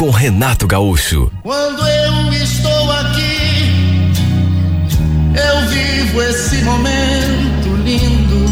com 0.00 0.08
Renato 0.08 0.66
Gaúcho. 0.66 1.30
Quando 1.42 1.86
eu 1.86 2.32
estou 2.32 2.90
aqui, 2.90 4.08
eu 5.36 5.68
vivo 5.68 6.22
esse 6.22 6.56
momento 6.62 7.76
lindo. 7.84 8.50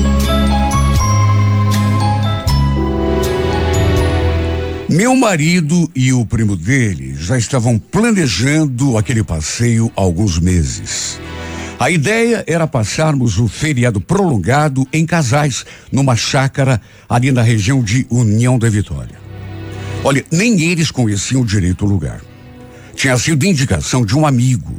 Meu 4.91 5.17
marido 5.17 5.91
e 5.97 6.13
o 6.13 6.27
primo 6.27 6.55
dele 6.55 7.15
já 7.19 7.39
estavam 7.39 7.79
planejando 7.79 8.99
aquele 8.99 9.25
passeio 9.25 9.91
há 9.97 10.03
alguns 10.03 10.39
meses. 10.39 11.19
A 11.81 11.91
ideia 11.91 12.45
era 12.47 12.67
passarmos 12.67 13.39
o 13.39 13.49
feriado 13.49 14.03
prolongado 14.03 14.87
em 14.93 15.07
casais, 15.07 15.65
numa 15.91 16.15
chácara 16.15 16.79
ali 17.09 17.33
na 17.33 17.41
região 17.41 17.83
de 17.83 18.07
União 18.11 18.59
da 18.59 18.69
Vitória. 18.69 19.28
Olha, 20.05 20.25
nem 20.31 20.61
eles 20.63 20.91
conheciam 20.91 21.45
direito 21.45 21.85
o 21.85 21.89
lugar. 21.89 22.21
Tinha 22.95 23.17
sido 23.19 23.45
indicação 23.45 24.05
de 24.05 24.17
um 24.17 24.27
amigo, 24.27 24.75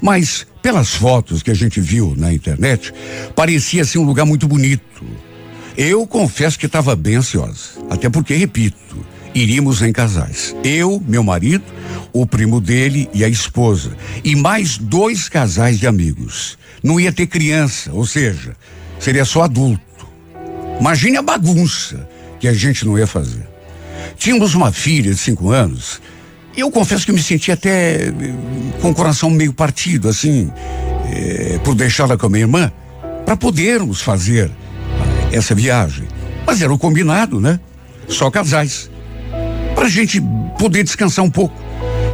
mas 0.00 0.46
pelas 0.62 0.94
fotos 0.94 1.42
que 1.42 1.50
a 1.50 1.54
gente 1.54 1.80
viu 1.80 2.14
na 2.16 2.32
internet, 2.32 2.92
parecia 3.34 3.84
ser 3.84 3.98
um 3.98 4.04
lugar 4.04 4.24
muito 4.24 4.46
bonito. 4.46 5.04
Eu 5.76 6.06
confesso 6.06 6.58
que 6.58 6.66
estava 6.66 6.94
bem 6.96 7.16
ansiosa, 7.16 7.80
até 7.88 8.08
porque, 8.08 8.34
repito, 8.34 9.04
iríamos 9.34 9.82
em 9.82 9.92
casais. 9.92 10.54
Eu, 10.64 11.02
meu 11.06 11.22
marido, 11.22 11.64
o 12.12 12.26
primo 12.26 12.60
dele 12.60 13.08
e 13.14 13.24
a 13.24 13.28
esposa. 13.28 13.96
E 14.24 14.34
mais 14.36 14.76
dois 14.78 15.28
casais 15.28 15.78
de 15.78 15.86
amigos. 15.86 16.58
Não 16.82 16.98
ia 16.98 17.12
ter 17.12 17.26
criança, 17.26 17.92
ou 17.92 18.06
seja, 18.06 18.56
seria 18.98 19.24
só 19.24 19.42
adulto. 19.42 19.80
Imagine 20.80 21.18
a 21.18 21.22
bagunça 21.22 22.08
que 22.38 22.48
a 22.48 22.52
gente 22.52 22.84
não 22.84 22.98
ia 22.98 23.06
fazer. 23.06 23.49
Tínhamos 24.16 24.54
uma 24.54 24.72
filha 24.72 25.10
de 25.12 25.18
cinco 25.18 25.50
anos. 25.50 26.00
E 26.56 26.60
eu 26.60 26.70
confesso 26.70 27.06
que 27.06 27.12
me 27.12 27.22
senti 27.22 27.52
até 27.52 28.08
eh, 28.08 28.12
com 28.80 28.90
o 28.90 28.94
coração 28.94 29.30
meio 29.30 29.52
partido, 29.52 30.08
assim, 30.08 30.50
eh, 31.12 31.60
por 31.62 31.74
deixá-la 31.74 32.16
com 32.16 32.26
a 32.26 32.28
minha 32.28 32.42
irmã, 32.42 32.72
para 33.24 33.36
podermos 33.36 34.00
fazer 34.00 34.50
essa 35.32 35.54
viagem. 35.54 36.06
Mas 36.46 36.60
era 36.60 36.72
o 36.72 36.78
combinado, 36.78 37.40
né? 37.40 37.60
Só 38.08 38.30
casais 38.30 38.90
para 39.80 39.86
a 39.86 39.90
gente 39.90 40.20
poder 40.58 40.84
descansar 40.84 41.24
um 41.24 41.30
pouco, 41.30 41.58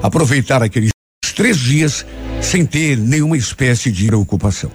aproveitar 0.00 0.62
aqueles 0.62 0.90
três 1.34 1.58
dias 1.58 2.06
sem 2.40 2.64
ter 2.64 2.96
nenhuma 2.96 3.36
espécie 3.36 3.90
de 3.90 4.06
preocupação. 4.06 4.70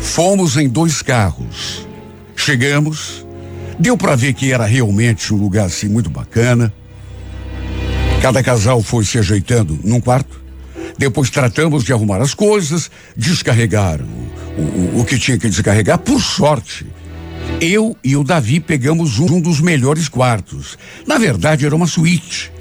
Fomos 0.00 0.58
em 0.58 0.68
dois 0.68 1.00
carros. 1.00 1.88
Chegamos, 2.36 3.26
deu 3.78 3.96
para 3.96 4.16
ver 4.16 4.34
que 4.34 4.52
era 4.52 4.64
realmente 4.64 5.32
um 5.32 5.36
lugar 5.36 5.66
assim 5.66 5.88
muito 5.88 6.10
bacana. 6.10 6.72
Cada 8.20 8.42
casal 8.42 8.82
foi 8.82 9.04
se 9.04 9.18
ajeitando 9.18 9.78
num 9.84 10.00
quarto. 10.00 10.42
Depois 10.96 11.28
tratamos 11.30 11.84
de 11.84 11.92
arrumar 11.92 12.20
as 12.20 12.34
coisas, 12.34 12.90
descarregar 13.16 14.00
o, 14.00 14.60
o, 14.60 15.00
o 15.00 15.04
que 15.04 15.18
tinha 15.18 15.38
que 15.38 15.48
descarregar. 15.48 15.98
Por 15.98 16.20
sorte, 16.20 16.86
eu 17.60 17.96
e 18.02 18.16
o 18.16 18.24
Davi 18.24 18.60
pegamos 18.60 19.18
um 19.18 19.40
dos 19.40 19.60
melhores 19.60 20.08
quartos. 20.08 20.78
Na 21.06 21.18
verdade, 21.18 21.66
era 21.66 21.74
uma 21.74 21.86
suíte. 21.86 22.52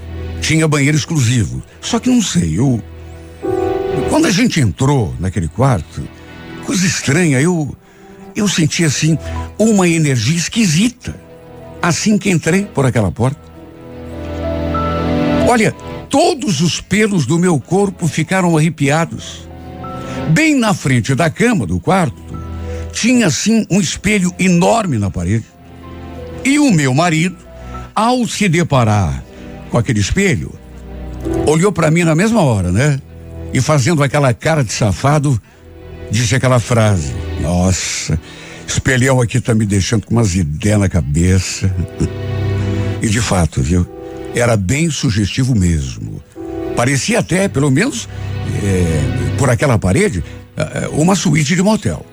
Tinha 0.41 0.68
banheiro 0.68 0.97
exclusivo. 0.97 1.63
Só 1.79 2.00
que 2.00 2.09
não 2.09 2.22
sei, 2.22 2.59
eu. 2.59 2.81
Quando 4.09 4.25
a 4.28 4.31
gente 4.31 4.59
entrou 4.59 5.16
naquele 5.19 5.47
quarto, 5.47 6.07
coisa 6.66 6.85
estranha, 6.85 7.40
eu. 7.40 7.75
Eu 8.35 8.47
senti 8.47 8.83
assim 8.83 9.17
uma 9.57 9.88
energia 9.88 10.38
esquisita. 10.38 11.16
Assim 11.81 12.17
que 12.17 12.29
entrei 12.29 12.63
por 12.63 12.85
aquela 12.85 13.11
porta. 13.11 13.39
Olha, 15.47 15.71
todos 16.09 16.61
os 16.61 16.79
pelos 16.79 17.25
do 17.25 17.38
meu 17.38 17.59
corpo 17.59 18.07
ficaram 18.07 18.57
arrepiados. 18.57 19.47
Bem 20.29 20.55
na 20.55 20.73
frente 20.73 21.13
da 21.13 21.29
cama 21.29 21.66
do 21.66 21.79
quarto, 21.79 22.22
tinha 22.91 23.27
assim 23.27 23.66
um 23.69 23.81
espelho 23.81 24.33
enorme 24.39 24.97
na 24.97 25.11
parede. 25.11 25.45
E 26.45 26.59
o 26.59 26.72
meu 26.72 26.93
marido, 26.93 27.38
ao 27.93 28.25
se 28.27 28.47
deparar 28.47 29.23
com 29.69 29.77
aquele 29.77 29.99
espelho, 29.99 30.53
olhou 31.45 31.72
para 31.72 31.91
mim 31.91 32.03
na 32.03 32.16
mesma 32.16 32.41
hora, 32.41 32.72
né? 32.72 32.99
E 33.53 33.61
fazendo 33.61 34.03
aquela 34.03 34.33
cara 34.33 34.63
de 34.63 34.72
safado, 34.72 35.39
disse 36.09 36.35
aquela 36.35 36.59
frase: 36.59 37.13
Nossa, 37.43 38.17
espelhão 38.65 39.19
aqui 39.19 39.39
tá 39.41 39.53
me 39.53 39.65
deixando 39.65 40.07
com 40.07 40.15
umas 40.15 40.33
ideias 40.33 40.79
na 40.79 40.87
cabeça. 40.87 41.69
e 43.01 43.07
de 43.09 43.19
fato, 43.19 43.61
viu? 43.61 43.85
Era 44.33 44.55
bem 44.55 44.89
sugestivo 44.89 45.53
mesmo. 45.53 46.23
Parecia 46.75 47.19
até, 47.19 47.47
pelo 47.49 47.69
menos, 47.69 48.07
é, 48.63 49.37
por 49.37 49.49
aquela 49.49 49.77
parede, 49.77 50.23
é, 50.55 50.87
uma 50.87 51.15
suíte 51.15 51.55
de 51.55 51.61
motel. 51.61 52.05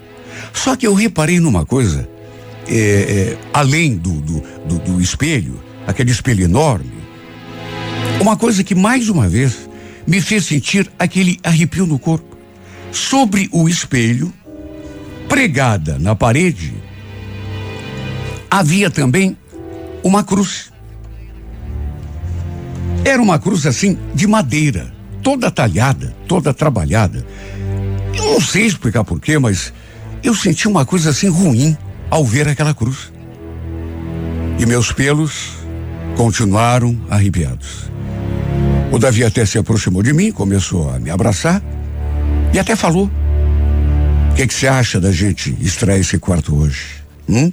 Só 0.52 0.74
que 0.74 0.86
eu 0.86 0.94
reparei 0.94 1.38
numa 1.38 1.64
coisa, 1.64 2.08
é, 2.68 2.76
é, 2.76 3.38
além 3.52 3.97
do, 3.97 4.20
do, 4.20 4.42
do, 4.66 4.78
do 4.78 5.00
espelho, 5.00 5.62
aquele 5.86 6.10
espelho 6.10 6.44
enorme, 6.44 7.00
uma 8.20 8.36
coisa 8.36 8.64
que 8.64 8.74
mais 8.74 9.08
uma 9.08 9.28
vez 9.28 9.70
me 10.06 10.20
fez 10.20 10.44
sentir 10.44 10.91
aquele 10.98 11.38
arrepio 11.42 11.86
no 11.86 11.98
corpo. 11.98 12.36
Sobre 12.92 13.48
o 13.52 13.68
espelho, 13.68 14.32
pregada 15.30 15.96
na 15.96 16.16
parede, 16.16 16.74
havia 18.50 18.91
também 18.91 19.38
uma 20.02 20.24
cruz. 20.24 20.72
Era 23.04 23.22
uma 23.22 23.38
cruz 23.38 23.64
assim 23.64 23.96
de 24.12 24.26
madeira, 24.26 24.92
toda 25.22 25.48
talhada, 25.48 26.12
toda 26.26 26.52
trabalhada. 26.52 27.24
Eu 28.12 28.24
não 28.24 28.41
sei 28.41 28.66
explicar 28.66 29.04
porquê, 29.04 29.38
mas 29.38 29.72
eu 30.20 30.34
senti 30.34 30.66
uma 30.66 30.84
coisa 30.84 31.10
assim 31.10 31.28
ruim 31.28 31.78
ao 32.10 32.24
ver 32.24 32.48
aquela 32.48 32.74
cruz. 32.74 33.12
E 34.58 34.66
meus 34.66 34.91
pelos 34.91 35.52
continuaram 36.16 37.00
arrepiados. 37.08 37.88
O 38.92 38.98
Davi 38.98 39.24
até 39.24 39.47
se 39.47 39.56
aproximou 39.56 40.02
de 40.02 40.12
mim, 40.12 40.32
começou 40.32 40.91
a 40.91 40.98
me 40.98 41.08
abraçar 41.08 41.62
e 42.52 42.58
até 42.58 42.74
falou: 42.74 43.08
que, 44.41 44.47
que 44.47 44.55
você 44.55 44.69
acha 44.69 44.99
da 44.99 45.12
gente 45.12 45.55
extrair 45.61 46.01
esse 46.01 46.19
quarto 46.19 46.56
hoje? 46.56 46.81
Hum? 47.28 47.53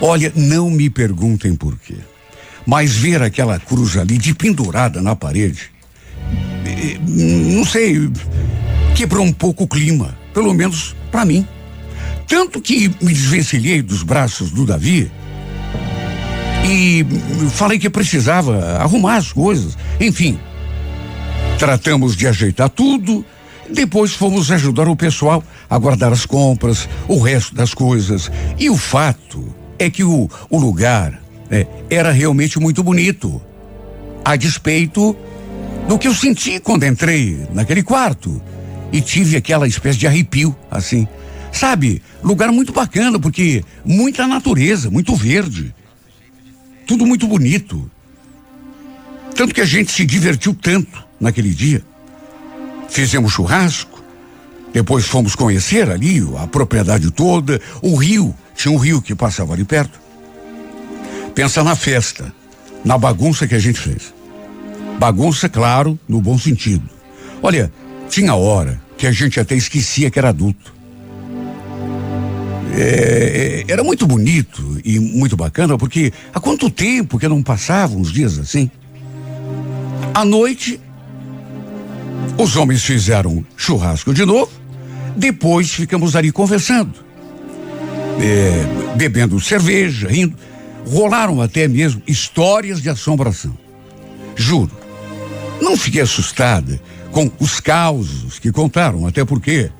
Olha, 0.00 0.32
não 0.36 0.70
me 0.70 0.88
perguntem 0.88 1.54
por 1.56 1.76
quê, 1.78 1.96
mas 2.64 2.94
ver 2.94 3.22
aquela 3.22 3.58
cruz 3.58 3.96
ali 3.96 4.16
de 4.16 4.34
pendurada 4.34 5.02
na 5.02 5.16
parede, 5.16 5.70
eh, 6.64 6.98
não 7.00 7.64
sei, 7.64 8.08
quebrou 8.94 9.24
um 9.24 9.32
pouco 9.32 9.64
o 9.64 9.68
clima, 9.68 10.16
pelo 10.32 10.54
menos 10.54 10.94
para 11.10 11.24
mim. 11.24 11.46
Tanto 12.28 12.60
que 12.60 12.88
me 13.00 13.12
desvencilhei 13.12 13.82
dos 13.82 14.02
braços 14.02 14.50
do 14.50 14.64
Davi 14.64 15.10
e 16.64 17.04
falei 17.50 17.78
que 17.78 17.90
precisava 17.90 18.76
arrumar 18.78 19.16
as 19.16 19.32
coisas. 19.32 19.76
Enfim, 20.00 20.38
tratamos 21.58 22.16
de 22.16 22.26
ajeitar 22.28 22.68
tudo. 22.68 23.24
Depois 23.70 24.12
fomos 24.12 24.50
ajudar 24.50 24.88
o 24.88 24.96
pessoal 24.96 25.42
a 25.74 25.78
guardar 25.78 26.12
as 26.12 26.24
compras, 26.24 26.88
o 27.08 27.18
resto 27.18 27.52
das 27.52 27.74
coisas. 27.74 28.30
E 28.56 28.70
o 28.70 28.76
fato 28.76 29.52
é 29.76 29.90
que 29.90 30.04
o, 30.04 30.30
o 30.48 30.56
lugar 30.56 31.20
né, 31.50 31.66
era 31.90 32.12
realmente 32.12 32.60
muito 32.60 32.80
bonito. 32.80 33.42
A 34.24 34.36
despeito 34.36 35.16
do 35.88 35.98
que 35.98 36.06
eu 36.06 36.14
senti 36.14 36.60
quando 36.60 36.84
entrei 36.86 37.48
naquele 37.52 37.82
quarto 37.82 38.40
e 38.92 39.00
tive 39.00 39.36
aquela 39.36 39.66
espécie 39.66 39.98
de 39.98 40.06
arrepio, 40.06 40.54
assim. 40.70 41.08
Sabe, 41.50 42.00
lugar 42.22 42.52
muito 42.52 42.72
bacana, 42.72 43.18
porque 43.18 43.64
muita 43.84 44.28
natureza, 44.28 44.88
muito 44.92 45.16
verde. 45.16 45.74
Tudo 46.86 47.04
muito 47.04 47.26
bonito. 47.26 47.90
Tanto 49.34 49.52
que 49.52 49.60
a 49.60 49.66
gente 49.66 49.90
se 49.90 50.06
divertiu 50.06 50.54
tanto 50.54 51.04
naquele 51.18 51.50
dia. 51.50 51.82
Fizemos 52.88 53.32
churrasco, 53.32 53.93
depois 54.74 55.06
fomos 55.06 55.36
conhecer 55.36 55.88
ali 55.88 56.20
a 56.36 56.48
propriedade 56.48 57.08
toda, 57.12 57.60
o 57.80 57.94
rio, 57.94 58.34
tinha 58.56 58.74
um 58.74 58.76
rio 58.76 59.00
que 59.00 59.14
passava 59.14 59.54
ali 59.54 59.64
perto. 59.64 60.00
Pensa 61.32 61.62
na 61.62 61.76
festa, 61.76 62.34
na 62.84 62.98
bagunça 62.98 63.46
que 63.46 63.54
a 63.54 63.58
gente 63.60 63.78
fez. 63.78 64.12
Bagunça, 64.98 65.48
claro, 65.48 65.96
no 66.08 66.20
bom 66.20 66.36
sentido. 66.36 66.90
Olha, 67.40 67.72
tinha 68.10 68.34
hora 68.34 68.82
que 68.98 69.06
a 69.06 69.12
gente 69.12 69.38
até 69.38 69.54
esquecia 69.54 70.10
que 70.10 70.18
era 70.18 70.30
adulto. 70.30 70.74
É, 72.76 73.64
é, 73.68 73.72
era 73.72 73.84
muito 73.84 74.08
bonito 74.08 74.80
e 74.84 74.98
muito 74.98 75.36
bacana, 75.36 75.78
porque 75.78 76.12
há 76.34 76.40
quanto 76.40 76.68
tempo 76.68 77.16
que 77.16 77.28
não 77.28 77.44
passavam 77.44 77.98
uns 77.98 78.10
dias 78.10 78.40
assim? 78.40 78.68
À 80.12 80.24
noite, 80.24 80.80
os 82.36 82.56
homens 82.56 82.82
fizeram 82.82 83.44
churrasco 83.56 84.12
de 84.12 84.24
novo, 84.24 84.50
depois 85.16 85.72
ficamos 85.72 86.16
ali 86.16 86.32
conversando, 86.32 86.92
é, 88.20 88.94
bebendo 88.96 89.40
cerveja, 89.40 90.08
rindo. 90.08 90.36
Rolaram 90.86 91.40
até 91.40 91.66
mesmo 91.66 92.02
histórias 92.06 92.82
de 92.82 92.90
assombração. 92.90 93.56
Juro, 94.36 94.70
não 95.60 95.76
fiquei 95.76 96.02
assustada 96.02 96.80
com 97.10 97.30
os 97.38 97.60
causos 97.60 98.38
que 98.38 98.52
contaram, 98.52 99.06
até 99.06 99.24
porque 99.24 99.70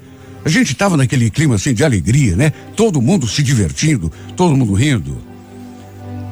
a 0.45 0.49
gente 0.49 0.73
estava 0.73 0.97
naquele 0.97 1.31
clima 1.31 1.57
assim 1.57 1.75
de 1.75 1.85
alegria, 1.85 2.37
né? 2.37 2.53
Todo 2.77 3.03
mundo 3.03 3.27
se 3.27 3.43
divertindo, 3.43 4.11
todo 4.37 4.57
mundo 4.57 4.73
rindo. 4.73 5.19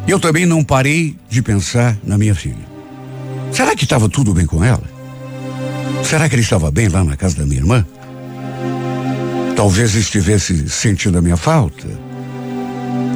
Eu 0.07 0.19
também 0.19 0.47
não 0.47 0.65
parei 0.65 1.17
de 1.29 1.43
pensar 1.43 1.97
na 2.05 2.17
minha 2.17 2.35
filha. 2.35 2.73
Será 3.53 3.75
que 3.77 3.85
estava 3.85 4.09
tudo 4.09 4.33
bem 4.33 4.47
com 4.47 4.65
ela? 4.65 4.85
Será 6.05 6.29
que 6.29 6.35
ele 6.35 6.43
estava 6.43 6.71
bem 6.71 6.89
lá 6.89 7.05
na 7.05 7.17
casa 7.17 7.37
da 7.37 7.47
minha 7.47 7.61
irmã? 7.61 7.87
Talvez 9.57 9.95
estivesse 9.95 10.69
sentindo 10.69 11.19
a 11.19 11.23
minha 11.23 11.37
falta. 11.37 11.87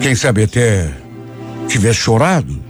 Quem 0.00 0.14
sabe 0.14 0.42
até 0.44 0.90
tivesse 1.66 2.00
chorado, 2.00 2.62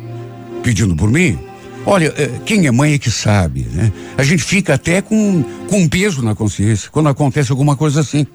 pedindo 0.62 0.96
por 0.96 1.10
mim. 1.10 1.38
Olha, 1.84 2.12
eh, 2.16 2.40
quem 2.44 2.66
é 2.66 2.70
mãe 2.70 2.94
é 2.94 2.98
que 2.98 3.10
sabe, 3.10 3.66
né? 3.72 3.92
A 4.18 4.24
gente 4.24 4.42
fica 4.42 4.74
até 4.74 5.00
com, 5.00 5.44
com 5.68 5.80
um 5.80 5.88
peso 5.88 6.22
na 6.22 6.34
consciência 6.34 6.90
quando 6.90 7.08
acontece 7.08 7.52
alguma 7.52 7.76
coisa 7.76 8.00
assim. 8.00 8.26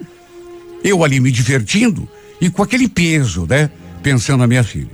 Eu 0.83 1.03
ali 1.03 1.19
me 1.19 1.31
divertindo 1.31 2.07
e 2.39 2.49
com 2.49 2.63
aquele 2.63 2.87
peso, 2.87 3.45
né? 3.49 3.69
Pensando 4.01 4.39
na 4.39 4.47
minha 4.47 4.63
filha. 4.63 4.89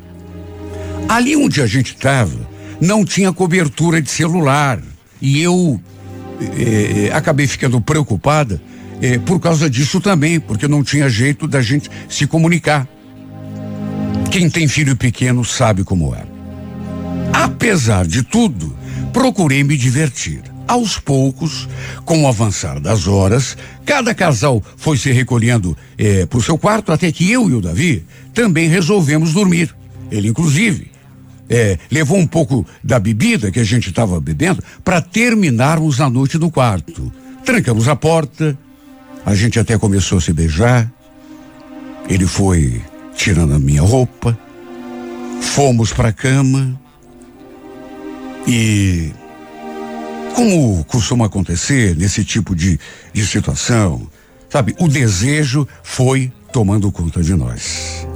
Ali 1.08 1.36
onde 1.36 1.62
a 1.62 1.68
gente 1.68 1.94
estava, 1.94 2.50
não 2.82 3.06
tinha 3.06 3.32
cobertura 3.32 4.02
de 4.02 4.10
celular. 4.10 4.82
E 5.22 5.42
eu 5.42 5.80
eh, 6.42 7.10
eh, 7.10 7.12
acabei 7.14 7.46
ficando 7.48 7.80
preocupada 7.80 8.62
eh, 9.02 9.20
por 9.20 9.40
causa 9.40 9.70
disso 9.70 10.00
também, 10.00 10.40
porque 10.40 10.68
não 10.68 10.84
tinha 10.84 11.10
jeito 11.10 11.48
da 11.48 11.62
gente 11.62 11.90
se 12.10 12.26
comunicar. 12.28 12.88
Quem 14.32 14.50
tem 14.50 14.68
filho 14.68 14.96
pequeno 14.96 15.44
sabe 15.44 15.84
como 15.84 16.14
é. 16.14 16.24
Apesar 17.34 18.06
de 18.06 18.24
tudo, 18.24 18.76
procurei 19.14 19.64
me 19.64 19.78
divertir. 19.78 20.42
Aos 20.68 21.00
poucos, 21.00 21.68
com 22.04 22.24
o 22.24 22.28
avançar 22.28 22.80
das 22.80 23.08
horas, 23.08 23.56
cada 23.86 24.14
casal 24.14 24.62
foi 24.76 24.98
se 24.98 25.12
recolhendo 25.12 25.78
eh, 25.98 26.26
para 26.26 26.38
o 26.38 26.44
seu 26.44 26.58
quarto 26.58 26.92
até 26.92 27.10
que 27.10 27.32
eu 27.32 27.50
e 27.50 27.54
o 27.54 27.62
Davi 27.62 28.06
também 28.34 28.68
resolvemos 28.68 29.34
dormir. 29.34 29.74
Ele, 30.12 30.28
inclusive, 30.28 30.92
eh, 31.50 31.78
levou 31.90 32.18
um 32.18 32.28
pouco 32.28 32.66
da 32.84 33.00
bebida 33.00 33.50
que 33.50 33.60
a 33.60 33.64
gente 33.64 33.90
estava 33.90 34.20
bebendo 34.20 34.62
para 34.84 35.02
terminarmos 35.02 36.02
a 36.02 36.10
noite 36.10 36.38
no 36.38 36.52
quarto. 36.52 37.12
Trancamos 37.46 37.88
a 37.88 37.96
porta, 37.96 38.58
a 39.28 39.36
gente 39.36 39.60
até 39.60 39.78
começou 39.78 40.20
a 40.20 40.22
se 40.22 40.32
beijar. 40.32 40.90
Ele 42.10 42.26
foi 42.26 42.82
tirando 43.14 43.54
a 43.56 43.60
minha 43.60 43.82
roupa, 43.82 44.40
fomos 45.42 45.92
para 45.92 46.08
a 46.08 46.14
cama. 46.14 46.80
E 48.48 49.12
como 50.34 50.82
costuma 50.86 51.26
acontecer 51.26 51.94
nesse 51.98 52.24
tipo 52.24 52.56
de, 52.56 52.80
de 53.12 53.28
situação, 53.28 54.08
sabe, 54.50 54.74
o 54.80 54.88
desejo 54.88 55.68
foi 55.84 56.32
tomando 56.54 56.90
conta 56.90 57.22
de 57.22 57.36
nós. 57.36 58.08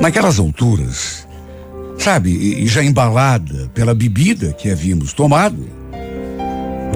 Naquelas 0.00 0.38
alturas, 0.38 1.26
sabe, 1.98 2.30
e 2.30 2.68
já 2.68 2.80
embalada 2.80 3.68
pela 3.74 3.92
bebida 3.92 4.52
que 4.52 4.70
havíamos 4.70 5.12
tomado, 5.12 5.68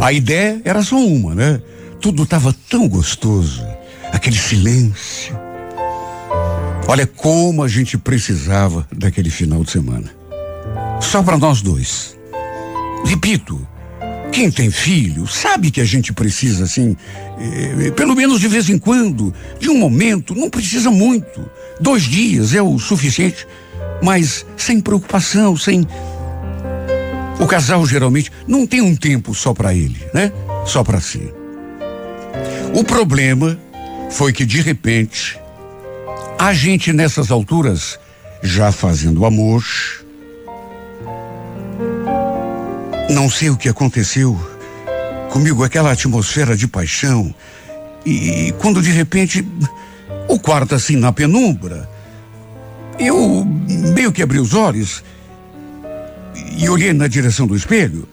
a 0.01 0.13
ideia 0.13 0.63
era 0.65 0.81
só 0.81 0.97
uma, 0.97 1.35
né? 1.35 1.61
Tudo 2.01 2.23
estava 2.23 2.55
tão 2.71 2.89
gostoso, 2.89 3.63
aquele 4.11 4.37
silêncio. 4.37 5.39
Olha 6.89 7.07
como 7.07 7.63
a 7.63 7.69
gente 7.69 7.99
precisava 7.99 8.89
daquele 8.91 9.29
final 9.29 9.63
de 9.63 9.71
semana. 9.71 10.11
Só 10.99 11.23
para 11.23 11.37
nós 11.37 11.61
dois. 11.61 12.17
Repito, 13.05 13.67
quem 14.33 14.51
tem 14.51 14.71
filho 14.71 15.27
sabe 15.27 15.71
que 15.71 15.81
a 15.81 15.85
gente 15.85 16.11
precisa, 16.11 16.65
assim, 16.65 16.97
eh, 17.39 17.91
pelo 17.91 18.17
menos 18.17 18.41
de 18.41 18.49
vez 18.49 18.71
em 18.71 18.79
quando, 18.79 19.35
de 19.59 19.69
um 19.69 19.77
momento, 19.77 20.35
não 20.35 20.49
precisa 20.49 20.91
muito. 20.91 21.51
Dois 21.79 22.05
dias 22.05 22.55
é 22.55 22.63
o 22.63 22.79
suficiente, 22.79 23.47
mas 24.03 24.47
sem 24.57 24.81
preocupação, 24.81 25.55
sem. 25.55 25.87
O 27.39 27.47
casal 27.47 27.85
geralmente 27.87 28.33
não 28.47 28.67
tem 28.67 28.81
um 28.81 28.97
tempo 28.97 29.35
só 29.35 29.53
para 29.53 29.75
ele, 29.75 30.01
né? 30.15 30.33
Só 30.65 30.83
para 30.83 31.01
si. 31.01 31.40
O 32.75 32.85
problema 32.85 33.59
foi 34.11 34.33
que, 34.33 34.45
de 34.45 34.61
repente, 34.61 35.39
a 36.39 36.53
gente 36.53 36.93
nessas 36.93 37.31
alturas, 37.31 37.99
já 38.43 38.73
fazendo 38.73 39.25
amor, 39.25 39.65
Não 43.11 43.29
sei 43.29 43.51
o 43.51 43.57
que 43.57 43.69
aconteceu 43.69 44.39
comigo, 45.33 45.65
aquela 45.65 45.91
atmosfera 45.91 46.57
de 46.57 46.69
paixão. 46.69 47.35
E 48.07 48.55
quando 48.59 48.81
de 48.81 48.91
repente, 48.91 49.45
o 50.29 50.39
quarto 50.39 50.77
assim 50.77 50.95
na 50.95 51.13
penumbra, 51.13 51.91
eu 53.01 53.45
meio 53.95 54.13
que 54.13 54.23
abri 54.23 54.39
os 54.39 54.55
olhos 54.55 55.03
e 56.57 56.69
olhei 56.69 56.93
na 56.93 57.09
direção 57.09 57.49
do 57.49 57.57
espelho. 57.57 58.09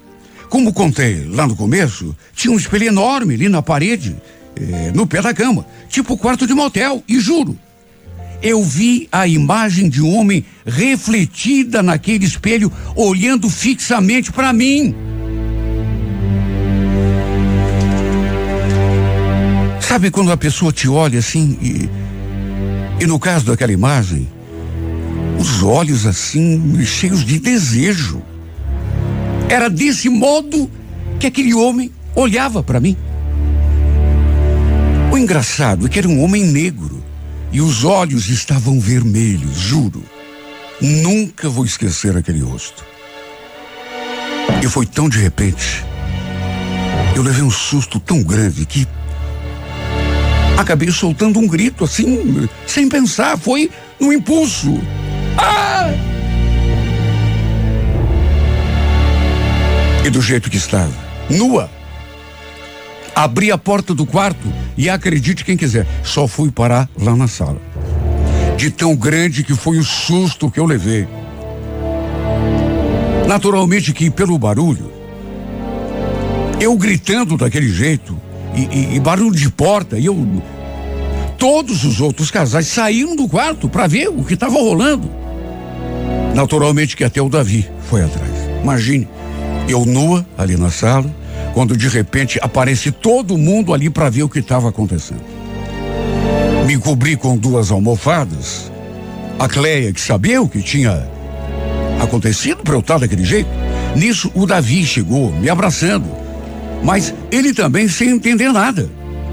Como 0.50 0.74
contei 0.74 1.28
lá 1.28 1.46
no 1.46 1.56
começo, 1.56 2.16
tinha 2.34 2.52
um 2.52 2.58
espelho 2.58 2.88
enorme 2.88 3.36
ali 3.36 3.48
na 3.48 3.62
parede, 3.62 4.16
eh, 4.60 4.92
no 4.94 5.08
pé 5.08 5.22
da 5.22 5.34
cama, 5.34 5.66
tipo 5.90 6.18
quarto 6.18 6.46
de 6.46 6.54
motel, 6.54 7.04
e 7.08 7.20
juro, 7.20 7.58
eu 8.42 8.64
vi 8.64 9.08
a 9.12 9.28
imagem 9.28 9.90
de 9.90 10.02
um 10.02 10.16
homem 10.16 10.46
refletida 10.66 11.82
naquele 11.82 12.26
espelho, 12.26 12.72
olhando 12.96 13.50
fixamente 13.50 14.32
para 14.32 14.54
mim. 14.54 14.96
Sabe 19.82 20.12
quando 20.12 20.32
a 20.32 20.38
pessoa 20.38 20.72
te 20.72 20.88
olha 20.88 21.20
assim 21.20 21.58
e, 21.62 21.90
e 23.04 23.08
no 23.08 23.18
caso 23.18 23.46
daquela 23.46 23.72
imagem, 23.72 24.28
os 25.40 25.64
olhos 25.64 26.06
assim 26.06 26.84
cheios 26.86 27.24
de 27.24 27.40
desejo. 27.40 28.22
Era 29.50 29.70
desse 29.70 30.10
modo 30.10 30.70
que 31.20 31.26
aquele 31.26 31.54
homem 31.54 31.90
olhava 32.14 32.62
para 32.62 32.80
mim. 32.80 32.98
O 35.12 35.18
engraçado 35.18 35.86
é 35.86 35.90
que 35.90 36.00
era 36.00 36.08
um 36.08 36.24
homem 36.24 36.44
negro 36.44 37.04
e 37.52 37.62
os 37.62 37.84
olhos 37.84 38.30
estavam 38.30 38.80
vermelhos, 38.80 39.58
juro. 39.58 40.04
Nunca 40.82 41.50
vou 41.50 41.66
esquecer 41.66 42.16
aquele 42.16 42.42
rosto. 42.42 42.86
E 44.62 44.68
foi 44.68 44.86
tão 44.86 45.08
de 45.10 45.18
repente. 45.18 45.84
Eu 47.16 47.24
levei 47.24 47.42
um 47.42 47.50
susto 47.50 48.00
tão 48.00 48.22
grande 48.22 48.66
que 48.66 48.88
acabei 50.58 50.92
soltando 50.92 51.40
um 51.40 51.48
grito 51.48 51.84
assim, 51.84 52.50
sem 52.66 52.90
pensar, 52.90 53.38
foi 53.38 53.72
no 54.00 54.12
impulso. 54.12 54.80
Ah! 55.38 55.90
E 60.06 60.10
do 60.10 60.22
jeito 60.22 60.50
que 60.50 60.58
estava, 60.58 60.94
nua, 61.30 61.70
abri 63.18 63.52
a 63.52 63.58
porta 63.58 63.96
do 63.96 64.06
quarto 64.06 64.48
e 64.78 64.88
acredite 64.88 65.44
quem 65.44 65.58
quiser, 65.58 65.88
só 66.04 66.28
fui 66.28 66.52
parar 66.52 66.88
lá 67.02 67.16
na 67.16 67.28
sala. 67.28 67.60
De 68.56 68.70
tão 68.70 68.96
grande 68.96 69.44
que 69.44 69.56
foi 69.56 69.80
o 69.80 69.84
susto 69.84 70.52
que 70.52 70.60
eu 70.60 70.66
levei. 70.66 71.08
Naturalmente 73.28 73.92
que 73.92 74.12
pelo 74.12 74.38
barulho, 74.38 74.92
eu 76.60 76.78
gritando 76.78 77.36
daquele 77.38 77.70
jeito, 77.70 78.16
e, 78.56 78.62
e, 78.66 78.96
e 78.96 79.00
barulho 79.00 79.36
de 79.36 79.50
porta, 79.50 79.98
e 79.98 80.06
eu. 80.06 80.44
Todos 81.40 81.84
os 81.84 82.00
outros 82.00 82.30
casais 82.30 82.68
saíram 82.68 83.16
do 83.16 83.28
quarto 83.28 83.68
para 83.68 83.88
ver 83.88 84.10
o 84.10 84.24
que 84.24 84.36
estava 84.36 84.60
rolando. 84.60 85.10
Naturalmente 86.36 86.96
que 86.96 87.04
até 87.04 87.20
o 87.20 87.30
Davi 87.30 87.68
foi 87.90 88.04
atrás. 88.04 88.32
Imagine, 88.62 89.08
eu 89.68 89.86
nua 89.86 90.26
ali 90.38 90.56
na 90.56 90.70
sala, 90.70 91.12
quando 91.58 91.76
de 91.76 91.88
repente 91.88 92.38
aparece 92.40 92.92
todo 92.92 93.36
mundo 93.36 93.74
ali 93.74 93.90
para 93.90 94.12
ver 94.12 94.22
o 94.22 94.30
que 94.30 94.38
estava 94.38 94.70
acontecendo. 94.70 95.24
Me 96.68 96.78
cobri 96.78 97.18
com 97.18 97.36
duas 97.36 97.72
almofadas. 97.72 98.72
A 99.40 99.48
Cleia, 99.48 99.92
que 99.92 100.00
sabia 100.00 100.40
o 100.40 100.48
que 100.48 100.62
tinha 100.62 101.10
acontecido 102.00 102.62
para 102.62 102.76
eu 102.76 102.80
estar 102.80 103.00
daquele 103.00 103.26
jeito. 103.26 103.50
Nisso, 103.96 104.32
o 104.36 104.46
Davi 104.46 104.86
chegou, 104.86 105.32
me 105.32 105.50
abraçando. 105.50 106.06
Mas 106.84 107.12
ele 107.32 107.52
também 107.56 107.88
sem 107.88 108.12
entender 108.12 108.52
nada. 108.52 108.88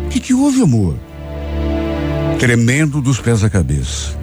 O 0.07 0.09
que, 0.09 0.19
que 0.19 0.33
houve, 0.33 0.62
amor? 0.62 0.97
Tremendo 2.38 3.02
dos 3.02 3.21
pés 3.21 3.45
à 3.45 3.50
cabeça. 3.50 4.16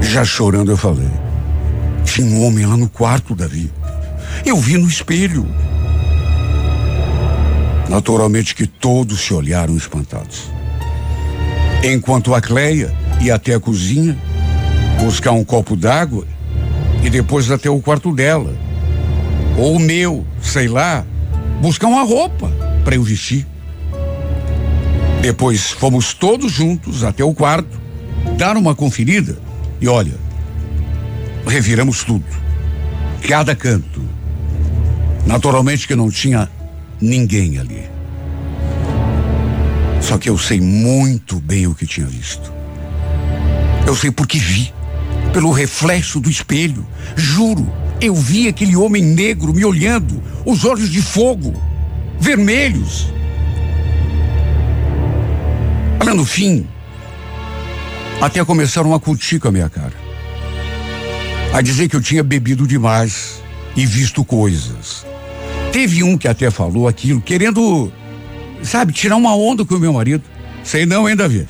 Já 0.00 0.24
chorando, 0.24 0.70
eu 0.70 0.76
falei. 0.76 1.10
Tinha 2.04 2.24
um 2.24 2.46
homem 2.46 2.64
lá 2.64 2.76
no 2.76 2.88
quarto, 2.88 3.34
Davi. 3.34 3.68
Eu 4.46 4.58
vi 4.58 4.78
no 4.78 4.86
espelho. 4.86 5.44
Naturalmente 7.92 8.54
que 8.54 8.66
todos 8.66 9.20
se 9.20 9.34
olharam 9.34 9.76
espantados. 9.76 10.50
Enquanto 11.84 12.34
a 12.34 12.40
Cleia 12.40 12.90
ia 13.20 13.34
até 13.34 13.54
a 13.54 13.60
cozinha, 13.60 14.16
buscar 14.98 15.32
um 15.32 15.44
copo 15.44 15.76
d'água 15.76 16.26
e 17.04 17.10
depois 17.10 17.50
até 17.50 17.68
o 17.68 17.82
quarto 17.82 18.10
dela. 18.10 18.56
Ou 19.58 19.76
o 19.76 19.78
meu, 19.78 20.26
sei 20.40 20.68
lá, 20.68 21.04
buscar 21.60 21.88
uma 21.88 22.02
roupa 22.02 22.50
para 22.82 22.94
eu 22.94 23.02
vestir. 23.02 23.46
Depois 25.20 25.72
fomos 25.72 26.14
todos 26.14 26.50
juntos 26.50 27.04
até 27.04 27.22
o 27.22 27.34
quarto, 27.34 27.78
dar 28.38 28.56
uma 28.56 28.74
conferida 28.74 29.36
e 29.82 29.86
olha, 29.86 30.14
reviramos 31.46 32.04
tudo. 32.04 32.24
Cada 33.28 33.54
canto. 33.54 34.00
Naturalmente 35.26 35.86
que 35.86 35.94
não 35.94 36.10
tinha 36.10 36.48
ninguém 37.02 37.58
ali. 37.58 37.90
Só 40.00 40.16
que 40.18 40.30
eu 40.30 40.38
sei 40.38 40.60
muito 40.60 41.40
bem 41.40 41.66
o 41.66 41.74
que 41.74 41.86
tinha 41.86 42.06
visto. 42.06 42.52
Eu 43.86 43.94
sei 43.94 44.10
porque 44.10 44.38
vi. 44.38 44.72
Pelo 45.32 45.50
reflexo 45.50 46.20
do 46.20 46.30
espelho. 46.30 46.86
Juro, 47.16 47.70
eu 48.00 48.14
vi 48.14 48.48
aquele 48.48 48.76
homem 48.76 49.02
negro 49.02 49.54
me 49.54 49.64
olhando, 49.64 50.22
os 50.44 50.64
olhos 50.64 50.90
de 50.90 51.00
fogo, 51.00 51.54
vermelhos. 52.20 53.12
Olha, 56.00 56.14
no 56.14 56.24
fim, 56.24 56.66
até 58.20 58.44
começaram 58.44 58.92
a 58.92 59.00
curtir 59.00 59.38
com 59.38 59.48
a 59.48 59.52
minha 59.52 59.70
cara. 59.70 59.94
A 61.52 61.60
dizer 61.60 61.88
que 61.88 61.96
eu 61.96 62.00
tinha 62.00 62.22
bebido 62.22 62.66
demais 62.66 63.42
e 63.76 63.86
visto 63.86 64.24
coisas. 64.24 65.06
Teve 65.72 66.02
um 66.02 66.18
que 66.18 66.28
até 66.28 66.50
falou 66.50 66.86
aquilo, 66.86 67.20
querendo, 67.20 67.90
sabe, 68.62 68.92
tirar 68.92 69.16
uma 69.16 69.34
onda 69.34 69.64
com 69.64 69.74
o 69.74 69.80
meu 69.80 69.94
marido. 69.94 70.22
Sei 70.62 70.84
não, 70.84 71.08
hein, 71.08 71.16
Davi? 71.16 71.48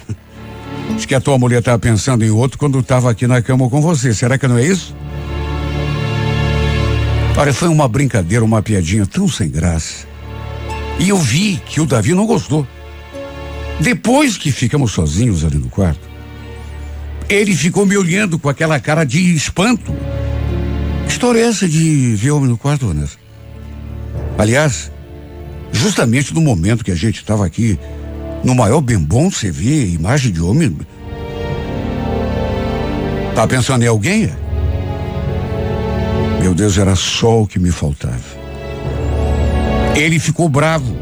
Diz 0.95 1.05
que 1.05 1.15
a 1.15 1.21
tua 1.21 1.37
mulher 1.39 1.59
estava 1.59 1.79
pensando 1.79 2.25
em 2.25 2.31
outro 2.31 2.57
quando 2.57 2.79
estava 2.79 3.11
aqui 3.11 3.27
na 3.27 3.43
cama 3.43 3.69
com 3.69 3.81
você. 3.81 4.15
Será 4.15 4.39
que 4.39 4.47
não 4.47 4.57
é 4.57 4.65
isso? 4.65 4.95
Olha, 7.37 7.53
foi 7.53 7.69
uma 7.69 7.89
brincadeira, 7.89 8.45
uma 8.45 8.63
piadinha 8.63 9.07
tão 9.07 9.27
sem 9.27 9.51
graça. 9.51 10.07
E 11.01 11.09
eu 11.09 11.19
vi 11.19 11.61
que 11.67 11.81
o 11.81 11.87
Davi 11.87 12.15
não 12.15 12.27
gostou. 12.27 12.67
Depois 13.81 14.37
que 14.37 14.53
ficamos 14.53 14.93
sozinhos 14.93 15.45
ali 15.45 15.57
no 15.57 15.69
quarto, 15.69 16.09
ele 17.29 17.57
ficou 17.57 17.85
me 17.85 17.97
olhando 17.97 18.39
com 18.39 18.49
aquela 18.49 18.79
cara 18.79 19.05
de 19.05 19.35
espanto. 19.35 19.93
História 21.09 21.41
essa 21.41 21.69
de 21.69 22.15
ver 22.15 22.31
homem 22.31 22.49
no 22.49 22.59
quarto, 22.59 22.87
Vanessa? 22.87 23.22
Aliás, 24.43 24.91
justamente 25.71 26.35
no 26.35 26.41
momento 26.41 26.85
que 26.85 26.91
a 26.91 26.97
gente 26.97 27.21
estava 27.21 27.47
aqui, 27.47 27.79
no 28.43 28.57
maior 28.57 28.81
bem 28.81 28.99
bom, 28.99 29.31
você 29.31 29.53
vê 29.53 29.87
imagem 29.87 30.33
de 30.33 30.43
homem. 30.43 30.77
Tá 33.37 33.47
pensando 33.47 33.85
em 33.85 33.87
alguém? 33.87 34.33
Meu 36.41 36.57
Deus, 36.57 36.77
era 36.77 36.97
só 36.97 37.43
o 37.43 37.47
que 37.47 37.61
me 37.61 37.71
faltava. 37.71 38.19
Ele 39.95 40.19
ficou 40.19 40.49
bravo, 40.49 40.93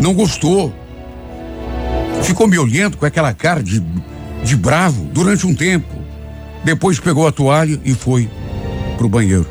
não 0.00 0.14
gostou. 0.14 0.72
Ficou 2.22 2.46
me 2.46 2.58
olhando 2.58 2.96
com 2.96 3.04
aquela 3.04 3.34
cara 3.34 3.62
de, 3.62 3.84
de 4.42 4.56
bravo 4.56 5.04
durante 5.12 5.46
um 5.46 5.54
tempo. 5.54 5.94
Depois 6.64 6.98
pegou 6.98 7.28
a 7.28 7.32
toalha 7.32 7.78
e 7.84 7.92
foi 7.92 8.30
pro 8.96 9.10
banheiro 9.10 9.46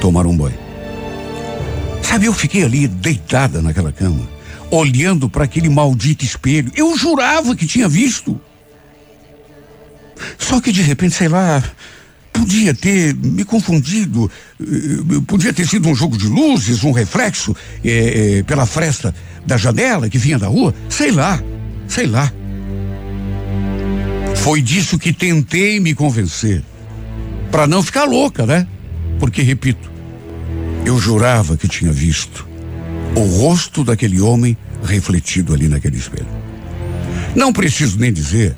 tomar 0.00 0.24
um 0.24 0.34
banho. 0.34 0.67
Sabe, 2.18 2.26
eu 2.26 2.34
fiquei 2.34 2.64
ali 2.64 2.88
deitada 2.88 3.62
naquela 3.62 3.92
cama, 3.92 4.28
olhando 4.72 5.30
para 5.30 5.44
aquele 5.44 5.68
maldito 5.68 6.24
espelho. 6.24 6.72
Eu 6.74 6.98
jurava 6.98 7.54
que 7.54 7.64
tinha 7.64 7.88
visto. 7.88 8.40
Só 10.36 10.60
que 10.60 10.72
de 10.72 10.82
repente, 10.82 11.14
sei 11.14 11.28
lá, 11.28 11.62
podia 12.32 12.74
ter 12.74 13.14
me 13.14 13.44
confundido, 13.44 14.28
eh, 14.60 14.64
podia 15.28 15.52
ter 15.52 15.64
sido 15.64 15.88
um 15.88 15.94
jogo 15.94 16.18
de 16.18 16.26
luzes, 16.26 16.82
um 16.82 16.90
reflexo 16.90 17.54
é, 17.84 18.38
é, 18.38 18.42
pela 18.42 18.66
fresta 18.66 19.14
da 19.46 19.56
janela 19.56 20.10
que 20.10 20.18
vinha 20.18 20.40
da 20.40 20.48
rua, 20.48 20.74
sei 20.88 21.12
lá, 21.12 21.40
sei 21.86 22.08
lá. 22.08 22.32
Foi 24.34 24.60
disso 24.60 24.98
que 24.98 25.12
tentei 25.12 25.78
me 25.78 25.94
convencer, 25.94 26.64
para 27.52 27.68
não 27.68 27.80
ficar 27.80 28.06
louca, 28.06 28.44
né? 28.44 28.66
Porque, 29.20 29.40
repito, 29.40 29.97
eu 30.88 30.98
jurava 30.98 31.54
que 31.54 31.68
tinha 31.68 31.92
visto 31.92 32.48
o 33.14 33.20
rosto 33.20 33.84
daquele 33.84 34.22
homem 34.22 34.56
refletido 34.82 35.52
ali 35.52 35.68
naquele 35.68 35.98
espelho. 35.98 36.26
Não 37.36 37.52
preciso 37.52 37.98
nem 37.98 38.10
dizer 38.10 38.56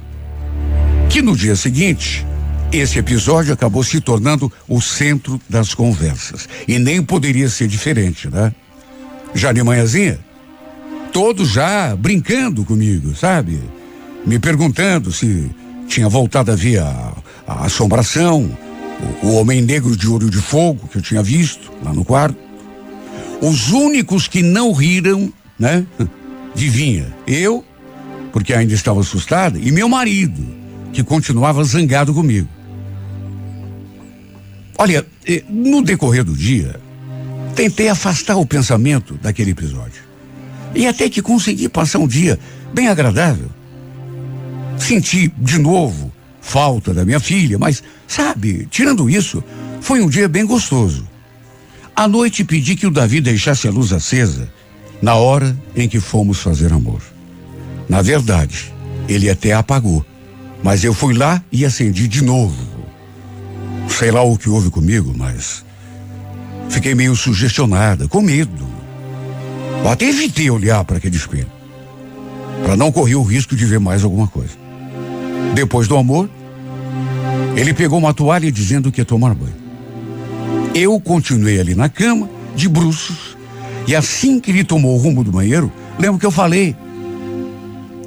que 1.09 1.21
no 1.21 1.37
dia 1.37 1.57
seguinte, 1.57 2.25
esse 2.71 3.01
episódio 3.01 3.53
acabou 3.53 3.83
se 3.83 4.01
tornando 4.01 4.51
o 4.69 4.81
centro 4.81 5.41
das 5.49 5.75
conversas. 5.75 6.49
E 6.69 6.79
nem 6.79 7.03
poderia 7.03 7.49
ser 7.49 7.67
diferente, 7.67 8.29
né? 8.31 8.55
Já 9.35 9.51
de 9.51 9.61
manhãzinha, 9.65 10.21
todos 11.13 11.49
já 11.49 11.97
brincando 11.97 12.65
comigo, 12.65 13.13
sabe? 13.17 13.61
Me 14.25 14.39
perguntando 14.39 15.11
se 15.11 15.51
tinha 15.89 16.09
voltado 16.09 16.53
a 16.53 16.55
ver 16.55 16.79
a, 16.79 17.13
a 17.45 17.65
assombração, 17.65 18.57
o, 19.23 19.27
o 19.27 19.35
homem 19.37 19.61
negro 19.61 19.97
de 19.97 20.09
olho 20.09 20.31
de 20.31 20.39
fogo 20.39 20.89
que 20.89 20.99
eu 20.99 21.03
tinha 21.03 21.23
visto 21.23 21.73
lá 21.83 21.93
no 21.93 22.05
quarto. 22.05 22.39
Os 23.41 23.71
únicos 23.71 24.29
que 24.29 24.43
não 24.43 24.73
riram, 24.73 25.33
né? 25.59 25.87
Adivinha, 26.55 27.07
eu, 27.27 27.65
porque 28.33 28.53
ainda 28.53 28.75
estava 28.75 29.01
assustada, 29.01 29.59
e 29.59 29.71
meu 29.71 29.89
marido, 29.89 30.45
que 30.93 31.03
continuava 31.03 31.63
zangado 31.65 32.13
comigo. 32.13 32.49
Olha, 34.77 35.07
eh, 35.27 35.43
no 35.49 35.81
decorrer 35.81 36.25
do 36.25 36.35
dia, 36.35 36.81
tentei 37.55 37.89
afastar 37.89 38.37
o 38.37 38.45
pensamento 38.45 39.15
daquele 39.15 39.53
episódio. 39.53 40.03
E 40.75 40.87
até 40.87 41.09
que 41.09 41.23
consegui 41.23 41.69
passar 41.69 41.99
um 41.99 42.07
dia 42.07 42.39
bem 42.73 42.89
agradável. 42.89 43.49
Senti 44.79 45.29
de 45.39 45.59
novo 45.59 46.13
falta 46.41 46.93
da 46.95 47.05
minha 47.05 47.21
filha, 47.21 47.59
mas, 47.59 47.83
sabe, 48.07 48.67
tirando 48.71 49.09
isso, 49.09 49.43
foi 49.81 50.01
um 50.01 50.09
dia 50.09 50.29
bem 50.29 50.45
gostoso. 50.47 51.07
À 51.95 52.09
noite 52.09 52.45
pedi 52.45 52.77
que 52.77 52.87
o 52.87 52.91
Davi 52.91 53.21
deixasse 53.21 53.69
a 53.69 53.71
luz 53.71 53.93
acesa 53.93 54.51
na 55.03 55.15
hora 55.15 55.57
em 55.75 55.89
que 55.89 56.01
fomos 56.01 56.41
fazer 56.41 56.73
amor. 56.73 57.03
Na 57.89 58.03
verdade, 58.03 58.73
ele 59.09 59.29
até 59.29 59.53
apagou, 59.53 60.05
mas 60.63 60.85
eu 60.85 60.95
fui 60.95 61.15
lá 61.15 61.43
e 61.51 61.65
acendi 61.65 62.07
de 62.07 62.23
novo. 62.23 62.57
Sei 63.89 64.11
lá 64.11 64.23
o 64.23 64.39
que 64.39 64.49
houve 64.49 64.71
comigo, 64.71 65.13
mas 65.17 65.65
fiquei 66.69 66.95
meio 66.95 67.17
sugestionada, 67.17 68.07
com 68.09 68.21
medo. 68.21 68.69
Até 69.91 70.07
evitei 70.09 70.51
olhar 70.51 70.85
para 70.85 70.99
aquele 70.99 71.17
espelho, 71.17 71.51
para 72.63 72.77
não 72.77 72.93
correr 72.93 73.17
o 73.17 73.23
risco 73.23 73.57
de 73.57 73.65
ver 73.65 73.81
mais 73.81 74.05
alguma 74.05 74.29
coisa. 74.29 74.53
Depois 75.61 75.87
do 75.87 75.95
amor, 75.95 76.27
ele 77.55 77.75
pegou 77.75 77.99
uma 77.99 78.15
toalha 78.15 78.51
dizendo 78.51 78.91
que 78.91 78.99
ia 78.99 79.05
tomar 79.05 79.35
banho. 79.35 79.55
Eu 80.75 80.99
continuei 80.99 81.61
ali 81.61 81.75
na 81.75 81.87
cama, 81.87 82.31
de 82.57 82.67
bruços, 82.67 83.37
e 83.87 83.95
assim 83.95 84.41
que 84.41 84.51
ele 84.51 84.65
tomou 84.65 84.95
o 84.95 84.99
rumo 84.99 85.23
do 85.23 85.31
banheiro, 85.31 85.71
lembro 85.99 86.19
que 86.19 86.25
eu 86.25 86.31
falei: 86.31 86.75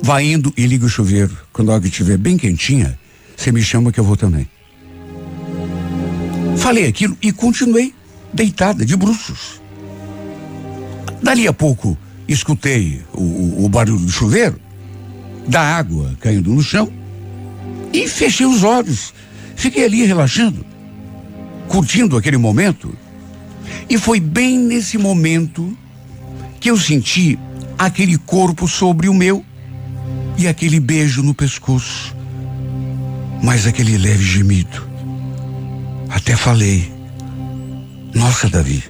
vai 0.02 0.32
indo 0.32 0.52
e 0.58 0.66
liga 0.66 0.88
o 0.88 0.90
chuveiro. 0.90 1.38
Quando 1.54 1.72
a 1.72 1.76
água 1.76 1.88
estiver 1.88 2.18
bem 2.18 2.38
quentinha, 2.38 2.98
você 3.38 3.52
me 3.52 3.62
chama 3.62 3.92
que 3.92 4.00
eu 4.00 4.04
vou 4.04 4.18
também. 4.18 4.50
Falei 6.58 6.88
aquilo 6.88 7.16
e 7.22 7.32
continuei 7.32 7.94
deitada, 8.34 8.84
de 8.84 8.98
bruços. 8.98 9.62
Dali 11.22 11.48
a 11.48 11.54
pouco, 11.54 11.96
escutei 12.28 13.04
o, 13.14 13.22
o, 13.22 13.66
o 13.66 13.70
barulho 13.70 14.00
do 14.00 14.12
chuveiro, 14.12 14.60
da 15.48 15.62
água 15.62 16.18
caindo 16.20 16.52
no 16.52 16.64
chão, 16.64 16.92
e 17.94 18.08
fechei 18.08 18.46
os 18.46 18.64
olhos. 18.64 19.14
Fiquei 19.56 19.86
ali 19.86 20.04
relaxando, 20.04 20.66
curtindo 21.68 22.18
aquele 22.18 22.38
momento. 22.38 22.94
E 23.90 23.98
foi 23.98 24.20
bem 24.20 24.58
nesse 24.58 24.98
momento 24.98 25.78
que 26.60 26.70
eu 26.70 26.78
senti 26.78 27.38
aquele 27.78 28.18
corpo 28.18 28.68
sobre 28.68 29.08
o 29.08 29.14
meu 29.14 29.46
e 30.38 30.48
aquele 30.48 30.80
beijo 30.80 31.22
no 31.22 31.34
pescoço, 31.34 32.16
mas 33.44 33.68
aquele 33.68 33.98
leve 33.98 34.24
gemido. 34.24 34.88
Até 36.10 36.36
falei: 36.36 36.92
Nossa, 38.14 38.50
Davi, 38.50 38.84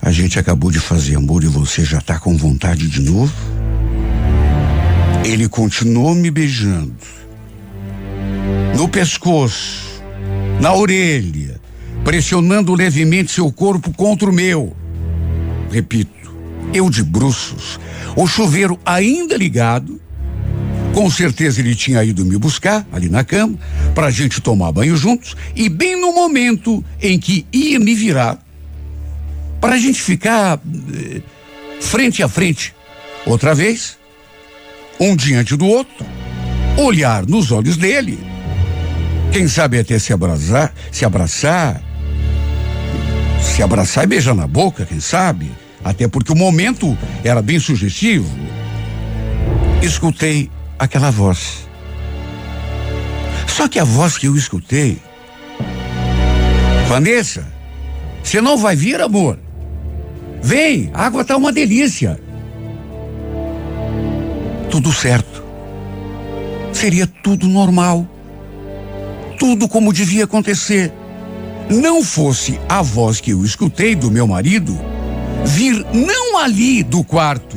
A 0.00 0.12
gente 0.12 0.38
acabou 0.38 0.70
de 0.70 0.78
fazer 0.78 1.16
amor 1.16 1.42
e 1.42 1.48
você 1.48 1.84
já 1.84 2.00
tá 2.00 2.18
com 2.18 2.36
vontade 2.36 2.88
de 2.88 3.00
novo? 3.00 3.32
Ele 5.24 5.48
continuou 5.48 6.14
me 6.14 6.30
beijando. 6.30 6.94
No 8.76 8.88
pescoço, 8.88 10.02
na 10.60 10.72
orelha, 10.74 11.60
pressionando 12.04 12.74
levemente 12.74 13.32
seu 13.32 13.50
corpo 13.52 13.92
contra 13.92 14.28
o 14.28 14.32
meu. 14.32 14.76
Repito, 15.70 16.32
eu 16.72 16.88
de 16.88 17.02
bruços, 17.02 17.78
o 18.16 18.26
chuveiro 18.26 18.78
ainda 18.84 19.36
ligado. 19.36 20.00
Com 20.94 21.10
certeza 21.10 21.60
ele 21.60 21.74
tinha 21.74 22.02
ido 22.02 22.24
me 22.24 22.36
buscar 22.36 22.86
ali 22.92 23.08
na 23.08 23.22
cama 23.22 23.58
para 23.94 24.06
a 24.06 24.10
gente 24.10 24.40
tomar 24.40 24.72
banho 24.72 24.96
juntos 24.96 25.36
e 25.54 25.68
bem 25.68 26.00
no 26.00 26.12
momento 26.12 26.84
em 27.00 27.18
que 27.18 27.46
ia 27.52 27.78
me 27.78 27.94
virar 27.94 28.42
para 29.60 29.74
a 29.74 29.78
gente 29.78 30.00
ficar 30.00 30.60
eh, 30.94 31.20
frente 31.80 32.22
a 32.22 32.28
frente 32.28 32.74
outra 33.26 33.54
vez, 33.54 33.98
um 34.98 35.14
diante 35.14 35.56
do 35.56 35.66
outro, 35.66 36.06
olhar 36.76 37.26
nos 37.26 37.50
olhos 37.52 37.76
dele, 37.76 38.18
quem 39.32 39.46
sabe 39.46 39.78
até 39.78 39.98
se 39.98 40.12
abraçar, 40.12 40.72
se 40.90 41.04
abraçar, 41.04 41.82
se 43.40 43.62
abraçar 43.62 44.04
e 44.04 44.06
beijar 44.06 44.34
na 44.34 44.46
boca, 44.46 44.86
quem 44.86 45.00
sabe, 45.00 45.50
até 45.84 46.08
porque 46.08 46.32
o 46.32 46.36
momento 46.36 46.96
era 47.24 47.42
bem 47.42 47.58
sugestivo. 47.58 48.28
Escutei 49.82 50.50
aquela 50.78 51.10
voz. 51.10 51.68
Só 53.46 53.68
que 53.68 53.78
a 53.78 53.84
voz 53.84 54.16
que 54.16 54.26
eu 54.26 54.36
escutei, 54.36 55.00
Vanessa, 56.88 57.46
você 58.22 58.40
não 58.40 58.56
vai 58.56 58.76
vir, 58.76 59.00
amor? 59.00 59.38
Vem, 60.42 60.90
a 60.94 61.06
água 61.06 61.24
tá 61.24 61.36
uma 61.36 61.52
delícia. 61.52 62.20
Tudo 64.70 64.92
certo. 64.92 65.42
Seria 66.72 67.06
tudo 67.06 67.48
normal. 67.48 68.06
Tudo 69.38 69.68
como 69.68 69.92
devia 69.92 70.24
acontecer. 70.24 70.92
Não 71.70 72.02
fosse 72.02 72.58
a 72.68 72.82
voz 72.82 73.20
que 73.20 73.30
eu 73.30 73.44
escutei 73.44 73.94
do 73.94 74.10
meu 74.10 74.26
marido 74.26 74.78
vir 75.44 75.84
não 75.92 76.38
ali 76.38 76.82
do 76.82 77.02
quarto, 77.04 77.56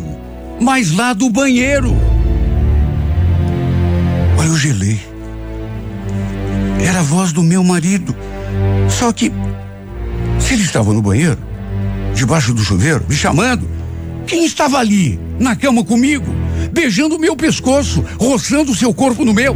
mas 0.60 0.92
lá 0.92 1.14
do 1.14 1.30
banheiro. 1.30 1.96
Olha, 4.38 4.48
eu 4.48 4.58
gelei. 4.58 5.00
Era 6.84 7.00
a 7.00 7.04
voz 7.04 7.32
do 7.32 7.44
meu 7.44 7.64
marido. 7.64 8.16
Só 8.90 9.12
que, 9.12 9.32
se 10.40 10.54
ele 10.54 10.64
estava 10.64 10.94
no 10.94 11.02
banheiro, 11.02 11.38
debaixo 12.14 12.54
do 12.54 12.64
chuveiro, 12.64 13.06
me 13.08 13.16
chamando. 13.16 13.70
Quem 14.26 14.46
estava 14.46 14.78
ali, 14.78 15.20
na 15.40 15.56
cama 15.56 15.84
comigo, 15.84 16.34
beijando 16.72 17.16
o 17.16 17.20
meu 17.20 17.36
pescoço, 17.36 18.04
roçando 18.20 18.72
o 18.72 18.76
seu 18.76 18.94
corpo 18.94 19.26
no 19.26 19.34
meu? 19.34 19.56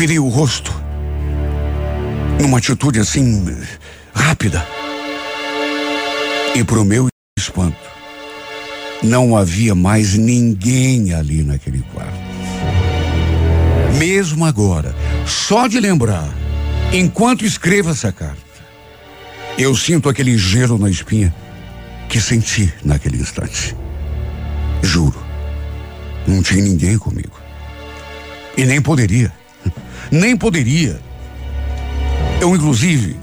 Virei 0.00 0.18
o 0.18 0.30
rosto, 0.30 0.72
numa 2.40 2.56
atitude 2.56 2.98
assim, 2.98 3.44
rápida. 4.14 4.66
E 6.56 6.64
pro 6.64 6.86
meu 6.86 7.08
espanto, 7.38 7.76
não 9.02 9.36
havia 9.36 9.74
mais 9.74 10.14
ninguém 10.14 11.12
ali 11.12 11.42
naquele 11.42 11.82
quarto. 11.92 12.18
Mesmo 13.98 14.46
agora, 14.46 14.96
só 15.26 15.66
de 15.66 15.78
lembrar 15.78 16.34
Enquanto 16.94 17.44
escrevo 17.44 17.90
essa 17.90 18.10
carta, 18.10 18.40
eu 19.58 19.76
sinto 19.76 20.08
aquele 20.08 20.38
gelo 20.38 20.78
na 20.78 20.88
espinha 20.88 21.34
que 22.08 22.18
senti 22.18 22.72
naquele 22.82 23.18
instante. 23.18 23.76
Juro, 24.82 25.22
não 26.26 26.42
tinha 26.42 26.64
ninguém 26.64 26.96
comigo. 26.96 27.38
E 28.56 28.64
nem 28.64 28.80
poderia. 28.80 29.39
Nem 30.10 30.36
poderia. 30.36 31.00
Eu, 32.40 32.54
inclusive, 32.54 33.16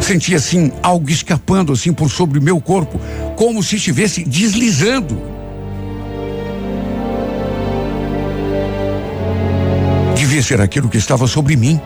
senti 0.00 0.34
assim 0.34 0.72
algo 0.82 1.10
escapando 1.10 1.72
assim 1.72 1.92
por 1.92 2.10
sobre 2.10 2.38
o 2.38 2.42
meu 2.42 2.60
corpo, 2.60 2.98
como 3.36 3.62
se 3.62 3.76
estivesse 3.76 4.24
deslizando. 4.24 5.20
Devia 10.16 10.42
ser 10.42 10.60
aquilo 10.60 10.88
que 10.88 10.96
estava 10.96 11.26
sobre 11.26 11.56
mim. 11.56 11.80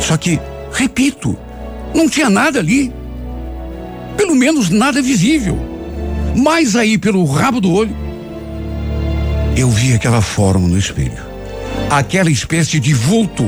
Só 0.00 0.16
que, 0.16 0.40
repito, 0.72 1.36
não 1.94 2.08
tinha 2.08 2.28
nada 2.28 2.58
ali. 2.58 2.92
Pelo 4.16 4.34
menos 4.34 4.70
nada 4.70 5.00
visível. 5.00 5.58
Mas 6.34 6.74
aí, 6.74 6.98
pelo 6.98 7.24
rabo 7.24 7.60
do 7.60 7.72
olho, 7.72 7.96
eu 9.56 9.70
vi 9.70 9.94
aquela 9.94 10.20
forma 10.20 10.66
no 10.66 10.76
espelho. 10.76 11.33
Aquela 11.90 12.30
espécie 12.30 12.80
de 12.80 12.92
vulto. 12.92 13.44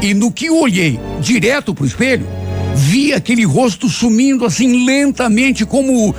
E 0.00 0.14
no 0.14 0.30
que 0.30 0.50
olhei 0.50 0.98
direto 1.20 1.74
pro 1.74 1.86
espelho, 1.86 2.26
vi 2.74 3.12
aquele 3.12 3.44
rosto 3.44 3.88
sumindo 3.88 4.44
assim 4.44 4.84
lentamente, 4.84 5.64
como. 5.64 6.14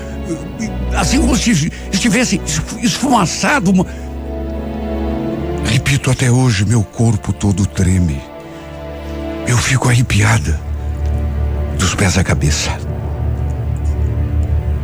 Assim 0.96 1.20
como 1.20 1.38
se 1.38 1.72
estivesse 1.92 2.42
esfumaçado. 2.82 3.72
Repito 5.66 6.12
até 6.12 6.30
hoje, 6.30 6.66
meu 6.66 6.84
corpo 6.84 7.32
todo 7.32 7.66
treme. 7.66 8.20
Eu 9.48 9.58
fico 9.58 9.88
arrepiada, 9.88 10.60
dos 11.78 11.96
pés 11.96 12.18
à 12.18 12.24
cabeça. 12.24 12.78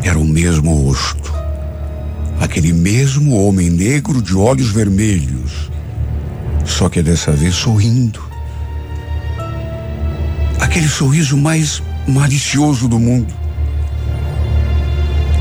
Era 0.04 0.17
o 0.17 0.26
mesmo 0.26 0.74
rosto, 0.74 1.34
aquele 2.39 2.71
mesmo 2.71 3.36
homem 3.36 3.69
negro 3.69 4.21
de 4.21 4.36
olhos 4.36 4.71
vermelhos, 4.71 5.71
só 6.65 6.89
que 6.89 7.01
dessa 7.01 7.32
vez 7.32 7.56
sorrindo. 7.56 8.21
Aquele 10.60 10.88
sorriso 10.88 11.38
mais 11.38 11.82
malicioso 12.08 12.88
do 12.88 12.99
mundo. 12.99 13.34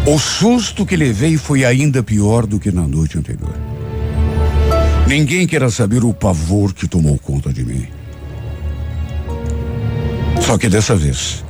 O 0.06 0.18
susto 0.18 0.84
que 0.84 0.96
levei 0.96 1.38
foi 1.38 1.64
ainda 1.64 2.02
pior 2.02 2.46
do 2.46 2.60
que 2.60 2.70
na 2.70 2.86
noite 2.86 3.18
anterior. 3.18 3.54
Ninguém 5.06 5.46
quer 5.46 5.70
saber 5.70 6.04
o 6.04 6.12
pavor 6.12 6.72
que 6.72 6.86
tomou 6.86 7.18
conta 7.18 7.52
de 7.52 7.64
mim. 7.64 7.86
Só 10.42 10.58
que 10.58 10.68
dessa 10.68 10.94
vez, 10.94 11.42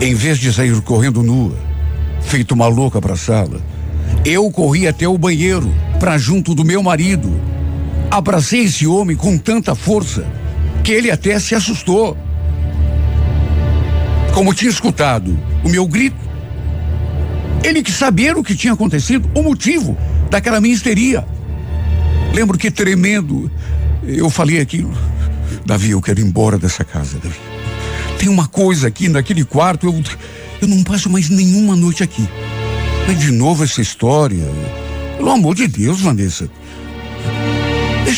em 0.00 0.14
vez 0.14 0.38
de 0.38 0.52
sair 0.52 0.80
correndo 0.80 1.22
nua, 1.22 1.54
feito 2.22 2.52
uma 2.52 2.66
louca 2.66 3.00
para 3.00 3.12
a 3.12 3.16
sala, 3.16 3.60
eu 4.24 4.50
corri 4.50 4.86
até 4.88 5.06
o 5.06 5.18
banheiro 5.18 5.72
para 6.00 6.16
junto 6.16 6.54
do 6.54 6.64
meu 6.64 6.82
marido. 6.82 7.57
Abracei 8.10 8.64
esse 8.64 8.86
homem 8.86 9.16
com 9.16 9.36
tanta 9.36 9.74
força 9.74 10.26
que 10.82 10.92
ele 10.92 11.10
até 11.10 11.38
se 11.38 11.54
assustou. 11.54 12.16
Como 14.32 14.54
tinha 14.54 14.70
escutado 14.70 15.38
o 15.64 15.68
meu 15.68 15.86
grito, 15.86 16.16
ele 17.62 17.82
quis 17.82 17.94
saber 17.94 18.36
o 18.36 18.42
que 18.42 18.54
tinha 18.54 18.72
acontecido, 18.72 19.28
o 19.34 19.42
motivo 19.42 19.96
daquela 20.30 20.60
minha 20.60 20.74
histeria. 20.74 21.26
Lembro 22.32 22.56
que 22.56 22.70
tremendo, 22.70 23.50
eu 24.02 24.30
falei 24.30 24.60
aquilo. 24.60 24.96
Davi, 25.66 25.90
eu 25.90 26.00
quero 26.00 26.20
ir 26.20 26.24
embora 26.24 26.56
dessa 26.56 26.84
casa, 26.84 27.18
Davi. 27.18 27.36
Tem 28.18 28.28
uma 28.28 28.46
coisa 28.46 28.88
aqui 28.88 29.08
naquele 29.08 29.44
quarto, 29.44 29.86
eu, 29.86 30.02
eu 30.62 30.68
não 30.68 30.82
passo 30.82 31.10
mais 31.10 31.28
nenhuma 31.28 31.76
noite 31.76 32.02
aqui. 32.02 32.26
Mas 33.06 33.18
de 33.18 33.30
novo 33.30 33.64
essa 33.64 33.80
história. 33.80 34.44
Pelo 35.16 35.30
amor 35.30 35.54
de 35.54 35.66
Deus, 35.66 36.00
Vanessa. 36.00 36.48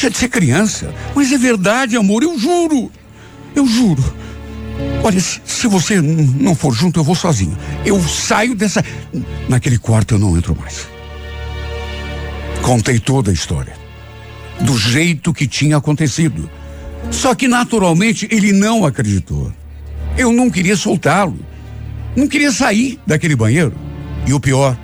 Deixa 0.01 0.11
de 0.11 0.17
ser 0.17 0.29
criança. 0.29 0.95
Mas 1.15 1.31
é 1.31 1.37
verdade, 1.37 1.95
amor, 1.95 2.23
eu 2.23 2.39
juro. 2.39 2.91
Eu 3.55 3.67
juro. 3.67 4.03
Olha, 5.05 5.21
se, 5.21 5.43
se 5.45 5.67
você 5.67 6.01
não 6.01 6.55
for 6.55 6.73
junto, 6.73 6.99
eu 6.99 7.05
vou 7.05 7.15
sozinho. 7.15 7.55
Eu 7.85 8.01
saio 8.03 8.55
dessa. 8.55 8.83
Naquele 9.47 9.77
quarto 9.77 10.15
eu 10.15 10.19
não 10.19 10.39
entro 10.39 10.57
mais. 10.59 10.89
Contei 12.63 12.99
toda 12.99 13.31
a 13.31 13.35
história. 13.35 13.75
Do 14.63 14.75
jeito 14.79 15.35
que 15.35 15.47
tinha 15.47 15.77
acontecido. 15.77 16.49
Só 17.11 17.35
que 17.35 17.47
naturalmente 17.47 18.27
ele 18.31 18.53
não 18.53 18.87
acreditou. 18.87 19.53
Eu 20.17 20.33
não 20.33 20.49
queria 20.49 20.77
soltá-lo. 20.79 21.39
Não 22.17 22.27
queria 22.27 22.51
sair 22.51 22.99
daquele 23.07 23.37
banheiro. 23.37 23.75
E 24.27 24.33
o 24.33 24.41
pior 24.41 24.79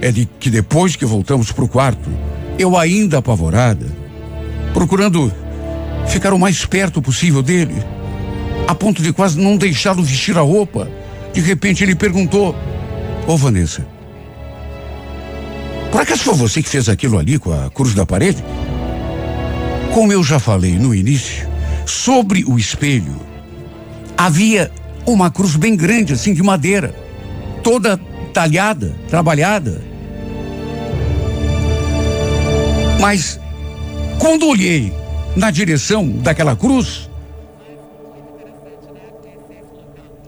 é 0.00 0.10
de 0.10 0.24
que 0.40 0.48
depois 0.48 0.96
que 0.96 1.04
voltamos 1.04 1.52
para 1.52 1.64
o 1.64 1.68
quarto, 1.68 2.08
eu 2.58 2.74
ainda 2.78 3.18
apavorada, 3.18 4.00
procurando 4.72 5.32
ficar 6.08 6.32
o 6.32 6.38
mais 6.38 6.64
perto 6.64 7.00
possível 7.00 7.42
dele, 7.42 7.82
a 8.66 8.74
ponto 8.74 9.02
de 9.02 9.12
quase 9.12 9.40
não 9.40 9.56
deixá-lo 9.56 10.02
vestir 10.02 10.36
a 10.36 10.40
roupa, 10.40 10.88
de 11.32 11.40
repente 11.40 11.82
ele 11.82 11.94
perguntou: 11.94 12.54
Ô 13.26 13.36
Vanessa, 13.36 13.86
por 15.90 16.00
acaso 16.00 16.22
foi 16.22 16.34
você 16.34 16.62
que 16.62 16.68
fez 16.68 16.88
aquilo 16.88 17.18
ali 17.18 17.38
com 17.38 17.52
a 17.52 17.70
cruz 17.70 17.94
da 17.94 18.06
parede? 18.06 18.42
Como 19.92 20.12
eu 20.12 20.22
já 20.24 20.38
falei 20.38 20.78
no 20.78 20.94
início, 20.94 21.46
sobre 21.84 22.44
o 22.46 22.58
espelho, 22.58 23.20
havia 24.16 24.70
uma 25.06 25.30
cruz 25.30 25.56
bem 25.56 25.76
grande, 25.76 26.14
assim, 26.14 26.32
de 26.32 26.42
madeira, 26.42 26.94
toda 27.62 28.00
talhada, 28.32 28.94
trabalhada. 29.08 29.82
Mas 33.00 33.38
quando 34.22 34.46
olhei 34.46 34.92
na 35.34 35.50
direção 35.50 36.08
daquela 36.08 36.54
cruz, 36.54 37.10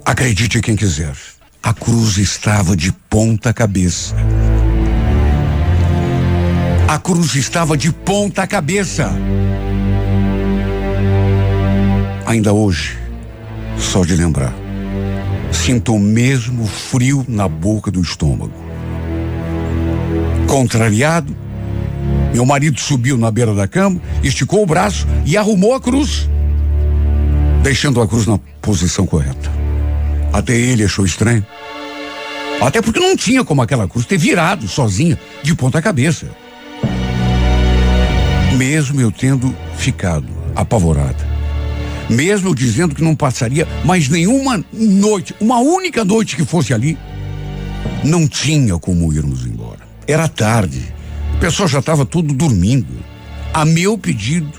acredite 0.04 0.60
quem 0.60 0.74
quiser, 0.74 1.14
a 1.62 1.72
cruz 1.72 2.18
estava 2.18 2.76
de 2.76 2.90
ponta 2.90 3.52
cabeça. 3.52 4.16
A 6.88 6.98
cruz 6.98 7.36
estava 7.36 7.76
de 7.76 7.92
ponta 7.92 8.44
cabeça. 8.48 9.12
Ainda 12.26 12.52
hoje, 12.52 12.98
só 13.78 14.04
de 14.04 14.16
lembrar, 14.16 14.52
sinto 15.52 15.94
o 15.94 16.00
mesmo 16.00 16.66
frio 16.66 17.24
na 17.28 17.46
boca 17.46 17.92
do 17.92 18.02
estômago. 18.02 18.54
Contrariado, 20.48 21.43
meu 22.34 22.44
marido 22.44 22.80
subiu 22.80 23.16
na 23.16 23.30
beira 23.30 23.54
da 23.54 23.68
cama, 23.68 24.00
esticou 24.20 24.64
o 24.64 24.66
braço 24.66 25.06
e 25.24 25.36
arrumou 25.36 25.72
a 25.72 25.80
cruz, 25.80 26.28
deixando 27.62 28.00
a 28.00 28.08
cruz 28.08 28.26
na 28.26 28.38
posição 28.60 29.06
correta. 29.06 29.52
Até 30.32 30.52
ele 30.52 30.82
achou 30.82 31.04
estranho. 31.04 31.46
Até 32.60 32.82
porque 32.82 32.98
não 32.98 33.16
tinha 33.16 33.44
como 33.44 33.62
aquela 33.62 33.86
cruz 33.86 34.04
ter 34.04 34.18
virado 34.18 34.66
sozinha 34.66 35.16
de 35.44 35.54
ponta 35.54 35.80
cabeça. 35.80 36.26
Mesmo 38.56 39.00
eu 39.00 39.12
tendo 39.12 39.54
ficado 39.76 40.26
apavorada, 40.56 41.24
mesmo 42.10 42.52
dizendo 42.52 42.96
que 42.96 43.02
não 43.02 43.14
passaria 43.14 43.66
mais 43.84 44.08
nenhuma 44.08 44.64
noite, 44.72 45.36
uma 45.40 45.60
única 45.60 46.04
noite 46.04 46.34
que 46.34 46.44
fosse 46.44 46.74
ali, 46.74 46.98
não 48.02 48.26
tinha 48.26 48.76
como 48.76 49.12
irmos 49.12 49.46
embora. 49.46 49.80
Era 50.06 50.26
tarde, 50.26 50.92
o 51.34 51.36
pessoal 51.36 51.68
já 51.68 51.80
estava 51.80 52.06
tudo 52.06 52.32
dormindo. 52.32 53.04
A 53.52 53.64
meu 53.64 53.98
pedido, 53.98 54.52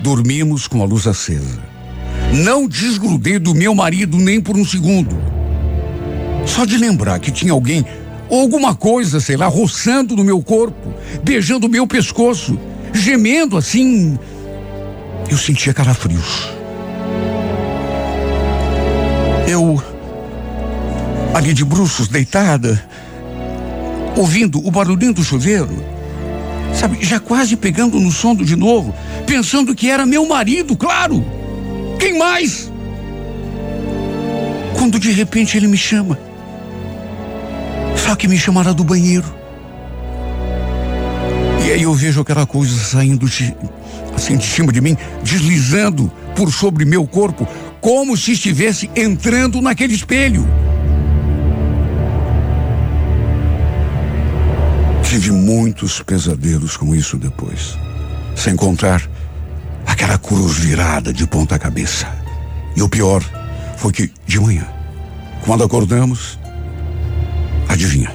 dormimos 0.00 0.66
com 0.66 0.80
a 0.82 0.86
luz 0.86 1.06
acesa. 1.06 1.62
Não 2.32 2.66
desgrudei 2.66 3.38
do 3.38 3.54
meu 3.54 3.74
marido 3.74 4.16
nem 4.16 4.40
por 4.40 4.56
um 4.56 4.64
segundo. 4.64 5.16
Só 6.46 6.64
de 6.64 6.78
lembrar 6.78 7.18
que 7.18 7.30
tinha 7.30 7.52
alguém 7.52 7.84
ou 8.28 8.40
alguma 8.40 8.74
coisa, 8.74 9.20
sei 9.20 9.36
lá, 9.36 9.46
roçando 9.48 10.16
no 10.16 10.24
meu 10.24 10.40
corpo, 10.40 10.94
beijando 11.22 11.66
o 11.66 11.70
meu 11.70 11.86
pescoço, 11.86 12.58
gemendo 12.92 13.56
assim, 13.56 14.16
eu 15.28 15.36
sentia 15.36 15.74
calafrios. 15.74 16.48
Eu, 19.48 19.82
ali 21.34 21.52
de 21.52 21.64
bruços, 21.64 22.06
deitada, 22.06 22.80
ouvindo 24.16 24.64
o 24.64 24.70
barulhinho 24.70 25.12
do 25.12 25.24
chuveiro, 25.24 25.99
sabe, 26.74 26.98
já 27.00 27.20
quase 27.20 27.56
pegando 27.56 27.98
no 27.98 28.10
sono 28.10 28.44
de 28.44 28.56
novo, 28.56 28.94
pensando 29.26 29.74
que 29.74 29.90
era 29.90 30.06
meu 30.06 30.26
marido, 30.26 30.76
claro. 30.76 31.24
Quem 31.98 32.18
mais? 32.18 32.72
Quando 34.76 34.98
de 34.98 35.10
repente 35.10 35.56
ele 35.56 35.66
me 35.66 35.76
chama. 35.76 36.18
Só 37.96 38.14
que 38.16 38.26
me 38.26 38.38
chamará 38.38 38.72
do 38.72 38.82
banheiro. 38.82 39.40
E 41.66 41.72
aí 41.72 41.82
eu 41.82 41.94
vejo 41.94 42.20
aquela 42.20 42.46
coisa 42.46 42.74
saindo 42.82 43.28
de, 43.28 43.54
assim 44.14 44.36
de 44.36 44.46
cima 44.46 44.72
de 44.72 44.80
mim, 44.80 44.96
deslizando 45.22 46.10
por 46.34 46.50
sobre 46.50 46.84
meu 46.84 47.06
corpo, 47.06 47.46
como 47.80 48.16
se 48.16 48.32
estivesse 48.32 48.90
entrando 48.96 49.60
naquele 49.60 49.94
espelho. 49.94 50.48
Tive 55.10 55.32
muitos 55.32 56.00
pesadelos 56.00 56.76
com 56.76 56.94
isso 56.94 57.16
depois. 57.16 57.76
Sem 58.36 58.54
contar 58.54 59.02
aquela 59.84 60.16
cruz 60.16 60.56
virada 60.58 61.12
de 61.12 61.26
ponta 61.26 61.58
cabeça. 61.58 62.06
E 62.76 62.80
o 62.80 62.88
pior 62.88 63.20
foi 63.76 63.90
que, 63.90 64.12
de 64.24 64.38
manhã, 64.38 64.64
quando 65.44 65.64
acordamos, 65.64 66.38
adivinha? 67.68 68.12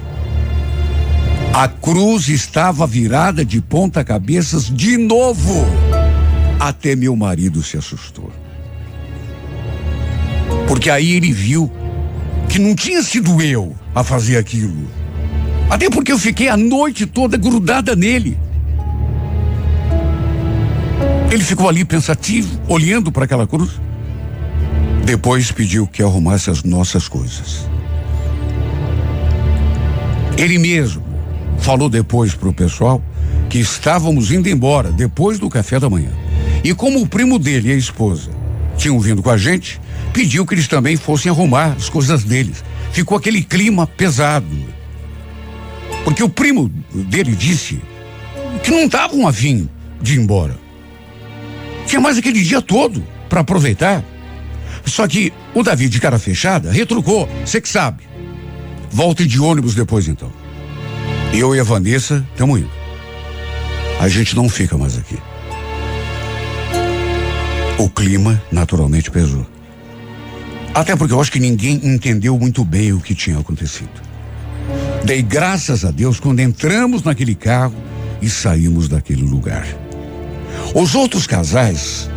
A 1.52 1.68
cruz 1.68 2.30
estava 2.30 2.86
virada 2.86 3.44
de 3.44 3.60
ponta 3.60 4.02
cabeças 4.02 4.64
de 4.64 4.96
novo. 4.96 5.66
Até 6.58 6.96
meu 6.96 7.14
marido 7.14 7.62
se 7.62 7.76
assustou. 7.76 8.32
Porque 10.66 10.88
aí 10.88 11.12
ele 11.12 11.30
viu 11.30 11.70
que 12.48 12.58
não 12.58 12.74
tinha 12.74 13.02
sido 13.02 13.42
eu 13.42 13.76
a 13.94 14.02
fazer 14.02 14.38
aquilo. 14.38 15.05
Até 15.68 15.90
porque 15.90 16.12
eu 16.12 16.18
fiquei 16.18 16.48
a 16.48 16.56
noite 16.56 17.06
toda 17.06 17.36
grudada 17.36 17.96
nele. 17.96 18.38
Ele 21.30 21.42
ficou 21.42 21.68
ali 21.68 21.84
pensativo, 21.84 22.60
olhando 22.68 23.10
para 23.10 23.24
aquela 23.24 23.46
cruz. 23.46 23.72
Depois 25.04 25.50
pediu 25.50 25.86
que 25.86 26.02
arrumasse 26.02 26.50
as 26.50 26.62
nossas 26.62 27.08
coisas. 27.08 27.68
Ele 30.38 30.58
mesmo 30.58 31.02
falou 31.58 31.88
depois 31.88 32.34
para 32.34 32.48
o 32.48 32.52
pessoal 32.52 33.02
que 33.48 33.58
estávamos 33.58 34.30
indo 34.30 34.48
embora 34.48 34.90
depois 34.92 35.38
do 35.38 35.48
café 35.48 35.80
da 35.80 35.90
manhã. 35.90 36.10
E 36.62 36.74
como 36.74 37.00
o 37.00 37.08
primo 37.08 37.38
dele 37.38 37.70
e 37.70 37.72
a 37.72 37.76
esposa 37.76 38.30
tinham 38.76 38.98
vindo 39.00 39.22
com 39.22 39.30
a 39.30 39.36
gente, 39.36 39.80
pediu 40.12 40.44
que 40.46 40.54
eles 40.54 40.68
também 40.68 40.96
fossem 40.96 41.30
arrumar 41.30 41.74
as 41.76 41.88
coisas 41.88 42.22
deles. 42.22 42.62
Ficou 42.92 43.16
aquele 43.16 43.42
clima 43.42 43.86
pesado. 43.86 44.75
Porque 46.06 46.22
o 46.22 46.28
primo 46.28 46.68
dele 46.94 47.34
disse 47.34 47.80
que 48.62 48.70
não 48.70 48.84
estavam 48.84 49.26
afim 49.26 49.68
de 50.00 50.14
ir 50.14 50.20
embora. 50.20 50.56
Tinha 51.84 52.00
mais 52.00 52.16
aquele 52.16 52.40
dia 52.44 52.62
todo 52.62 53.04
para 53.28 53.40
aproveitar. 53.40 54.04
Só 54.84 55.08
que 55.08 55.32
o 55.52 55.64
Davi, 55.64 55.88
de 55.88 55.98
cara 55.98 56.16
fechada, 56.16 56.70
retrucou. 56.70 57.28
Você 57.44 57.60
que 57.60 57.68
sabe. 57.68 58.04
Volte 58.88 59.26
de 59.26 59.40
ônibus 59.40 59.74
depois 59.74 60.06
então. 60.06 60.32
Eu 61.34 61.56
e 61.56 61.58
a 61.58 61.64
Vanessa 61.64 62.24
estamos 62.30 62.60
indo. 62.60 62.70
A 63.98 64.06
gente 64.06 64.36
não 64.36 64.48
fica 64.48 64.78
mais 64.78 64.96
aqui. 64.96 65.18
O 67.78 67.90
clima 67.90 68.40
naturalmente 68.52 69.10
pesou. 69.10 69.44
Até 70.72 70.94
porque 70.94 71.12
eu 71.12 71.20
acho 71.20 71.32
que 71.32 71.40
ninguém 71.40 71.80
entendeu 71.82 72.38
muito 72.38 72.64
bem 72.64 72.92
o 72.92 73.00
que 73.00 73.12
tinha 73.12 73.40
acontecido. 73.40 74.06
Dei 75.06 75.22
graças 75.22 75.84
a 75.84 75.92
Deus 75.92 76.18
quando 76.18 76.40
entramos 76.40 77.04
naquele 77.04 77.36
carro 77.36 77.76
e 78.20 78.28
saímos 78.28 78.88
daquele 78.88 79.22
lugar. 79.22 79.64
Os 80.74 80.96
outros 80.96 81.28
casais 81.28 82.10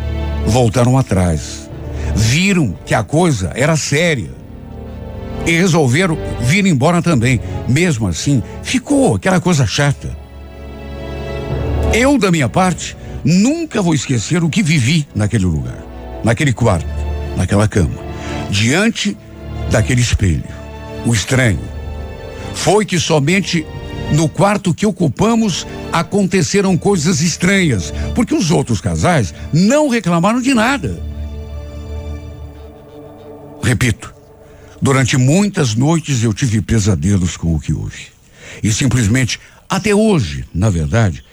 voltaram 0.44 0.98
atrás. 0.98 1.70
Viram 2.16 2.76
que 2.84 2.92
a 2.92 3.04
coisa 3.04 3.52
era 3.54 3.76
séria. 3.76 4.32
E 5.46 5.52
resolveram 5.52 6.18
vir 6.40 6.66
embora 6.66 7.00
também. 7.00 7.40
Mesmo 7.68 8.08
assim, 8.08 8.42
ficou 8.64 9.14
aquela 9.14 9.40
coisa 9.40 9.64
chata. 9.68 10.10
Eu, 11.94 12.18
da 12.18 12.32
minha 12.32 12.48
parte, 12.48 12.96
nunca 13.22 13.80
vou 13.80 13.94
esquecer 13.94 14.42
o 14.42 14.50
que 14.50 14.64
vivi 14.64 15.06
naquele 15.14 15.44
lugar, 15.44 15.78
naquele 16.24 16.52
quarto, 16.52 16.88
naquela 17.36 17.68
cama, 17.68 18.02
diante 18.50 19.16
daquele 19.70 20.00
espelho. 20.00 20.42
O 21.06 21.14
estranho 21.14 21.79
foi 22.60 22.84
que 22.84 23.00
somente 23.00 23.66
no 24.12 24.28
quarto 24.28 24.74
que 24.74 24.84
ocupamos 24.84 25.66
aconteceram 25.90 26.76
coisas 26.76 27.22
estranhas, 27.22 27.90
porque 28.14 28.34
os 28.34 28.50
outros 28.50 28.82
casais 28.82 29.32
não 29.50 29.88
reclamaram 29.88 30.42
de 30.42 30.52
nada. 30.52 31.02
Repito, 33.62 34.12
durante 34.80 35.16
muitas 35.16 35.74
noites 35.74 36.22
eu 36.22 36.34
tive 36.34 36.60
pesadelos 36.60 37.34
com 37.34 37.54
o 37.54 37.60
que 37.60 37.72
houve. 37.72 38.08
E 38.62 38.70
simplesmente, 38.70 39.40
até 39.66 39.94
hoje, 39.94 40.44
na 40.54 40.68
verdade, 40.68 41.24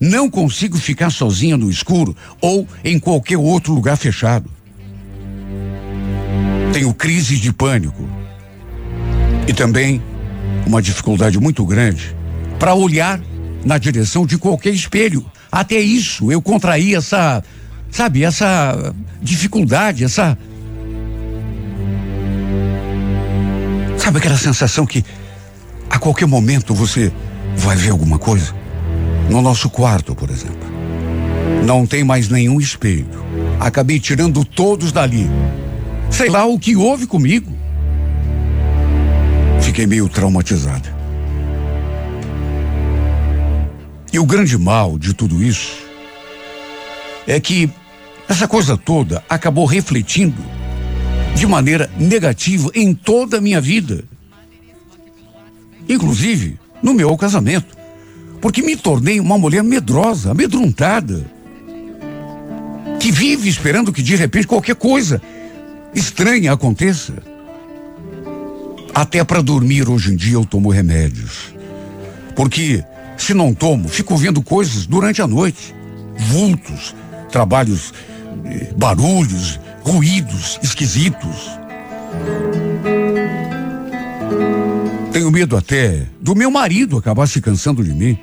não 0.00 0.28
consigo 0.28 0.76
ficar 0.76 1.10
sozinha 1.10 1.56
no 1.56 1.70
escuro 1.70 2.16
ou 2.40 2.66
em 2.82 2.98
qualquer 2.98 3.38
outro 3.38 3.72
lugar 3.72 3.96
fechado. 3.96 4.50
Tenho 6.72 6.92
crises 6.92 7.38
de 7.38 7.52
pânico. 7.52 8.08
E 9.46 9.52
também 9.52 10.02
uma 10.66 10.80
dificuldade 10.80 11.38
muito 11.38 11.64
grande 11.64 12.14
para 12.58 12.74
olhar 12.74 13.20
na 13.64 13.78
direção 13.78 14.26
de 14.26 14.38
qualquer 14.38 14.72
espelho. 14.72 15.24
Até 15.50 15.78
isso 15.78 16.30
eu 16.32 16.40
contraí 16.40 16.94
essa, 16.94 17.42
sabe, 17.90 18.24
essa 18.24 18.94
dificuldade, 19.20 20.04
essa. 20.04 20.36
Sabe 23.98 24.18
aquela 24.18 24.36
sensação 24.36 24.84
que 24.84 25.04
a 25.88 25.98
qualquer 25.98 26.26
momento 26.26 26.74
você 26.74 27.12
vai 27.56 27.76
ver 27.76 27.90
alguma 27.90 28.18
coisa? 28.18 28.54
No 29.30 29.40
nosso 29.40 29.70
quarto, 29.70 30.14
por 30.14 30.30
exemplo. 30.30 30.72
Não 31.64 31.86
tem 31.86 32.02
mais 32.02 32.28
nenhum 32.28 32.60
espelho. 32.60 33.06
Acabei 33.60 34.00
tirando 34.00 34.44
todos 34.44 34.90
dali. 34.90 35.30
Sei 36.10 36.28
lá 36.28 36.44
o 36.44 36.58
que 36.58 36.74
houve 36.74 37.06
comigo. 37.06 37.61
Fiquei 39.72 39.86
meio 39.86 40.06
traumatizada. 40.06 40.94
E 44.12 44.18
o 44.18 44.26
grande 44.26 44.58
mal 44.58 44.98
de 44.98 45.14
tudo 45.14 45.42
isso 45.42 45.78
é 47.26 47.40
que 47.40 47.70
essa 48.28 48.46
coisa 48.46 48.76
toda 48.76 49.24
acabou 49.30 49.64
refletindo 49.64 50.44
de 51.34 51.46
maneira 51.46 51.90
negativa 51.96 52.70
em 52.74 52.92
toda 52.92 53.38
a 53.38 53.40
minha 53.40 53.62
vida. 53.62 54.04
Inclusive 55.88 56.58
no 56.82 56.92
meu 56.92 57.16
casamento. 57.16 57.74
Porque 58.42 58.60
me 58.60 58.76
tornei 58.76 59.18
uma 59.20 59.38
mulher 59.38 59.64
medrosa, 59.64 60.32
amedrontada. 60.32 61.24
Que 63.00 63.10
vive 63.10 63.48
esperando 63.48 63.90
que 63.90 64.02
de 64.02 64.16
repente 64.16 64.46
qualquer 64.46 64.74
coisa 64.74 65.22
estranha 65.94 66.52
aconteça. 66.52 67.31
Até 68.94 69.24
para 69.24 69.40
dormir 69.40 69.88
hoje 69.88 70.12
em 70.12 70.16
dia 70.16 70.34
eu 70.34 70.44
tomo 70.44 70.68
remédios. 70.70 71.54
Porque 72.36 72.84
se 73.16 73.34
não 73.34 73.54
tomo, 73.54 73.88
fico 73.88 74.16
vendo 74.16 74.42
coisas 74.42 74.86
durante 74.86 75.22
a 75.22 75.26
noite. 75.26 75.74
Vultos, 76.16 76.94
trabalhos, 77.30 77.92
eh, 78.44 78.72
barulhos, 78.76 79.58
ruídos 79.82 80.58
esquisitos. 80.62 81.50
Tenho 85.12 85.30
medo 85.30 85.56
até 85.56 86.06
do 86.20 86.34
meu 86.34 86.50
marido 86.50 86.96
acabar 86.96 87.26
se 87.26 87.40
cansando 87.40 87.84
de 87.84 87.92
mim, 87.92 88.18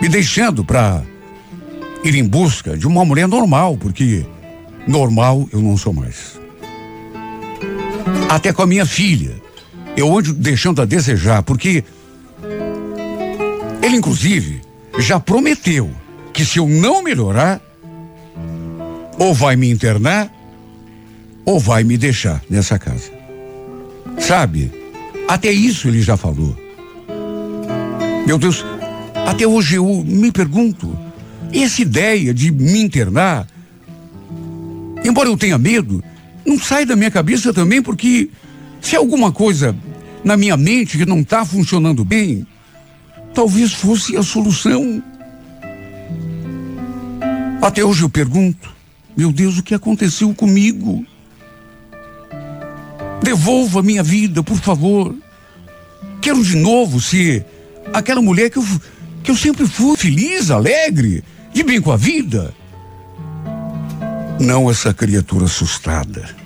me 0.00 0.08
deixando 0.08 0.64
para 0.64 1.02
ir 2.02 2.14
em 2.14 2.24
busca 2.26 2.76
de 2.76 2.86
uma 2.86 3.04
mulher 3.04 3.28
normal, 3.28 3.76
porque 3.78 4.24
normal 4.86 5.48
eu 5.52 5.60
não 5.60 5.76
sou 5.76 5.92
mais. 5.92 6.38
Até 8.28 8.52
com 8.52 8.62
a 8.62 8.66
minha 8.66 8.84
filha, 8.84 9.43
eu 9.96 10.16
ando 10.16 10.32
deixando 10.32 10.82
a 10.82 10.84
desejar, 10.84 11.42
porque 11.42 11.84
ele, 13.82 13.96
inclusive, 13.96 14.60
já 14.98 15.20
prometeu 15.20 15.90
que 16.32 16.44
se 16.44 16.58
eu 16.58 16.68
não 16.68 17.02
melhorar, 17.02 17.60
ou 19.18 19.32
vai 19.32 19.56
me 19.56 19.70
internar, 19.70 20.30
ou 21.44 21.60
vai 21.60 21.84
me 21.84 21.96
deixar 21.96 22.42
nessa 22.48 22.78
casa. 22.78 23.10
Sabe? 24.18 24.72
Até 25.28 25.52
isso 25.52 25.88
ele 25.88 26.02
já 26.02 26.16
falou. 26.16 26.56
Meu 28.26 28.38
Deus, 28.38 28.64
até 29.26 29.46
hoje 29.46 29.76
eu 29.76 30.02
me 30.04 30.32
pergunto, 30.32 30.96
essa 31.52 31.82
ideia 31.82 32.34
de 32.34 32.50
me 32.50 32.80
internar, 32.80 33.46
embora 35.04 35.28
eu 35.28 35.36
tenha 35.36 35.58
medo, 35.58 36.02
não 36.44 36.58
sai 36.58 36.84
da 36.84 36.96
minha 36.96 37.10
cabeça 37.10 37.52
também, 37.52 37.80
porque 37.80 38.30
se 38.84 38.94
alguma 38.94 39.32
coisa 39.32 39.74
na 40.22 40.36
minha 40.36 40.58
mente 40.58 40.98
que 40.98 41.06
não 41.06 41.20
está 41.20 41.42
funcionando 41.42 42.04
bem, 42.04 42.46
talvez 43.32 43.72
fosse 43.72 44.14
a 44.14 44.22
solução. 44.22 45.02
Até 47.62 47.82
hoje 47.82 48.02
eu 48.02 48.10
pergunto, 48.10 48.70
meu 49.16 49.32
Deus, 49.32 49.56
o 49.58 49.62
que 49.62 49.74
aconteceu 49.74 50.34
comigo? 50.34 51.04
Devolva 53.22 53.82
minha 53.82 54.02
vida, 54.02 54.42
por 54.42 54.58
favor. 54.58 55.16
Quero 56.20 56.44
de 56.44 56.54
novo 56.54 57.00
ser 57.00 57.46
aquela 57.90 58.20
mulher 58.20 58.50
que 58.50 58.58
eu, 58.58 58.64
que 59.22 59.30
eu 59.30 59.36
sempre 59.36 59.66
fui 59.66 59.96
feliz, 59.96 60.50
alegre, 60.50 61.24
de 61.54 61.62
bem 61.62 61.80
com 61.80 61.90
a 61.90 61.96
vida. 61.96 62.54
Não 64.38 64.70
essa 64.70 64.92
criatura 64.92 65.46
assustada 65.46 66.43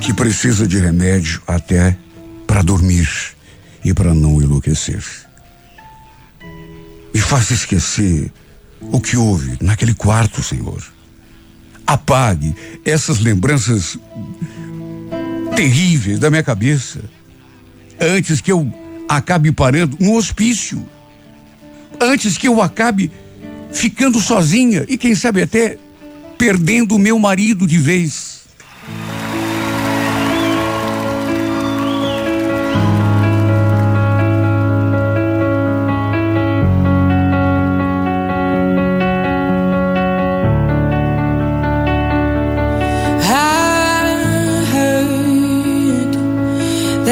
que 0.00 0.12
precisa 0.12 0.66
de 0.66 0.78
remédio 0.78 1.42
até 1.46 1.96
para 2.46 2.62
dormir 2.62 3.08
e 3.84 3.92
para 3.92 4.14
não 4.14 4.40
enlouquecer. 4.40 5.02
Me 7.12 7.20
faça 7.20 7.54
esquecer 7.54 8.32
o 8.80 9.00
que 9.00 9.16
houve 9.16 9.56
naquele 9.60 9.94
quarto, 9.94 10.42
Senhor. 10.42 10.82
Apague 11.86 12.54
essas 12.84 13.20
lembranças 13.20 13.98
terríveis 15.54 16.18
da 16.18 16.30
minha 16.30 16.42
cabeça 16.42 17.00
antes 18.00 18.40
que 18.40 18.52
eu 18.52 18.70
acabe 19.08 19.52
parando 19.52 19.96
no 20.00 20.14
hospício. 20.14 20.86
Antes 22.00 22.36
que 22.36 22.46
eu 22.46 22.60
acabe 22.60 23.10
ficando 23.72 24.20
sozinha 24.20 24.84
e 24.88 24.98
quem 24.98 25.14
sabe 25.14 25.42
até 25.42 25.78
perdendo 26.36 26.96
o 26.96 26.98
meu 26.98 27.18
marido 27.18 27.66
de 27.66 27.78
vez. 27.78 28.25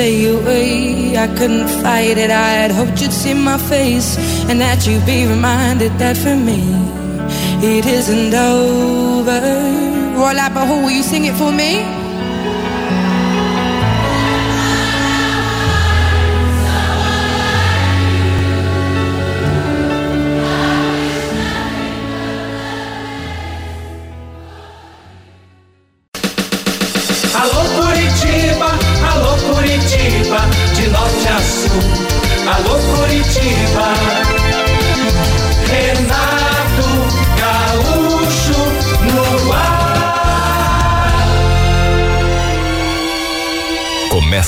Stay 0.00 0.24
away. 0.34 1.14
I 1.24 1.26
couldn't 1.38 1.68
fight 1.82 2.16
it. 2.16 2.30
I 2.30 2.50
had 2.60 2.70
hoped 2.70 3.02
you'd 3.02 3.12
see 3.12 3.34
my 3.34 3.58
face 3.58 4.16
and 4.48 4.58
that 4.64 4.86
you'd 4.86 5.04
be 5.04 5.26
reminded 5.34 5.92
that 6.02 6.16
for 6.16 6.36
me 6.48 6.60
it 7.72 7.84
isn't 7.98 8.32
over. 8.32 9.40
Roy 10.18 10.32
Lapahoo, 10.40 10.78
will 10.84 10.96
you 10.98 11.02
sing 11.02 11.24
it 11.26 11.34
for 11.34 11.52
me? 11.52 11.99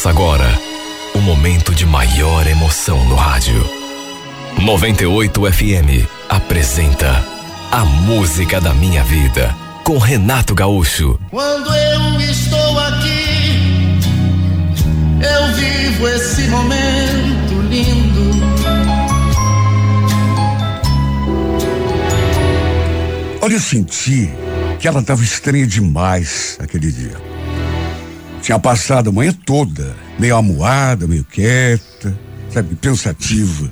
Começa 0.02 0.20
agora 0.20 0.60
o 1.14 1.18
momento 1.20 1.72
de 1.72 1.86
maior 1.86 2.44
emoção 2.48 3.04
no 3.04 3.14
rádio. 3.14 3.64
98 4.60 5.52
FM 5.52 6.08
apresenta 6.28 7.24
A 7.70 7.84
Música 7.84 8.60
da 8.60 8.74
Minha 8.74 9.04
Vida 9.04 9.54
com 9.84 9.98
Renato 9.98 10.56
Gaúcho. 10.56 11.20
Quando 11.30 11.72
eu 11.72 12.20
estou 12.20 12.80
aqui, 12.80 14.00
eu 15.20 15.54
vivo 15.54 16.08
esse 16.08 16.48
momento 16.48 17.62
lindo. 17.70 18.42
Olha, 23.40 23.54
eu 23.54 23.60
senti 23.60 24.28
que 24.80 24.88
ela 24.88 24.98
estava 24.98 25.22
estranha 25.22 25.64
demais 25.64 26.58
aquele 26.60 26.90
dia. 26.90 27.31
Tinha 28.42 28.58
passado 28.58 29.10
a 29.10 29.12
manhã 29.12 29.32
toda, 29.46 29.96
meio 30.18 30.36
amuada, 30.36 31.06
meio 31.06 31.24
quieta, 31.24 32.12
sabe, 32.50 32.74
pensativa. 32.74 33.70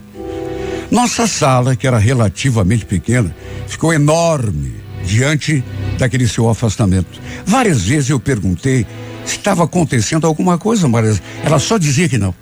Nossa 0.90 1.26
sala, 1.26 1.74
que 1.74 1.88
era 1.88 1.98
relativamente 1.98 2.86
pequena, 2.86 3.34
ficou 3.66 3.92
enorme 3.92 4.74
diante 5.04 5.64
daquele 5.98 6.28
seu 6.28 6.48
afastamento. 6.48 7.20
Várias 7.44 7.82
vezes 7.82 8.10
eu 8.10 8.20
perguntei 8.20 8.86
se 9.24 9.36
estava 9.36 9.64
acontecendo 9.64 10.26
alguma 10.26 10.56
coisa, 10.56 10.86
mas 10.86 11.20
ela 11.44 11.58
só 11.58 11.76
dizia 11.76 12.08
que 12.08 12.16
não. 12.16 12.34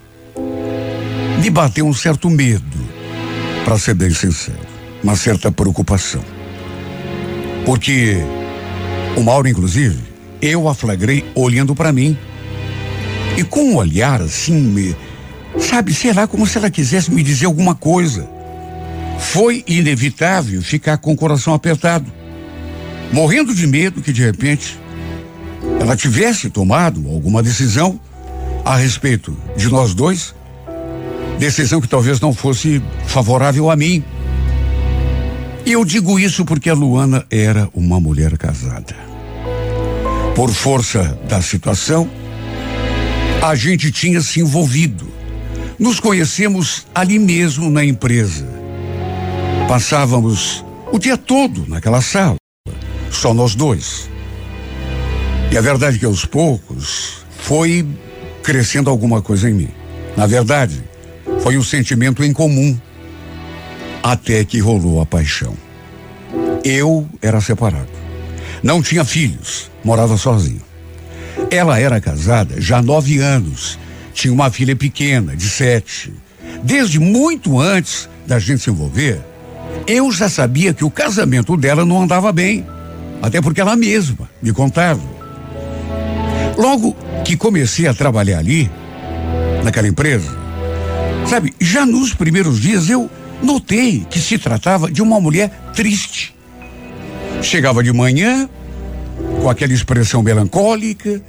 Me 1.41 1.49
bateu 1.49 1.87
um 1.87 1.95
certo 1.95 2.29
medo, 2.29 2.79
para 3.64 3.79
ser 3.79 3.95
bem 3.95 4.11
sincero, 4.11 4.59
uma 5.03 5.17
certa 5.17 5.51
preocupação. 5.51 6.23
Porque 7.64 8.19
o 9.17 9.23
Mauro, 9.23 9.49
inclusive, 9.49 9.99
eu 10.40 10.68
a 10.68 10.74
flagrei 10.74 11.24
olhando 11.35 11.74
para 11.74 11.92
mim. 11.92 12.16
E 13.37 13.44
com 13.44 13.61
um 13.61 13.77
olhar 13.77 14.20
assim, 14.20 14.55
me, 14.55 14.96
sabe, 15.59 15.94
sei 15.94 16.12
lá, 16.12 16.27
como 16.27 16.46
se 16.46 16.59
ela 16.59 16.70
quisesse 16.70 17.11
me 17.12 17.22
dizer 17.22 17.46
alguma 17.46 17.74
coisa. 17.74 18.29
Foi 19.18 19.64
inevitável 19.66 20.62
ficar 20.62 20.98
com 20.98 21.12
o 21.12 21.16
coração 21.16 21.53
apertado, 21.53 22.11
morrendo 23.12 23.55
de 23.55 23.66
medo 23.66 24.01
que 24.01 24.12
de 24.12 24.24
repente 24.24 24.79
ela 25.81 25.96
tivesse 25.96 26.48
tomado 26.51 27.09
alguma 27.09 27.42
decisão 27.42 28.01
a 28.64 28.77
respeito 28.77 29.37
de 29.57 29.68
nós 29.68 29.94
dois, 29.94 30.35
decisão 31.38 31.81
que 31.81 31.88
talvez 31.88 32.20
não 32.20 32.33
fosse 32.33 32.83
favorável 33.07 33.70
a 33.70 33.77
mim. 33.77 34.05
E 35.64 35.72
eu 35.72 35.85
digo 35.85 36.18
isso 36.18 36.44
porque 36.44 36.70
a 36.70 36.74
Luana 36.74 37.27
era 37.31 37.68
uma 37.74 38.01
mulher 38.01 38.37
casada. 38.38 39.08
Por 40.38 40.53
força 40.53 41.18
da 41.29 41.42
situação, 41.42 42.09
a 43.42 43.57
gente 43.57 43.90
tinha 43.90 44.20
se 44.20 44.38
envolvido. 44.38 45.09
Nos 45.77 45.98
conhecemos 45.98 46.87
ali 46.94 47.18
mesmo 47.18 47.68
na 47.68 47.85
empresa. 47.85 48.46
Passávamos 49.66 50.64
o 50.92 50.98
dia 51.01 51.16
todo 51.16 51.66
naquela 51.66 52.01
sala, 52.01 52.37
só 53.11 53.35
nós 53.35 53.57
dois. 53.57 54.09
E 55.51 55.59
a 55.59 55.61
verdade 55.61 55.96
é 55.96 55.98
que 55.98 56.07
aos 56.07 56.24
poucos 56.24 57.27
foi 57.40 57.85
crescendo 58.40 58.90
alguma 58.90 59.20
coisa 59.20 59.51
em 59.51 59.55
mim. 59.55 59.70
Na 60.16 60.29
verdade, 60.29 60.85
foi 61.40 61.59
um 61.59 61.64
sentimento 61.64 62.22
em 62.22 62.33
comum 62.33 62.79
até 64.05 64.44
que 64.44 64.61
rolou 64.61 65.01
a 65.01 65.05
paixão. 65.05 65.57
Eu 66.62 67.09
era 67.20 67.40
separado. 67.40 67.97
Não 68.62 68.83
tinha 68.83 69.05
filhos, 69.05 69.71
morava 69.85 70.16
sozinho. 70.16 70.62
Ela 71.51 71.79
era 71.79 72.01
casada 72.01 72.61
já 72.61 72.79
há 72.79 72.83
nove 72.83 73.18
anos. 73.18 73.79
Tinha 74.12 74.33
uma 74.33 74.51
filha 74.51 74.75
pequena, 74.75 75.37
de 75.37 75.49
sete. 75.49 76.12
Desde 76.62 76.99
muito 76.99 77.59
antes 77.61 78.09
da 78.27 78.38
gente 78.38 78.62
se 78.62 78.71
envolver, 78.71 79.21
eu 79.87 80.11
já 80.11 80.29
sabia 80.29 80.75
que 80.75 80.85
o 80.85 80.90
casamento 80.90 81.57
dela 81.57 81.85
não 81.85 82.03
andava 82.03 82.33
bem. 82.33 82.66
Até 83.23 83.40
porque 83.40 83.61
ela 83.61 83.77
mesma 83.77 84.29
me 84.42 84.53
contava. 84.53 85.03
Logo 86.57 86.97
que 87.25 87.37
comecei 87.37 87.87
a 87.87 87.94
trabalhar 87.94 88.38
ali, 88.38 88.71
naquela 89.62 89.87
empresa, 89.87 90.37
sabe, 91.27 91.55
já 91.61 91.87
nos 91.87 92.12
primeiros 92.12 92.61
dias 92.61 92.88
eu 92.88 93.09
notei 93.42 94.05
que 94.11 94.18
se 94.18 94.38
tratava 94.38 94.90
de 94.90 95.01
uma 95.01 95.21
mulher 95.21 95.51
triste. 95.75 96.35
Chegava 97.42 97.83
de 97.83 97.92
manhã, 97.92 98.48
com 99.40 99.48
aquela 99.48 99.72
expressão 99.72 100.22
melancólica, 100.22 101.22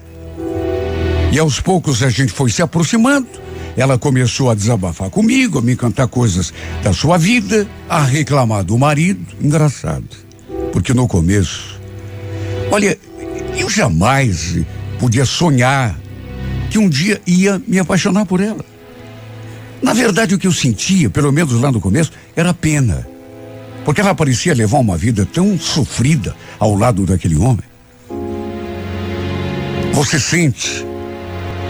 e 1.31 1.39
aos 1.39 1.59
poucos 1.59 2.01
a 2.03 2.09
gente 2.09 2.31
foi 2.31 2.49
se 2.49 2.61
aproximando. 2.61 3.27
Ela 3.77 3.97
começou 3.97 4.49
a 4.49 4.55
desabafar 4.55 5.09
comigo, 5.09 5.59
a 5.59 5.61
me 5.61 5.75
contar 5.75 6.07
coisas 6.07 6.51
da 6.83 6.91
sua 6.91 7.17
vida, 7.17 7.67
a 7.87 8.03
reclamar 8.03 8.63
do 8.63 8.77
marido. 8.77 9.25
Engraçado, 9.39 10.07
porque 10.73 10.93
no 10.93 11.07
começo, 11.07 11.79
olha, 12.71 12.97
eu 13.57 13.69
jamais 13.69 14.57
podia 14.99 15.25
sonhar 15.25 15.97
que 16.69 16.77
um 16.77 16.89
dia 16.89 17.21
ia 17.25 17.61
me 17.67 17.79
apaixonar 17.79 18.25
por 18.25 18.41
ela. 18.41 18.65
Na 19.81 19.93
verdade, 19.93 20.35
o 20.35 20.39
que 20.39 20.47
eu 20.47 20.51
sentia, 20.51 21.09
pelo 21.09 21.31
menos 21.31 21.53
lá 21.53 21.71
no 21.71 21.79
começo, 21.79 22.11
era 22.35 22.53
pena. 22.53 23.07
Porque 23.89 24.01
ela 24.01 24.13
parecia 24.13 24.53
levar 24.53 24.77
uma 24.77 24.95
vida 24.95 25.25
tão 25.25 25.57
sofrida 25.57 26.35
ao 26.59 26.75
lado 26.75 27.07
daquele 27.07 27.35
homem. 27.35 27.63
Você 29.93 30.19
sente, 30.19 30.85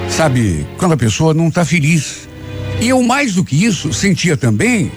sabe, 0.09 0.67
quando 0.77 0.95
a 0.95 0.97
pessoa 0.97 1.33
não 1.33 1.47
está 1.47 1.63
feliz. 1.63 2.27
E 2.81 2.89
eu, 2.89 3.01
mais 3.01 3.35
do 3.35 3.45
que 3.45 3.63
isso, 3.63 3.93
sentia 3.93 4.35
também 4.35 4.91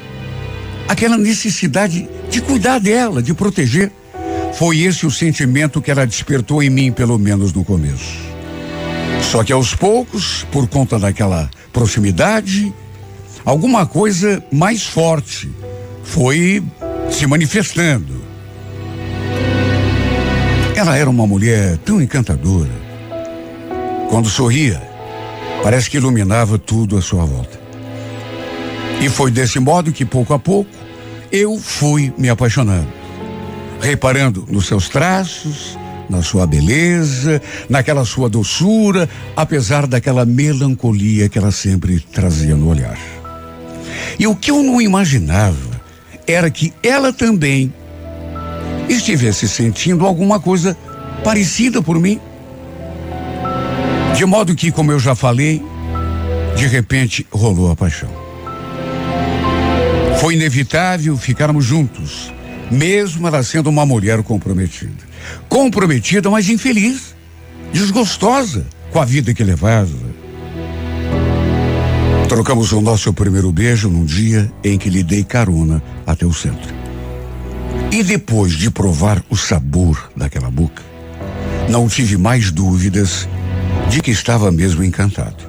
aquela 0.89 1.17
necessidade 1.17 2.09
de 2.29 2.41
cuidar 2.41 2.81
dela, 2.81 3.23
de 3.23 3.33
proteger. 3.33 3.93
Foi 4.55 4.81
esse 4.81 5.07
o 5.07 5.11
sentimento 5.13 5.81
que 5.81 5.93
ela 5.93 6.05
despertou 6.05 6.61
em 6.61 6.71
mim, 6.71 6.91
pelo 6.91 7.17
menos 7.21 7.53
no 7.53 7.63
começo. 7.63 8.17
Só 9.31 9.45
que 9.45 9.53
aos 9.53 9.77
poucos, 9.77 10.45
por 10.51 10.67
conta 10.67 10.99
daquela 10.99 11.49
proximidade, 11.73 12.75
alguma 13.45 13.87
coisa 13.87 14.45
mais 14.51 14.83
forte 14.83 15.49
foi 16.03 16.61
se 17.13 17.27
manifestando. 17.27 18.23
Ela 20.75 20.97
era 20.97 21.09
uma 21.09 21.27
mulher 21.27 21.77
tão 21.79 22.01
encantadora. 22.01 22.71
Quando 24.09 24.29
sorria, 24.29 24.83
parece 25.63 25.89
que 25.89 25.99
iluminava 25.99 26.59
tudo 26.59 26.97
à 26.97 27.03
sua 27.03 27.25
volta. 27.25 27.61
E 29.01 29.09
foi 29.09 29.31
desse 29.31 29.59
modo 29.59 29.93
que, 29.93 30.05
pouco 30.05 30.33
a 30.33 30.39
pouco, 30.39 30.71
eu 31.31 31.59
fui 31.59 32.13
me 32.17 32.29
apaixonando. 32.29 32.89
Reparando 33.81 34.47
nos 34.49 34.67
seus 34.67 34.89
traços, 34.89 35.79
na 36.09 36.23
sua 36.23 36.47
beleza, 36.47 37.41
naquela 37.69 38.05
sua 38.05 38.29
doçura, 38.29 39.09
apesar 39.37 39.87
daquela 39.87 40.25
melancolia 40.25 41.29
que 41.29 41.39
ela 41.39 41.51
sempre 41.51 42.01
trazia 42.01 42.55
no 42.55 42.69
olhar. 42.69 42.99
E 44.19 44.27
o 44.27 44.37
que 44.37 44.51
eu 44.51 44.63
não 44.63 44.81
imaginava 44.81 45.72
era 46.27 46.51
que 46.51 46.73
ela 46.83 47.13
também 47.13 47.73
estivesse 48.89 49.49
sentindo 49.49 50.07
alguma 50.07 50.41
coisa 50.41 50.77
parecida 51.25 51.81
por 51.83 51.99
mim. 51.99 52.21
De 54.17 54.25
modo 54.25 54.55
que, 54.55 54.71
como 54.71 54.93
eu 54.93 54.99
já 54.99 55.15
falei, 55.15 55.63
de 56.57 56.67
repente 56.67 57.27
rolou 57.31 57.71
a 57.71 57.77
paixão. 57.77 58.11
Foi 60.21 60.35
inevitável 60.35 61.17
ficarmos 61.17 61.65
juntos, 61.65 62.33
mesmo 62.71 63.27
ela 63.27 63.43
sendo 63.43 63.71
uma 63.71 63.85
mulher 63.85 64.23
comprometida. 64.23 65.11
Comprometida, 65.49 66.31
mas 66.31 66.49
infeliz, 66.49 67.15
desgostosa 67.73 68.67
com 68.91 69.01
a 69.01 69.05
vida 69.05 69.35
que 69.35 69.43
levava. 69.43 70.22
Trocamos 72.33 72.73
o 72.73 72.81
nosso 72.81 73.13
primeiro 73.13 73.53
beijo 73.53 73.91
num 73.91 74.07
dia 74.07 74.51
em 74.65 74.79
que 74.79 74.89
lhe 74.89 75.03
dei 75.03 75.23
carona 75.23 75.83
até 76.07 76.25
o 76.25 76.33
centro. 76.33 76.75
E 77.91 78.03
depois 78.03 78.55
de 78.55 78.71
provar 78.71 79.23
o 79.29 79.37
sabor 79.37 80.11
daquela 80.17 80.51
boca, 80.51 80.83
não 81.69 81.87
tive 81.91 82.17
mais 82.17 82.51
dúvidas 82.51 83.29
de 83.91 84.01
que 84.01 84.11
estava 84.11 84.51
mesmo 84.51 84.83
encantado. 84.83 85.45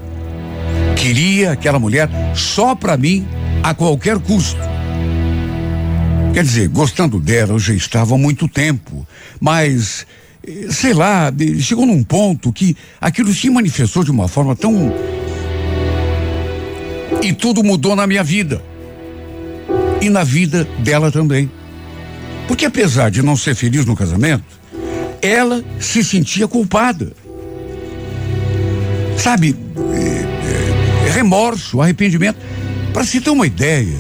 Queria 0.97 1.53
aquela 1.53 1.79
mulher 1.79 2.09
só 2.35 2.75
para 2.75 2.97
mim 2.97 3.25
a 3.63 3.73
qualquer 3.73 4.19
custo. 4.19 4.59
Quer 6.33 6.43
dizer, 6.43 6.67
gostando 6.67 7.17
dela 7.17 7.53
eu 7.53 7.59
já 7.59 7.73
estava 7.73 8.15
há 8.15 8.17
muito 8.17 8.45
tempo, 8.49 9.07
mas 9.39 10.05
eh, 10.45 10.67
sei 10.69 10.93
lá, 10.93 11.31
chegou 11.61 11.85
num 11.85 12.03
ponto 12.03 12.51
que 12.51 12.75
aquilo 12.99 13.33
se 13.33 13.49
manifestou 13.49 14.03
de 14.03 14.11
uma 14.11 14.27
forma 14.27 14.53
tão 14.53 14.93
e 17.21 17.33
tudo 17.33 17.63
mudou 17.63 17.95
na 17.95 18.07
minha 18.07 18.23
vida. 18.23 18.61
E 20.01 20.09
na 20.09 20.23
vida 20.23 20.67
dela 20.79 21.11
também. 21.11 21.49
Porque 22.47 22.65
apesar 22.65 23.09
de 23.09 23.21
não 23.21 23.37
ser 23.37 23.55
feliz 23.55 23.85
no 23.85 23.95
casamento, 23.95 24.43
ela 25.21 25.63
se 25.79 26.03
sentia 26.03 26.47
culpada. 26.47 27.13
Sabe, 29.17 29.55
é, 29.93 31.07
é, 31.07 31.11
remorso, 31.11 31.81
arrependimento. 31.81 32.37
Para 32.93 33.05
se 33.05 33.21
ter 33.21 33.29
uma 33.29 33.47
ideia, 33.47 33.97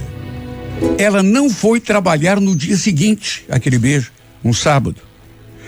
ela 0.97 1.23
não 1.23 1.49
foi 1.49 1.79
trabalhar 1.79 2.39
no 2.39 2.55
dia 2.55 2.75
seguinte, 2.75 3.45
aquele 3.49 3.79
beijo, 3.79 4.11
um 4.43 4.53
sábado. 4.53 4.97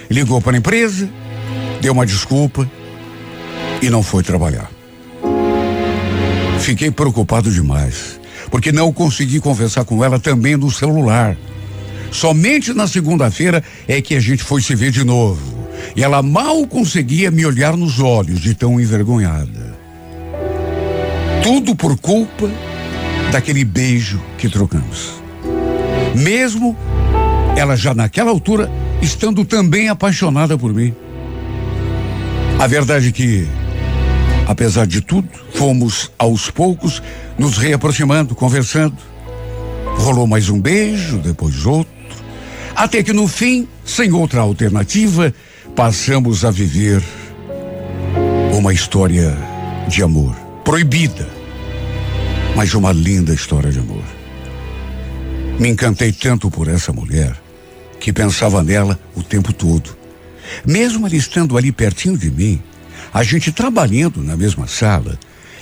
Ligou 0.10 0.42
para 0.42 0.56
a 0.56 0.58
empresa, 0.58 1.10
deu 1.82 1.94
uma 1.94 2.06
desculpa 2.06 2.70
e 3.82 3.90
não 3.90 4.04
foi 4.04 4.24
trabalhar. 4.24 4.75
Fiquei 6.60 6.90
preocupado 6.90 7.52
demais, 7.52 8.20
porque 8.50 8.72
não 8.72 8.92
consegui 8.92 9.40
conversar 9.40 9.86
com 9.86 10.04
ela 10.04 10.20
também 10.20 10.56
no 10.56 10.72
celular. 10.72 11.38
Somente 12.12 12.74
na 12.74 12.88
segunda-feira 12.88 13.64
é 13.88 14.02
que 14.02 14.16
a 14.16 14.20
gente 14.20 14.44
foi 14.44 14.62
se 14.62 14.76
ver 14.76 14.92
de 14.92 15.04
novo. 15.04 15.56
E 15.96 16.04
ela 16.04 16.22
mal 16.24 16.66
conseguia 16.66 17.30
me 17.30 17.46
olhar 17.46 17.76
nos 17.76 18.00
olhos 18.00 18.40
de 18.40 18.54
tão 18.54 18.80
envergonhada. 18.80 19.76
Tudo 21.44 21.76
por 21.76 21.98
culpa 21.98 22.50
daquele 23.32 23.64
beijo 23.64 24.22
que 24.38 24.50
trocamos. 24.50 25.14
Mesmo 26.16 26.76
ela 27.56 27.76
já 27.76 27.94
naquela 27.94 28.32
altura 28.32 28.72
estando 29.02 29.46
também 29.46 29.90
apaixonada 29.90 30.58
por 30.58 30.74
mim. 30.74 30.94
A 32.58 32.68
verdade 32.68 33.10
é 33.10 33.12
que 33.12 33.48
Apesar 34.48 34.86
de 34.86 35.02
tudo, 35.02 35.28
fomos 35.54 36.12
aos 36.20 36.50
poucos 36.52 37.02
nos 37.38 37.58
reaproximando, 37.58 38.36
conversando. 38.36 38.96
Rolou 39.98 40.28
mais 40.28 40.50
um 40.50 40.60
beijo, 40.60 41.18
depois 41.18 41.66
outro. 41.66 41.94
Até 42.76 43.02
que 43.02 43.14
no 43.14 43.28
fim, 43.28 43.68
sem 43.86 44.12
outra 44.12 44.42
alternativa, 44.42 45.34
passamos 45.76 46.46
a 46.46 46.52
viver 46.52 47.02
uma 48.54 48.74
história 48.74 49.36
de 49.88 50.04
amor. 50.04 50.36
Proibida, 50.64 51.28
mas 52.56 52.74
uma 52.74 52.92
linda 52.92 53.34
história 53.34 53.72
de 53.72 53.80
amor. 53.80 54.04
Me 55.60 55.70
encantei 55.70 56.12
tanto 56.12 56.52
por 56.52 56.68
essa 56.68 56.92
mulher 56.92 57.36
que 58.00 58.12
pensava 58.12 58.62
nela 58.62 59.00
o 59.16 59.24
tempo 59.24 59.54
todo. 59.54 59.96
Mesmo 60.66 61.08
ela 61.08 61.16
estando 61.16 61.58
ali 61.58 61.72
pertinho 61.72 62.18
de 62.18 62.30
mim, 62.30 62.62
a 63.16 63.24
gente 63.24 63.50
trabalhando 63.50 64.22
na 64.22 64.36
mesma 64.36 64.68
sala, 64.68 65.18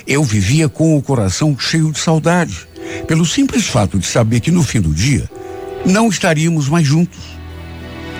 eu 0.08 0.24
vivia 0.24 0.68
com 0.68 0.98
o 0.98 1.00
coração 1.00 1.56
cheio 1.56 1.92
de 1.92 2.00
saudade, 2.00 2.66
pelo 3.06 3.24
simples 3.24 3.68
fato 3.68 3.96
de 3.96 4.08
saber 4.08 4.40
que 4.40 4.50
no 4.50 4.64
fim 4.64 4.80
do 4.80 4.92
dia 4.92 5.30
não 5.86 6.08
estaríamos 6.08 6.68
mais 6.68 6.84
juntos. 6.84 7.20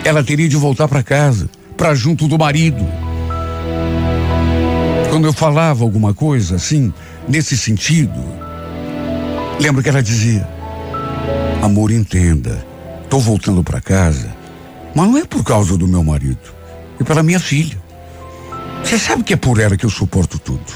Ela 0.04 0.22
teria 0.22 0.48
de 0.48 0.54
voltar 0.54 0.86
para 0.86 1.02
casa, 1.02 1.50
para 1.76 1.96
junto 1.96 2.28
do 2.28 2.38
marido. 2.38 2.86
Quando 5.10 5.26
eu 5.26 5.32
falava 5.32 5.82
alguma 5.82 6.14
coisa 6.14 6.54
assim, 6.54 6.94
nesse 7.26 7.58
sentido, 7.58 8.14
lembro 9.58 9.82
que 9.82 9.88
ela 9.88 10.00
dizia: 10.00 10.48
Amor, 11.60 11.90
entenda, 11.90 12.64
tô 13.10 13.18
voltando 13.18 13.64
para 13.64 13.80
casa, 13.80 14.32
mas 14.94 15.08
não 15.08 15.18
é 15.18 15.24
por 15.24 15.42
causa 15.42 15.76
do 15.76 15.88
meu 15.88 16.04
marido, 16.04 16.54
é 17.00 17.02
pela 17.02 17.20
minha 17.20 17.40
filha. 17.40 17.82
Você 18.94 19.06
sabe 19.06 19.24
que 19.24 19.32
é 19.32 19.36
por 19.36 19.58
ela 19.58 19.76
que 19.76 19.84
eu 19.84 19.90
suporto 19.90 20.38
tudo. 20.38 20.72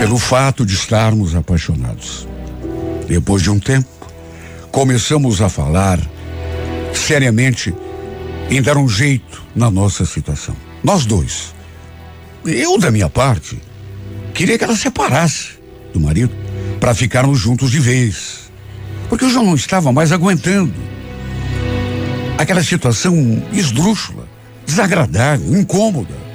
Pelo 0.00 0.18
fato 0.18 0.66
de 0.66 0.74
estarmos 0.74 1.36
apaixonados. 1.36 2.26
Depois 3.06 3.40
de 3.40 3.50
um 3.50 3.60
tempo, 3.60 3.88
começamos 4.72 5.40
a 5.40 5.48
falar 5.48 6.00
seriamente 6.92 7.72
em 8.50 8.60
dar 8.60 8.76
um 8.78 8.88
jeito 8.88 9.44
na 9.54 9.70
nossa 9.70 10.04
situação. 10.04 10.56
Nós 10.82 11.06
dois. 11.06 11.54
Eu, 12.44 12.76
da 12.78 12.90
minha 12.90 13.08
parte, 13.08 13.62
queria 14.34 14.58
que 14.58 14.64
ela 14.64 14.74
separasse 14.74 15.50
do 15.92 16.00
marido 16.00 16.34
para 16.80 16.96
ficarmos 16.96 17.38
juntos 17.38 17.70
de 17.70 17.78
vez. 17.78 18.50
Porque 19.08 19.24
eu 19.24 19.30
já 19.30 19.40
não 19.40 19.54
estava 19.54 19.92
mais 19.92 20.10
aguentando 20.10 20.74
aquela 22.36 22.64
situação 22.64 23.40
esdrúxula, 23.52 24.28
desagradável, 24.66 25.56
incômoda. 25.56 26.25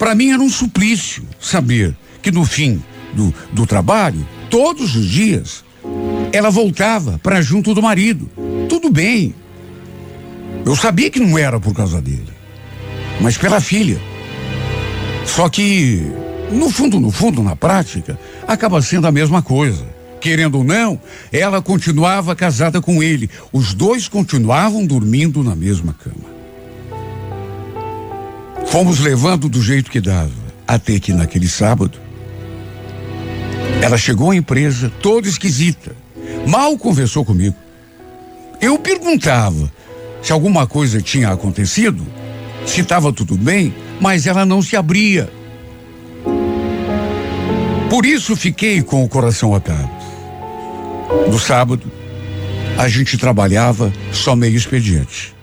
Para 0.00 0.14
mim 0.14 0.30
era 0.30 0.42
um 0.42 0.48
suplício 0.48 1.22
saber 1.38 1.94
que 2.22 2.30
no 2.30 2.42
fim 2.46 2.82
do, 3.12 3.34
do 3.52 3.66
trabalho, 3.66 4.26
todos 4.48 4.96
os 4.96 5.04
dias, 5.04 5.62
ela 6.32 6.48
voltava 6.48 7.20
para 7.22 7.42
junto 7.42 7.74
do 7.74 7.82
marido. 7.82 8.26
Tudo 8.66 8.90
bem. 8.90 9.34
Eu 10.64 10.74
sabia 10.74 11.10
que 11.10 11.20
não 11.20 11.36
era 11.36 11.60
por 11.60 11.74
causa 11.74 12.00
dele, 12.00 12.32
mas 13.20 13.36
pela 13.36 13.60
filha. 13.60 14.00
Só 15.26 15.50
que, 15.50 16.00
no 16.50 16.70
fundo, 16.70 16.98
no 16.98 17.10
fundo, 17.10 17.42
na 17.42 17.54
prática, 17.54 18.18
acaba 18.48 18.80
sendo 18.80 19.06
a 19.06 19.12
mesma 19.12 19.42
coisa. 19.42 19.86
Querendo 20.18 20.56
ou 20.56 20.64
não, 20.64 20.98
ela 21.30 21.60
continuava 21.60 22.34
casada 22.34 22.80
com 22.80 23.02
ele. 23.02 23.28
Os 23.52 23.74
dois 23.74 24.08
continuavam 24.08 24.86
dormindo 24.86 25.44
na 25.44 25.54
mesma 25.54 25.92
cama. 25.92 26.39
Fomos 28.70 29.00
levando 29.00 29.48
do 29.48 29.60
jeito 29.60 29.90
que 29.90 30.00
dava, 30.00 30.30
até 30.64 31.00
que 31.00 31.12
naquele 31.12 31.48
sábado, 31.48 31.98
ela 33.82 33.98
chegou 33.98 34.30
à 34.30 34.36
empresa 34.36 34.92
toda 35.02 35.28
esquisita. 35.28 35.96
Mal 36.46 36.78
conversou 36.78 37.24
comigo. 37.24 37.56
Eu 38.60 38.78
perguntava 38.78 39.70
se 40.22 40.32
alguma 40.32 40.68
coisa 40.68 41.02
tinha 41.02 41.30
acontecido, 41.30 42.06
se 42.64 42.82
estava 42.82 43.12
tudo 43.12 43.36
bem, 43.36 43.74
mas 44.00 44.28
ela 44.28 44.46
não 44.46 44.62
se 44.62 44.76
abria. 44.76 45.28
Por 47.88 48.06
isso 48.06 48.36
fiquei 48.36 48.82
com 48.82 49.02
o 49.02 49.08
coração 49.08 49.52
apertado. 49.52 49.90
No 51.28 51.40
sábado, 51.40 51.90
a 52.78 52.86
gente 52.88 53.18
trabalhava 53.18 53.92
só 54.12 54.36
meio 54.36 54.56
expediente. 54.56 55.34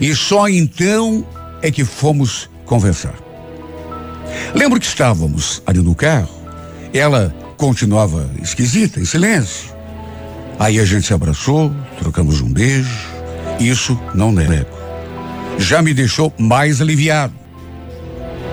E 0.00 0.14
só 0.14 0.48
então 0.48 1.26
é 1.62 1.70
que 1.70 1.84
fomos 1.84 2.49
conversar. 2.70 3.14
Lembro 4.54 4.78
que 4.78 4.86
estávamos 4.86 5.60
ali 5.66 5.80
no 5.80 5.92
carro, 5.92 6.30
ela 6.94 7.34
continuava 7.56 8.30
esquisita, 8.40 9.00
em 9.00 9.04
silêncio. 9.04 9.74
Aí 10.56 10.78
a 10.78 10.84
gente 10.84 11.04
se 11.04 11.12
abraçou, 11.12 11.74
trocamos 11.98 12.40
um 12.40 12.52
beijo. 12.52 12.88
Isso 13.58 13.98
não 14.14 14.30
nego. 14.30 14.70
Já 15.58 15.82
me 15.82 15.92
deixou 15.92 16.32
mais 16.38 16.80
aliviado. 16.80 17.34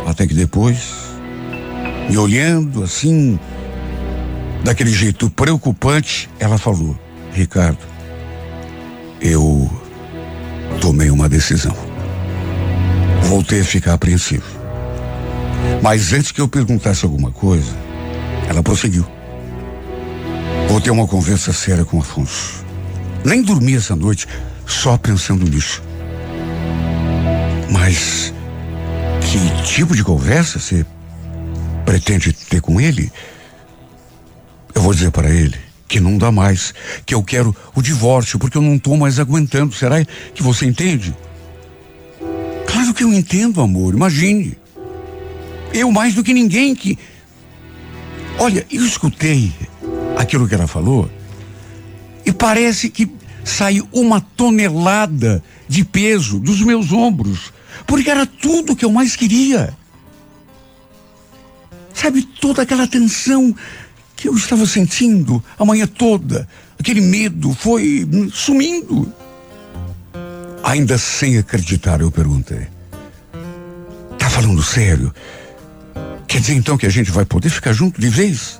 Até 0.07 0.25
que 0.25 0.33
depois, 0.33 0.79
me 2.09 2.17
olhando 2.17 2.83
assim, 2.83 3.39
daquele 4.63 4.91
jeito 4.91 5.29
preocupante, 5.29 6.27
ela 6.39 6.57
falou: 6.57 6.97
Ricardo, 7.33 7.85
eu 9.21 9.69
tomei 10.81 11.11
uma 11.11 11.29
decisão 11.29 11.86
voltei 13.27 13.59
a 13.59 13.65
ficar 13.65 13.93
apreensivo. 13.93 14.45
Mas 15.81 16.13
antes 16.13 16.31
que 16.31 16.41
eu 16.41 16.47
perguntasse 16.47 17.05
alguma 17.05 17.31
coisa, 17.31 17.75
ela 18.49 18.63
prosseguiu. 18.63 19.05
Vou 20.69 20.81
ter 20.81 20.91
uma 20.91 21.07
conversa 21.07 21.53
séria 21.53 21.85
com 21.85 21.99
Afonso. 21.99 22.65
Nem 23.23 23.41
dormi 23.41 23.75
essa 23.75 23.95
noite 23.95 24.27
só 24.65 24.97
pensando 24.97 25.45
nisso. 25.45 25.83
Mas 27.69 28.33
que 29.21 29.63
tipo 29.63 29.95
de 29.95 30.03
conversa 30.03 30.59
você 30.59 30.85
pretende 31.85 32.31
ter 32.31 32.61
com 32.61 32.79
ele? 32.79 33.11
Eu 34.73 34.81
vou 34.81 34.93
dizer 34.93 35.11
para 35.11 35.29
ele 35.29 35.57
que 35.87 35.99
não 35.99 36.17
dá 36.17 36.31
mais, 36.31 36.73
que 37.05 37.13
eu 37.13 37.23
quero 37.23 37.55
o 37.73 37.81
divórcio 37.81 38.37
porque 38.39 38.57
eu 38.57 38.61
não 38.61 38.75
estou 38.75 38.95
mais 38.97 39.19
aguentando. 39.19 39.73
Será 39.73 40.03
que 40.33 40.43
você 40.43 40.65
entende? 40.65 41.15
Claro 42.77 42.93
que 42.93 43.03
eu 43.03 43.11
entendo, 43.11 43.59
amor. 43.59 43.95
Imagine. 43.95 44.55
Eu 45.73 45.91
mais 45.91 46.13
do 46.13 46.23
que 46.23 46.31
ninguém 46.31 46.75
que 46.75 46.95
Olha, 48.37 48.67
eu 48.71 48.85
escutei 48.85 49.51
aquilo 50.15 50.47
que 50.47 50.53
ela 50.53 50.67
falou 50.67 51.09
e 52.23 52.31
parece 52.31 52.91
que 52.91 53.11
saiu 53.43 53.89
uma 53.91 54.21
tonelada 54.21 55.43
de 55.67 55.83
peso 55.83 56.39
dos 56.39 56.61
meus 56.61 56.91
ombros, 56.91 57.51
porque 57.87 58.11
era 58.11 58.27
tudo 58.27 58.75
que 58.75 58.85
eu 58.85 58.91
mais 58.91 59.15
queria. 59.15 59.75
Sabe, 61.95 62.21
toda 62.21 62.61
aquela 62.61 62.85
tensão 62.85 63.55
que 64.15 64.27
eu 64.27 64.35
estava 64.35 64.67
sentindo 64.67 65.43
a 65.57 65.65
manhã 65.65 65.87
toda, 65.87 66.47
aquele 66.79 67.01
medo 67.01 67.55
foi 67.55 68.07
sumindo. 68.31 69.11
Ainda 70.63 70.97
sem 70.97 71.37
acreditar, 71.37 72.01
eu 72.01 72.11
perguntei: 72.11 72.67
Tá 74.17 74.29
falando 74.29 74.61
sério? 74.63 75.13
Quer 76.27 76.41
dizer 76.41 76.53
então 76.55 76.77
que 76.77 76.85
a 76.85 76.89
gente 76.89 77.11
vai 77.11 77.25
poder 77.25 77.49
ficar 77.49 77.73
junto 77.73 77.99
de 77.99 78.09
vez? 78.09 78.59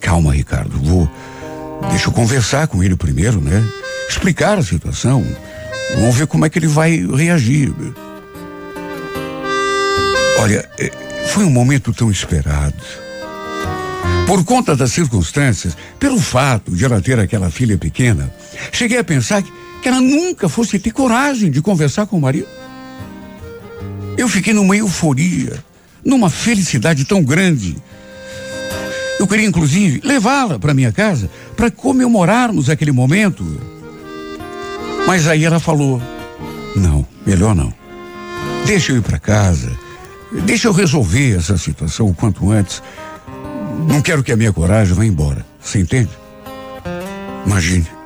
Calma, 0.00 0.32
Ricardo, 0.32 0.78
vou. 0.78 1.10
Deixa 1.90 2.08
eu 2.08 2.12
conversar 2.12 2.68
com 2.68 2.82
ele 2.82 2.96
primeiro, 2.96 3.40
né? 3.40 3.62
Explicar 4.08 4.58
a 4.58 4.62
situação. 4.62 5.24
Vamos 5.96 6.14
ver 6.16 6.26
como 6.26 6.44
é 6.44 6.50
que 6.50 6.58
ele 6.58 6.66
vai 6.66 6.96
reagir. 7.14 7.72
Olha, 10.40 10.68
é, 10.78 10.90
foi 11.28 11.44
um 11.44 11.50
momento 11.50 11.92
tão 11.92 12.10
esperado. 12.10 12.74
Por 14.26 14.44
conta 14.44 14.74
das 14.74 14.92
circunstâncias, 14.92 15.76
pelo 15.98 16.18
fato 16.18 16.74
de 16.74 16.84
ela 16.84 17.00
ter 17.00 17.18
aquela 17.18 17.50
filha 17.50 17.76
pequena, 17.76 18.32
cheguei 18.72 18.98
a 18.98 19.04
pensar 19.04 19.42
que, 19.42 19.52
que 19.84 19.88
ela 19.88 20.00
nunca 20.00 20.48
fosse 20.48 20.78
ter 20.78 20.92
coragem 20.92 21.50
de 21.50 21.60
conversar 21.60 22.06
com 22.06 22.16
o 22.16 22.20
marido. 22.22 22.48
Eu 24.16 24.26
fiquei 24.30 24.54
numa 24.54 24.74
euforia, 24.74 25.62
numa 26.02 26.30
felicidade 26.30 27.04
tão 27.04 27.22
grande. 27.22 27.76
Eu 29.20 29.26
queria, 29.26 29.46
inclusive, 29.46 30.00
levá-la 30.02 30.58
para 30.58 30.72
minha 30.72 30.90
casa 30.90 31.28
para 31.54 31.70
comemorarmos 31.70 32.70
aquele 32.70 32.92
momento. 32.92 33.44
Mas 35.06 35.28
aí 35.28 35.44
ela 35.44 35.60
falou: 35.60 36.00
Não, 36.74 37.06
melhor 37.26 37.54
não. 37.54 37.70
Deixa 38.64 38.90
eu 38.90 38.96
ir 38.96 39.02
para 39.02 39.18
casa. 39.18 39.70
Deixa 40.46 40.66
eu 40.66 40.72
resolver 40.72 41.36
essa 41.36 41.58
situação 41.58 42.08
o 42.08 42.14
quanto 42.14 42.50
antes. 42.50 42.82
Não 43.86 44.00
quero 44.00 44.24
que 44.24 44.32
a 44.32 44.36
minha 44.36 44.50
coragem 44.50 44.94
vá 44.94 45.04
embora. 45.04 45.44
Você 45.60 45.78
entende? 45.78 46.10
Imagine. 47.44 48.03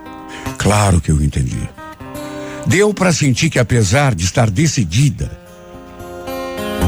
Claro 0.56 1.00
que 1.00 1.10
eu 1.10 1.22
entendi. 1.22 1.68
Deu 2.66 2.92
para 2.94 3.12
sentir 3.12 3.50
que, 3.50 3.58
apesar 3.58 4.14
de 4.14 4.24
estar 4.24 4.50
decidida, 4.50 5.30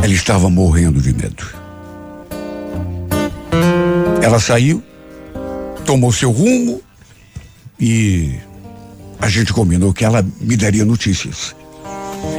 ela 0.02 0.12
estava 0.12 0.48
morrendo 0.48 1.00
de 1.00 1.12
medo. 1.12 1.46
Ela 4.22 4.38
saiu, 4.38 4.82
tomou 5.84 6.12
seu 6.12 6.30
rumo 6.30 6.80
e 7.78 8.38
a 9.20 9.28
gente 9.28 9.52
combinou 9.52 9.92
que 9.92 10.04
ela 10.04 10.24
me 10.40 10.56
daria 10.56 10.84
notícias. 10.84 11.54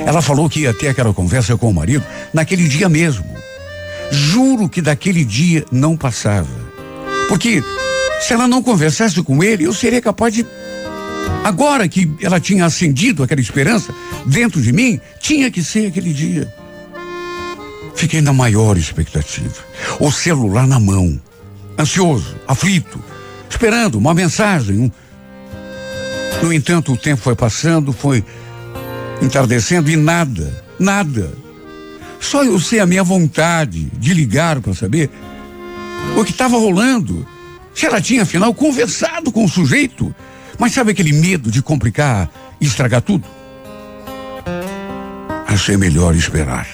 Ela 0.05 0.21
falou 0.21 0.49
que 0.49 0.61
ia 0.61 0.73
ter 0.73 0.89
aquela 0.89 1.13
conversa 1.13 1.57
com 1.57 1.69
o 1.69 1.73
marido 1.73 2.03
naquele 2.33 2.67
dia 2.67 2.87
mesmo. 2.87 3.25
Juro 4.11 4.67
que 4.69 4.81
daquele 4.81 5.23
dia 5.23 5.65
não 5.71 5.95
passava. 5.95 6.49
Porque 7.27 7.63
se 8.21 8.33
ela 8.33 8.47
não 8.47 8.61
conversasse 8.61 9.21
com 9.23 9.43
ele, 9.43 9.65
eu 9.65 9.73
seria 9.73 10.01
capaz 10.01 10.33
de. 10.33 10.45
Agora 11.43 11.87
que 11.87 12.11
ela 12.21 12.39
tinha 12.39 12.65
acendido 12.65 13.23
aquela 13.23 13.41
esperança 13.41 13.93
dentro 14.25 14.61
de 14.61 14.71
mim, 14.71 14.99
tinha 15.19 15.49
que 15.49 15.63
ser 15.63 15.87
aquele 15.87 16.13
dia. 16.13 16.53
Fiquei 17.95 18.21
na 18.21 18.31
maior 18.31 18.77
expectativa. 18.77 19.55
O 19.99 20.11
celular 20.11 20.67
na 20.67 20.79
mão, 20.79 21.19
ansioso, 21.77 22.35
aflito, 22.47 23.03
esperando 23.49 23.95
uma 23.95 24.13
mensagem. 24.13 24.77
Um... 24.77 24.91
No 26.43 26.53
entanto, 26.53 26.93
o 26.93 26.97
tempo 26.97 27.21
foi 27.21 27.35
passando, 27.35 27.91
foi 27.91 28.23
entardecendo 29.21 29.89
e 29.89 29.95
nada, 29.95 30.63
nada. 30.79 31.31
Só 32.19 32.43
eu 32.43 32.59
sei 32.59 32.79
a 32.79 32.85
minha 32.85 33.03
vontade 33.03 33.91
de 33.97 34.13
ligar 34.13 34.61
para 34.61 34.73
saber 34.73 35.09
o 36.15 36.23
que 36.23 36.31
estava 36.31 36.57
rolando. 36.57 37.27
Se 37.73 37.85
ela 37.85 38.01
tinha, 38.01 38.23
afinal, 38.23 38.53
conversado 38.53 39.31
com 39.31 39.45
o 39.45 39.49
sujeito. 39.49 40.13
Mas 40.61 40.73
sabe 40.73 40.91
aquele 40.91 41.11
medo 41.11 41.49
de 41.49 41.59
complicar 41.59 42.29
e 42.61 42.67
estragar 42.67 43.01
tudo? 43.01 43.27
Achei 45.47 45.75
melhor 45.75 46.13
esperar. 46.13 46.67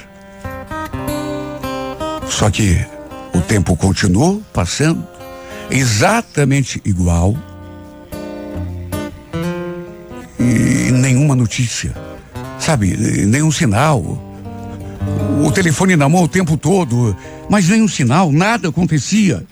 Só 2.29 2.49
que 2.49 2.85
o 3.33 3.39
tempo 3.39 3.77
continuou 3.77 4.43
passando, 4.51 5.07
exatamente 5.71 6.81
igual. 6.83 7.37
E 10.37 10.91
nenhuma 10.91 11.33
notícia, 11.33 11.95
sabe? 12.59 12.93
Nenhum 13.25 13.53
sinal. 13.53 14.01
O 15.45 15.49
telefone 15.49 15.95
na 15.95 16.09
mão 16.09 16.23
o 16.23 16.27
tempo 16.27 16.57
todo, 16.57 17.15
mas 17.49 17.69
nenhum 17.69 17.87
sinal, 17.87 18.33
nada 18.33 18.67
acontecia. 18.67 19.45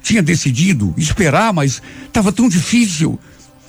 Tinha 0.00 0.22
decidido 0.22 0.94
esperar, 0.96 1.52
mas 1.52 1.82
estava 2.06 2.30
tão 2.30 2.48
difícil. 2.48 3.18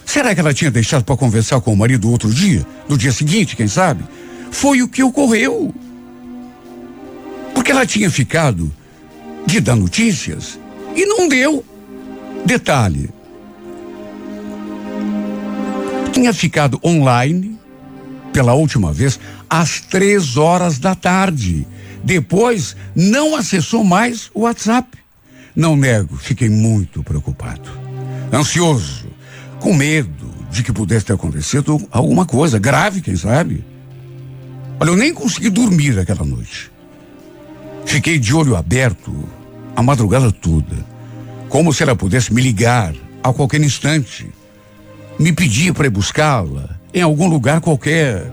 Será 0.06 0.34
que 0.34 0.42
ela 0.42 0.54
tinha 0.54 0.72
deixado 0.72 1.04
para 1.04 1.16
conversar 1.16 1.62
com 1.62 1.74
o 1.74 1.78
marido 1.78 2.10
outro 2.10 2.30
dia? 2.34 2.66
No 2.90 2.98
dia 2.98 3.12
seguinte, 3.12 3.56
quem 3.56 3.68
sabe? 3.68 4.04
Foi 4.52 4.82
o 4.82 4.88
que 4.88 5.04
ocorreu. 5.04 5.74
Porque 7.54 7.72
ela 7.72 7.86
tinha 7.86 8.10
ficado 8.10 8.72
de 9.46 9.60
dar 9.60 9.76
notícias 9.76 10.60
e 10.96 11.06
não 11.06 11.28
deu. 11.28 11.64
Detalhe. 12.46 13.10
Tinha 16.12 16.34
ficado 16.34 16.80
online 16.84 17.58
pela 18.34 18.54
última 18.54 18.92
vez 18.92 19.20
às 19.50 19.82
três 19.82 20.38
horas 20.38 20.80
da 20.80 20.96
tarde. 20.96 21.68
Depois, 22.04 22.76
não 22.96 23.36
acessou 23.36 23.84
mais 23.84 24.30
o 24.34 24.42
WhatsApp. 24.42 24.98
Não 25.56 25.76
nego, 25.76 26.16
fiquei 26.18 26.50
muito 26.50 27.04
preocupado. 27.04 27.70
Ansioso, 28.32 29.08
com 29.62 29.74
medo 29.74 30.30
de 30.50 30.64
que 30.64 30.74
pudesse 30.74 31.06
ter 31.06 31.14
acontecido 31.14 31.80
alguma 31.92 32.26
coisa 32.26 32.58
grave, 32.60 33.00
quem 33.00 33.16
sabe. 33.16 33.64
Olha, 34.80 34.90
eu 34.90 34.98
nem 34.98 35.14
consegui 35.14 35.50
dormir 35.50 35.98
aquela 36.00 36.26
noite. 36.26 36.72
Fiquei 37.86 38.18
de 38.18 38.34
olho 38.34 38.56
aberto 38.56 39.14
a 39.76 39.84
madrugada 39.84 40.32
toda, 40.32 40.76
como 41.48 41.72
se 41.72 41.84
ela 41.84 41.96
pudesse 41.96 42.34
me 42.34 42.42
ligar 42.42 42.94
a 43.24 43.32
qualquer 43.32 43.62
instante. 43.62 44.28
Me 45.20 45.32
pedir 45.32 45.74
para 45.74 45.86
ir 45.86 45.92
buscá-la 45.92 46.78
em 46.92 47.02
algum 47.02 47.28
lugar 47.28 47.62
qualquer. 47.62 48.30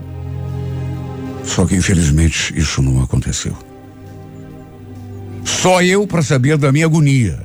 Só 1.43 1.65
que 1.65 1.75
infelizmente 1.75 2.53
isso 2.57 2.81
não 2.81 3.03
aconteceu. 3.03 3.55
Só 5.45 5.81
eu 5.83 6.07
para 6.07 6.23
saber 6.23 6.57
da 6.57 6.71
minha 6.71 6.85
agonia. 6.85 7.39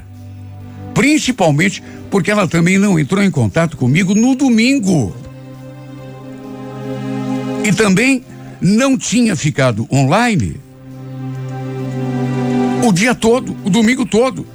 Principalmente 0.95 1.83
porque 2.15 2.31
ela 2.31 2.47
também 2.47 2.79
não 2.79 2.97
entrou 2.97 3.21
em 3.21 3.29
contato 3.29 3.77
comigo 3.77 4.15
no 4.15 4.37
domingo. 4.37 5.13
E 7.65 7.73
também 7.73 8.25
não 8.61 8.97
tinha 8.97 9.35
ficado 9.35 9.85
online 9.93 10.61
o 12.87 12.93
dia 12.93 13.17
todo, 13.17 13.57
o 13.65 13.69
domingo 13.69 14.07
todo. 14.07 14.47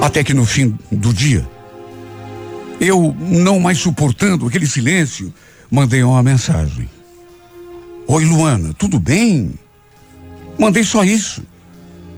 Até 0.00 0.24
que 0.24 0.32
no 0.32 0.46
fim 0.46 0.78
do 0.90 1.12
dia, 1.12 1.46
eu, 2.80 3.14
não 3.20 3.60
mais 3.60 3.76
suportando 3.76 4.46
aquele 4.46 4.66
silêncio, 4.66 5.30
mandei 5.70 6.02
uma 6.02 6.22
mensagem. 6.22 6.88
Oi, 8.06 8.24
Luana, 8.24 8.72
tudo 8.78 8.98
bem? 8.98 9.52
Mandei 10.58 10.82
só 10.82 11.04
isso. 11.04 11.42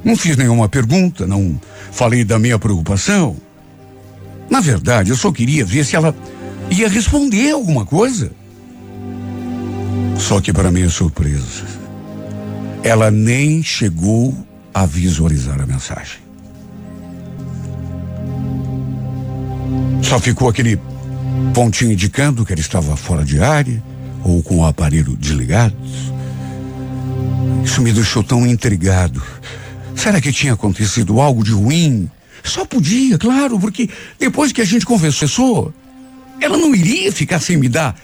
Não 0.05 0.15
fiz 0.15 0.37
nenhuma 0.37 0.69
pergunta, 0.69 1.27
não 1.27 1.59
falei 1.95 2.25
da 2.25 2.39
minha 2.41 2.59
preocupação. 2.59 3.37
Na 4.51 4.61
verdade, 4.61 5.11
eu 5.11 5.17
só 5.17 5.31
queria 5.31 5.65
ver 5.65 5.85
se 5.85 5.95
ela 5.95 6.15
ia 6.71 6.89
responder 6.89 7.53
alguma 7.53 7.87
coisa. 7.87 8.33
Só 10.19 10.41
que, 10.41 10.53
para 10.53 10.71
minha 10.71 10.91
surpresa, 10.91 11.65
ela 12.83 13.11
nem 13.11 13.63
chegou 13.63 14.37
a 14.73 14.85
visualizar 14.85 15.61
a 15.61 15.67
mensagem. 15.67 16.19
Só 20.03 20.19
ficou 20.19 20.49
aquele 20.49 20.79
pontinho 21.55 21.93
indicando 21.93 22.45
que 22.45 22.53
ele 22.53 22.61
estava 22.61 22.97
fora 22.97 23.25
de 23.25 23.41
área 23.41 23.83
ou 24.25 24.43
com 24.43 24.59
o 24.59 24.67
aparelho 24.67 25.17
desligado. 25.17 25.75
Isso 27.65 27.81
me 27.81 27.93
deixou 27.93 28.23
tão 28.23 28.45
intrigado. 28.47 29.23
Será 29.97 30.21
que 30.21 30.33
tinha 30.33 30.53
acontecido 30.53 31.21
algo 31.21 31.43
de 31.45 31.53
ruim? 31.53 32.11
Só 32.43 32.65
podia, 32.65 33.17
claro, 33.17 33.59
porque 33.59 33.89
depois 34.19 34.53
que 34.53 34.61
a 34.61 34.65
gente 34.65 34.85
conversou, 34.85 35.73
ela 36.41 36.59
não 36.59 36.75
iria 36.75 37.11
ficar 37.11 37.41
sem 37.41 37.57
me 37.57 37.69
dar 37.69 37.97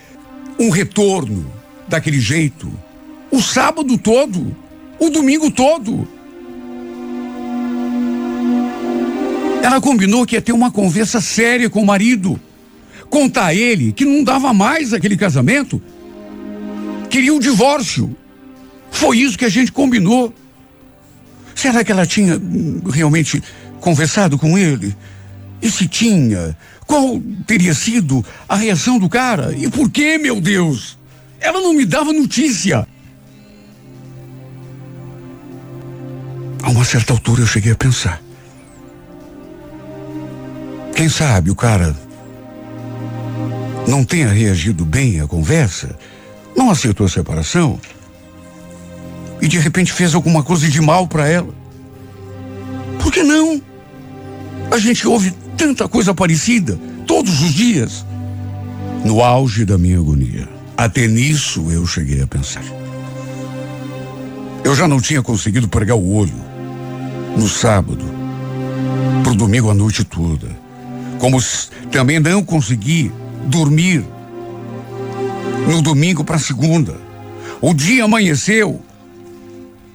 um 0.59 0.71
retorno 0.71 1.51
daquele 1.89 2.21
jeito. 2.21 2.73
O 3.31 3.41
sábado 3.43 3.99
todo, 3.99 4.57
o 4.99 5.11
domingo 5.11 5.51
todo. 5.51 6.09
Ela 9.63 9.81
combinou 9.81 10.25
que 10.25 10.37
ia 10.37 10.43
ter 10.43 10.53
uma 10.53 10.71
conversa 10.71 11.21
séria 11.21 11.69
com 11.69 11.83
o 11.83 11.87
marido. 11.87 12.41
Contar 13.11 13.47
a 13.47 13.55
ele 13.55 13.93
que 13.93 14.05
não 14.05 14.25
dava 14.25 14.53
mais 14.53 14.95
aquele 14.95 15.17
casamento. 15.17 15.83
Queria 17.11 17.35
o 17.35 17.41
divórcio. 17.41 18.17
Foi 18.91 19.19
isso 19.19 19.37
que 19.37 19.45
a 19.45 19.49
gente 19.49 19.71
combinou. 19.71 20.33
Será 21.61 21.85
que 21.85 21.93
ela 21.93 22.07
tinha 22.07 22.39
hum, 22.39 22.81
realmente 22.91 23.43
conversado 23.81 24.39
com 24.39 24.57
ele? 24.57 24.97
E 25.61 25.71
se 25.71 25.87
tinha, 25.87 26.57
qual 26.87 27.21
teria 27.47 27.75
sido 27.75 28.25
a 28.49 28.57
reação 28.57 28.99
do 28.99 29.11
cara? 29.11 29.55
E 29.55 29.69
por 29.69 29.91
que, 29.91 30.17
meu 30.17 30.41
Deus? 30.41 30.97
Ela 31.39 31.61
não 31.61 31.75
me 31.75 31.85
dava 31.85 32.15
notícia. 32.15 32.89
A 36.63 36.71
uma 36.71 36.83
certa 36.83 37.13
altura 37.13 37.43
eu 37.43 37.47
cheguei 37.47 37.73
a 37.73 37.77
pensar. 37.77 38.23
Quem 40.97 41.11
sabe 41.11 41.51
o 41.51 41.55
cara 41.55 41.95
não 43.87 44.03
tenha 44.03 44.29
reagido 44.29 44.87
bem 44.87 45.21
à 45.21 45.27
conversa, 45.27 45.95
não 46.57 46.71
aceitou 46.71 47.05
a 47.05 47.11
separação 47.11 47.79
e 49.41 49.49
de 49.49 49.59
repente 49.59 49.93
fez 49.93 50.15
alguma 50.15 50.43
coisa 50.43 50.69
de 50.69 50.81
mal 50.81 51.07
para 51.07 51.29
ela. 51.29 51.55
Por 53.01 53.13
que 53.13 53.23
não? 53.23 53.61
A 54.71 54.79
gente 54.79 55.07
ouve 55.07 55.33
tanta 55.57 55.89
coisa 55.89 56.15
parecida 56.15 56.79
todos 57.07 57.43
os 57.43 57.53
dias. 57.53 58.05
No 59.05 59.23
auge 59.23 59.65
da 59.65 59.79
minha 59.79 59.99
agonia, 59.99 60.49
até 60.77 61.07
nisso 61.07 61.71
eu 61.71 61.87
cheguei 61.87 62.23
a 62.23 62.27
pensar. 62.27 62.63
Eu 64.63 64.75
já 64.75 64.87
não 64.87 65.01
tinha 65.01 65.23
conseguido 65.23 65.69
pregar 65.69 65.97
o 65.97 66.13
olho 66.15 66.51
no 67.37 67.49
sábado, 67.49 68.05
pro 69.23 69.35
domingo 69.35 69.71
à 69.71 69.75
noite 69.75 70.05
toda. 70.05 70.49
Como 71.19 71.39
também 71.91 72.21
não 72.21 72.45
consegui 72.45 73.11
dormir 73.47 74.05
no 75.67 75.81
domingo 75.81 76.25
para 76.25 76.39
segunda. 76.39 76.95
O 77.61 77.73
dia 77.73 78.05
amanheceu 78.05 78.81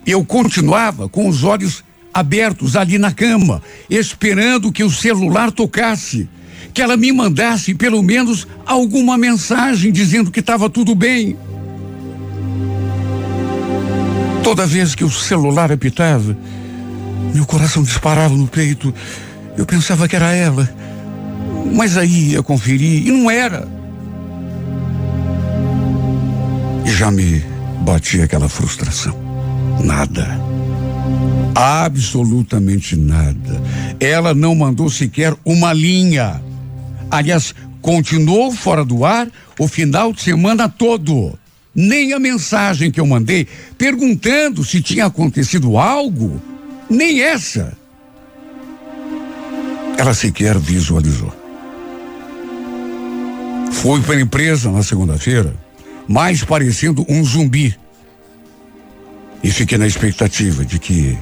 eu 0.05 0.23
continuava 0.23 1.09
com 1.09 1.27
os 1.27 1.43
olhos 1.43 1.83
abertos 2.13 2.75
ali 2.75 2.97
na 2.97 3.11
cama, 3.11 3.61
esperando 3.89 4.71
que 4.71 4.83
o 4.83 4.89
celular 4.89 5.51
tocasse, 5.51 6.29
que 6.73 6.81
ela 6.81 6.95
me 6.95 7.11
mandasse 7.11 7.73
pelo 7.73 8.01
menos 8.01 8.47
alguma 8.65 9.17
mensagem 9.17 9.91
dizendo 9.91 10.31
que 10.31 10.39
estava 10.39 10.69
tudo 10.69 10.95
bem. 10.95 11.35
Toda 14.43 14.65
vez 14.65 14.93
que 14.93 15.03
o 15.03 15.09
celular 15.09 15.71
apitava, 15.71 16.37
meu 17.33 17.45
coração 17.45 17.83
disparava 17.83 18.35
no 18.35 18.47
peito. 18.47 18.93
Eu 19.57 19.65
pensava 19.65 20.07
que 20.07 20.15
era 20.15 20.31
ela. 20.31 20.69
Mas 21.73 21.97
aí 21.97 22.33
ia 22.33 22.43
conferir 22.43 23.07
e 23.07 23.11
não 23.11 23.29
era. 23.29 23.67
E 26.85 26.91
já 26.91 27.09
me 27.09 27.43
batia 27.81 28.25
aquela 28.25 28.47
frustração. 28.47 29.24
Nada. 29.83 30.39
Absolutamente 31.55 32.95
nada. 32.95 33.61
Ela 33.99 34.33
não 34.33 34.53
mandou 34.53 34.89
sequer 34.89 35.33
uma 35.45 35.71
linha. 35.71 36.41
Aliás, 37.09 37.55
continuou 37.81 38.51
fora 38.51 38.83
do 38.83 39.05
ar 39.05 39.29
o 39.57 39.67
final 39.67 40.11
de 40.11 40.21
semana 40.21 40.67
todo. 40.67 41.37
Nem 41.73 42.13
a 42.13 42.19
mensagem 42.19 42.91
que 42.91 42.99
eu 42.99 43.05
mandei 43.05 43.47
perguntando 43.77 44.63
se 44.63 44.81
tinha 44.81 45.05
acontecido 45.05 45.77
algo, 45.77 46.41
nem 46.89 47.21
essa. 47.21 47.77
Ela 49.97 50.13
sequer 50.13 50.57
visualizou. 50.57 51.33
Fui 53.71 54.01
para 54.01 54.15
a 54.15 54.21
empresa 54.21 54.71
na 54.71 54.83
segunda-feira, 54.83 55.53
mais 56.07 56.43
parecendo 56.43 57.05
um 57.07 57.23
zumbi 57.23 57.77
e 59.43 59.51
fiquei 59.51 59.77
na 59.77 59.87
expectativa 59.87 60.65
de 60.65 60.79
que 60.79 61.17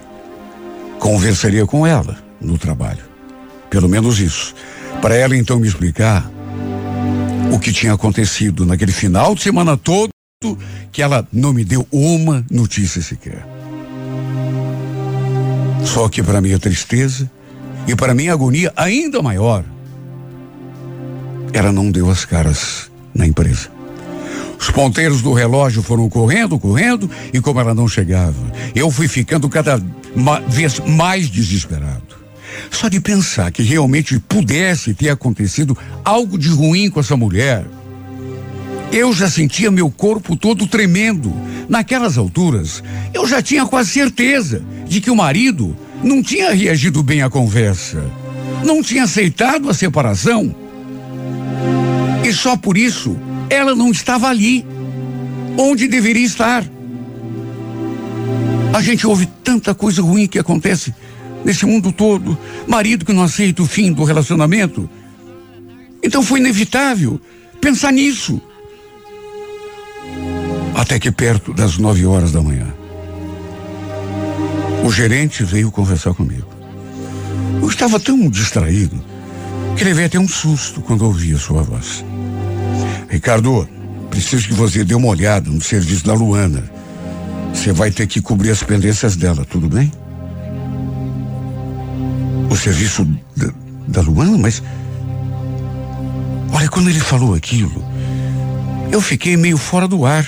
conversaria 1.00 1.66
com 1.66 1.86
ela 1.86 2.18
no 2.40 2.58
trabalho. 2.58 3.04
Pelo 3.70 3.90
menos 3.90 4.20
isso. 4.20 4.56
Para 5.02 5.16
ela 5.16 5.36
então 5.36 5.60
me 5.60 5.68
explicar 5.68 6.30
o 7.52 7.60
que 7.60 7.74
tinha 7.74 7.94
acontecido 7.94 8.66
naquele 8.66 8.92
final 8.92 9.36
de 9.36 9.42
semana 9.42 9.76
todo 9.76 10.14
que 10.92 11.02
ela 11.02 11.28
não 11.32 11.54
me 11.54 11.64
deu 11.64 11.88
uma 11.92 12.46
notícia 12.50 13.02
sequer. 13.02 13.46
Só 15.86 16.08
que 16.10 16.24
para 16.24 16.42
minha 16.42 16.60
tristeza 16.60 17.30
e 17.88 17.96
para 17.96 18.14
minha 18.14 18.34
agonia 18.34 18.72
ainda 18.76 19.22
maior, 19.22 19.64
ela 21.52 21.72
não 21.72 21.92
deu 21.92 22.10
as 22.10 22.26
caras 22.26 22.92
na 23.14 23.28
empresa. 23.28 23.73
Os 24.60 24.70
ponteiros 24.70 25.22
do 25.22 25.34
relógio 25.34 25.82
foram 25.82 26.10
correndo, 26.10 26.60
correndo, 26.60 27.10
e 27.34 27.40
como 27.40 27.60
ela 27.60 27.74
não 27.74 27.88
chegava, 27.88 28.52
eu 28.74 28.90
fui 28.90 29.08
ficando 29.08 29.50
cada 29.50 29.82
vez 30.48 30.80
mais 30.80 31.30
desesperado. 31.30 32.24
Só 32.70 32.88
de 32.88 33.00
pensar 33.00 33.52
que 33.52 33.64
realmente 33.64 34.20
pudesse 34.20 34.94
ter 34.94 35.10
acontecido 35.10 35.78
algo 36.04 36.38
de 36.38 36.50
ruim 36.50 36.90
com 36.90 37.00
essa 37.00 37.18
mulher, 37.18 37.66
eu 38.92 39.12
já 39.12 39.28
sentia 39.28 39.72
meu 39.72 39.90
corpo 39.90 40.36
todo 40.36 40.68
tremendo. 40.68 41.34
Naquelas 41.68 42.18
alturas, 42.18 42.84
eu 43.14 43.28
já 43.28 43.42
tinha 43.42 43.66
quase 43.66 43.90
certeza 43.90 44.64
de 44.88 45.02
que 45.02 45.10
o 45.10 45.16
marido 45.16 45.76
não 46.04 46.22
tinha 46.22 46.54
reagido 46.54 47.02
bem 47.02 47.24
à 47.24 47.30
conversa, 47.30 48.04
não 48.64 48.84
tinha 48.84 49.04
aceitado 49.04 49.70
a 49.70 49.74
separação. 49.74 50.56
E 52.24 52.32
só 52.32 52.56
por 52.56 52.78
isso 52.78 53.18
ela 53.50 53.76
não 53.76 53.92
estava 53.92 54.28
ali, 54.28 54.66
onde 55.58 55.88
deveria 55.88 56.26
estar. 56.26 56.64
A 58.74 58.82
gente 58.82 59.06
ouve 59.06 59.28
tanta 59.44 59.76
coisa 59.76 60.02
ruim 60.02 60.28
que 60.28 60.40
acontece 60.40 60.94
nesse 61.46 61.66
mundo 61.66 61.92
todo. 61.92 62.38
Marido 62.68 63.06
que 63.06 63.14
não 63.14 63.24
aceita 63.24 63.62
o 63.62 63.68
fim 63.68 63.94
do 63.94 64.04
relacionamento. 64.04 64.90
Então 66.02 66.24
foi 66.24 66.40
inevitável 66.40 67.20
pensar 67.62 67.92
nisso. 67.92 68.42
Até 70.76 71.00
que 71.00 71.12
perto 71.12 71.54
das 71.54 71.78
nove 71.78 72.06
horas 72.06 72.32
da 72.32 72.42
manhã, 72.42 72.74
o 74.84 74.92
gerente 74.92 75.44
veio 75.44 75.72
conversar 75.72 76.14
comigo. 76.14 76.48
Eu 77.62 77.70
estava 77.70 78.00
tão 78.00 78.28
distraído 78.28 79.02
que 79.78 79.84
levei 79.84 80.06
até 80.06 80.20
um 80.20 80.28
susto 80.28 80.82
quando 80.82 81.06
ouvi 81.06 81.34
a 81.34 81.38
sua 81.38 81.62
voz. 81.62 82.04
Ricardo, 83.10 83.68
preciso 84.10 84.48
que 84.48 84.54
você 84.54 84.84
dê 84.84 84.96
uma 84.96 85.08
olhada 85.08 85.50
no 85.50 85.62
serviço 85.62 86.06
da 86.06 86.14
Luana. 86.14 86.64
Você 87.54 87.72
vai 87.72 87.92
ter 87.92 88.08
que 88.08 88.22
cobrir 88.22 88.50
as 88.52 88.64
pendências 88.64 89.16
dela, 89.16 89.46
tudo 89.46 89.70
bem? 89.70 89.92
O 92.50 92.56
serviço 92.56 93.06
da, 93.36 93.54
da 93.88 94.02
Luana, 94.02 94.38
mas. 94.38 94.62
Olha, 96.52 96.70
quando 96.70 96.90
ele 96.90 97.00
falou 97.00 97.34
aquilo, 97.34 97.84
eu 98.92 99.02
fiquei 99.02 99.38
meio 99.38 99.58
fora 99.58 99.88
do 99.88 100.06
ar 100.06 100.28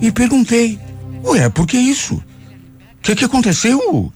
e 0.00 0.10
perguntei: 0.10 0.78
Ué, 1.24 1.48
por 1.48 1.66
que 1.66 1.76
isso? 1.76 2.14
O 2.14 2.22
que, 3.02 3.14
que 3.14 3.24
aconteceu? 3.24 4.12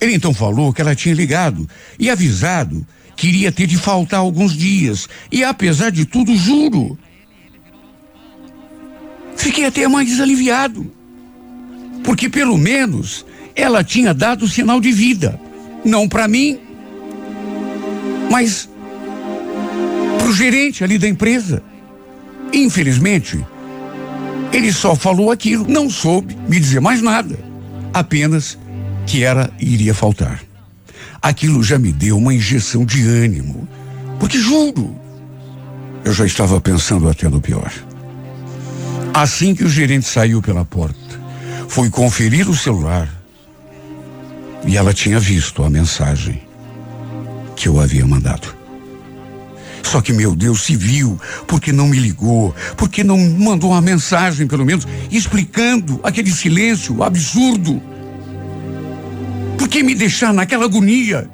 Ele 0.00 0.14
então 0.14 0.34
falou 0.34 0.72
que 0.72 0.80
ela 0.80 0.96
tinha 0.96 1.14
ligado 1.14 1.68
e 1.98 2.10
avisado 2.10 2.84
Queria 3.16 3.52
ter 3.52 3.66
de 3.66 3.76
faltar 3.76 4.20
alguns 4.20 4.56
dias. 4.56 5.08
E 5.30 5.44
apesar 5.44 5.90
de 5.90 6.04
tudo, 6.04 6.34
juro. 6.36 6.98
Fiquei 9.36 9.64
até 9.64 9.86
mais 9.88 10.20
aliviado. 10.20 10.90
Porque 12.04 12.28
pelo 12.28 12.58
menos 12.58 13.24
ela 13.54 13.84
tinha 13.84 14.12
dado 14.12 14.48
sinal 14.48 14.80
de 14.80 14.92
vida. 14.92 15.40
Não 15.84 16.08
para 16.08 16.28
mim, 16.28 16.58
mas 18.30 18.68
para 20.18 20.28
o 20.28 20.32
gerente 20.32 20.84
ali 20.84 20.96
da 20.96 21.08
empresa. 21.08 21.62
Infelizmente, 22.52 23.44
ele 24.52 24.72
só 24.72 24.94
falou 24.94 25.30
aquilo, 25.30 25.66
não 25.66 25.90
soube 25.90 26.36
me 26.48 26.60
dizer 26.60 26.80
mais 26.80 27.02
nada. 27.02 27.38
Apenas 27.92 28.58
que 29.06 29.22
ela 29.22 29.52
iria 29.58 29.94
faltar. 29.94 30.40
Aquilo 31.22 31.62
já 31.62 31.78
me 31.78 31.92
deu 31.92 32.18
uma 32.18 32.34
injeção 32.34 32.84
de 32.84 33.06
ânimo. 33.06 33.68
Porque 34.18 34.38
juro, 34.38 34.94
eu 36.04 36.12
já 36.12 36.26
estava 36.26 36.60
pensando 36.60 37.08
até 37.08 37.28
no 37.28 37.40
pior. 37.40 37.72
Assim 39.14 39.54
que 39.54 39.64
o 39.64 39.68
gerente 39.68 40.06
saiu 40.06 40.42
pela 40.42 40.64
porta, 40.64 41.20
fui 41.68 41.88
conferir 41.90 42.48
o 42.48 42.56
celular 42.56 43.08
e 44.66 44.76
ela 44.76 44.92
tinha 44.92 45.20
visto 45.20 45.62
a 45.62 45.70
mensagem 45.70 46.42
que 47.54 47.68
eu 47.68 47.80
havia 47.80 48.06
mandado. 48.06 48.54
Só 49.82 50.00
que, 50.00 50.12
meu 50.12 50.34
Deus, 50.34 50.62
se 50.62 50.74
viu, 50.74 51.20
porque 51.46 51.72
não 51.72 51.88
me 51.88 51.98
ligou, 51.98 52.54
porque 52.76 53.04
não 53.04 53.18
mandou 53.18 53.72
uma 53.72 53.80
mensagem, 53.80 54.46
pelo 54.46 54.64
menos, 54.64 54.86
explicando 55.10 56.00
aquele 56.02 56.30
silêncio 56.30 57.02
absurdo. 57.02 57.82
Por 59.62 59.68
que 59.68 59.80
me 59.80 59.94
deixar 59.94 60.34
naquela 60.34 60.64
agonia? 60.64 61.30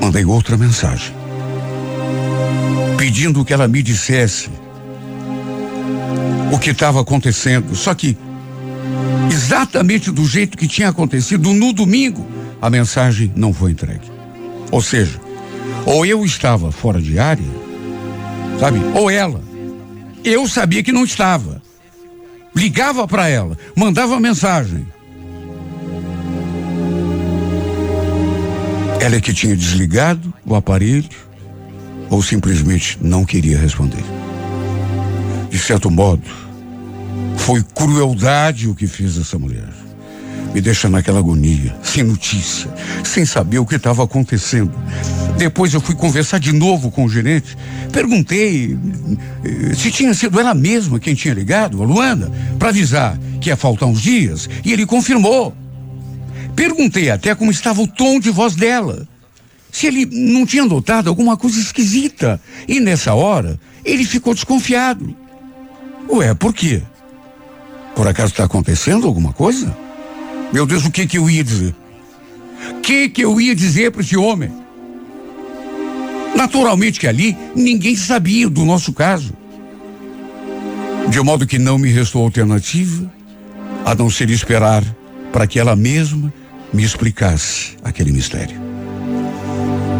Mandei 0.00 0.24
outra 0.24 0.56
mensagem, 0.56 1.14
pedindo 2.96 3.44
que 3.44 3.52
ela 3.52 3.68
me 3.68 3.82
dissesse 3.82 4.48
o 6.50 6.58
que 6.58 6.70
estava 6.70 7.02
acontecendo. 7.02 7.76
Só 7.76 7.92
que, 7.92 8.16
exatamente 9.30 10.10
do 10.10 10.24
jeito 10.26 10.56
que 10.56 10.66
tinha 10.66 10.88
acontecido 10.88 11.52
no 11.52 11.70
domingo, 11.70 12.26
a 12.62 12.70
mensagem 12.70 13.30
não 13.36 13.52
foi 13.52 13.72
entregue. 13.72 14.10
Ou 14.70 14.80
seja, 14.80 15.20
ou 15.84 16.06
eu 16.06 16.24
estava 16.24 16.72
fora 16.72 16.98
de 16.98 17.18
área, 17.18 17.44
sabe? 18.58 18.80
Ou 18.94 19.10
ela. 19.10 19.44
Eu 20.24 20.48
sabia 20.48 20.82
que 20.82 20.92
não 20.92 21.04
estava. 21.04 21.60
Ligava 22.56 23.06
para 23.06 23.28
ela, 23.28 23.58
mandava 23.76 24.18
mensagem. 24.18 24.93
Ela 29.00 29.16
é 29.16 29.20
que 29.20 29.34
tinha 29.34 29.56
desligado 29.56 30.32
o 30.44 30.54
aparelho 30.54 31.08
ou 32.10 32.22
simplesmente 32.22 32.98
não 33.00 33.24
queria 33.24 33.58
responder. 33.58 34.04
De 35.50 35.58
certo 35.58 35.90
modo, 35.90 36.22
foi 37.36 37.62
crueldade 37.62 38.68
o 38.68 38.74
que 38.74 38.86
fez 38.86 39.18
essa 39.18 39.38
mulher. 39.38 39.68
Me 40.54 40.60
deixa 40.60 40.88
naquela 40.88 41.18
agonia, 41.18 41.74
sem 41.82 42.04
notícia, 42.04 42.72
sem 43.02 43.24
saber 43.24 43.58
o 43.58 43.66
que 43.66 43.74
estava 43.74 44.04
acontecendo. 44.04 44.72
Depois 45.36 45.74
eu 45.74 45.80
fui 45.80 45.96
conversar 45.96 46.38
de 46.38 46.52
novo 46.52 46.90
com 46.90 47.04
o 47.04 47.08
gerente. 47.08 47.56
Perguntei 47.92 48.78
eh, 49.44 49.74
se 49.74 49.90
tinha 49.90 50.14
sido 50.14 50.38
ela 50.38 50.54
mesma 50.54 51.00
quem 51.00 51.14
tinha 51.14 51.34
ligado, 51.34 51.82
a 51.82 51.86
Luana, 51.86 52.30
para 52.58 52.68
avisar 52.68 53.18
que 53.40 53.50
ia 53.50 53.56
faltar 53.56 53.88
uns 53.88 54.00
dias. 54.00 54.48
E 54.64 54.72
ele 54.72 54.86
confirmou. 54.86 55.54
Perguntei 56.54 57.10
até 57.10 57.34
como 57.34 57.50
estava 57.50 57.82
o 57.82 57.88
tom 57.88 58.20
de 58.20 58.30
voz 58.30 58.54
dela. 58.54 59.06
Se 59.72 59.86
ele 59.86 60.06
não 60.06 60.46
tinha 60.46 60.64
notado 60.64 61.08
alguma 61.08 61.36
coisa 61.36 61.58
esquisita. 61.58 62.40
E 62.68 62.80
nessa 62.80 63.14
hora, 63.14 63.58
ele 63.84 64.04
ficou 64.04 64.34
desconfiado. 64.34 65.14
Ué, 66.08 66.32
por 66.34 66.54
quê? 66.54 66.82
Por 67.94 68.06
acaso 68.06 68.32
está 68.32 68.44
acontecendo 68.44 69.06
alguma 69.06 69.32
coisa? 69.32 69.76
Meu 70.52 70.66
Deus, 70.66 70.84
o 70.84 70.90
que 70.90 71.06
que 71.06 71.18
eu 71.18 71.28
ia 71.28 71.42
dizer? 71.42 71.74
O 72.70 72.80
que 72.80 73.08
que 73.08 73.24
eu 73.24 73.40
ia 73.40 73.54
dizer 73.54 73.90
para 73.90 74.02
esse 74.02 74.16
homem? 74.16 74.50
Naturalmente 76.36 77.00
que 77.00 77.06
ali 77.06 77.36
ninguém 77.54 77.96
sabia 77.96 78.48
do 78.48 78.64
nosso 78.64 78.92
caso. 78.92 79.32
De 81.08 81.20
modo 81.20 81.46
que 81.46 81.58
não 81.58 81.78
me 81.78 81.90
restou 81.90 82.22
alternativa 82.22 83.10
a 83.84 83.94
não 83.94 84.08
ser 84.08 84.30
esperar 84.30 84.84
para 85.32 85.46
que 85.46 85.58
ela 85.58 85.76
mesma 85.76 86.32
me 86.74 86.82
explicasse 86.82 87.76
aquele 87.84 88.10
mistério. 88.10 88.56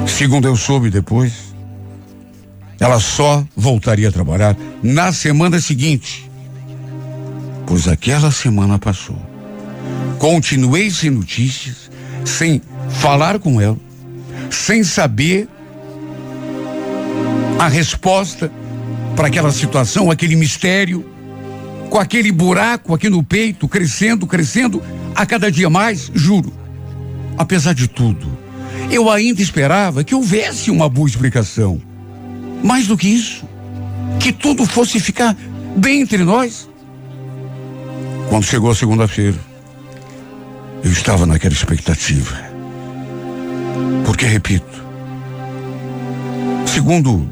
Segundo 0.09 0.49
eu 0.49 0.57
soube 0.57 0.91
depois, 0.91 1.55
ela 2.81 2.99
só 2.99 3.47
voltaria 3.57 4.09
a 4.09 4.13
trabalhar 4.13 4.57
na 4.83 5.13
semana 5.13 5.61
seguinte, 5.61 6.29
pois 7.65 7.87
aquela 7.87 8.33
semana 8.33 8.77
passou. 8.77 9.17
Continuei 10.19 10.91
sem 10.91 11.11
notícias, 11.11 11.89
sem 12.25 12.61
falar 12.91 13.39
com 13.39 13.61
ela, 13.61 13.79
sem 14.51 14.83
saber 14.83 15.49
a 17.57 17.69
resposta 17.69 18.51
para 19.15 19.29
aquela 19.29 19.53
situação, 19.53 20.11
aquele 20.11 20.35
mistério, 20.35 21.09
com 21.89 21.99
aquele 21.99 22.33
buraco 22.33 22.93
aqui 22.93 23.09
no 23.09 23.23
peito, 23.23 23.69
crescendo, 23.69 24.27
crescendo, 24.27 24.83
a 25.15 25.25
cada 25.25 25.53
dia 25.53 25.71
mais, 25.71 26.11
juro. 26.13 26.64
Apesar 27.37 27.75
de 27.75 27.89
tudo, 27.89 28.27
eu 28.91 29.11
ainda 29.11 29.43
esperava 29.43 30.05
que 30.05 30.15
houvesse 30.15 30.71
uma 30.71 30.89
boa 30.89 31.09
explicação. 31.09 31.81
Mais 32.63 32.87
do 32.87 32.97
que 32.97 33.09
isso, 33.09 33.45
que 34.21 34.33
tudo 34.33 34.65
fosse 34.65 35.01
ficar 35.01 35.37
bem 35.77 36.03
entre 36.03 36.25
nós. 36.25 36.69
Quando 38.29 38.45
chegou 38.45 38.71
a 38.71 38.75
segunda-feira, 38.75 39.39
eu 40.83 40.91
estava 40.91 41.27
naquela 41.27 41.55
expectativa. 41.55 42.37
Porque, 44.05 44.27
repito, 44.27 44.85
segundo 46.67 47.29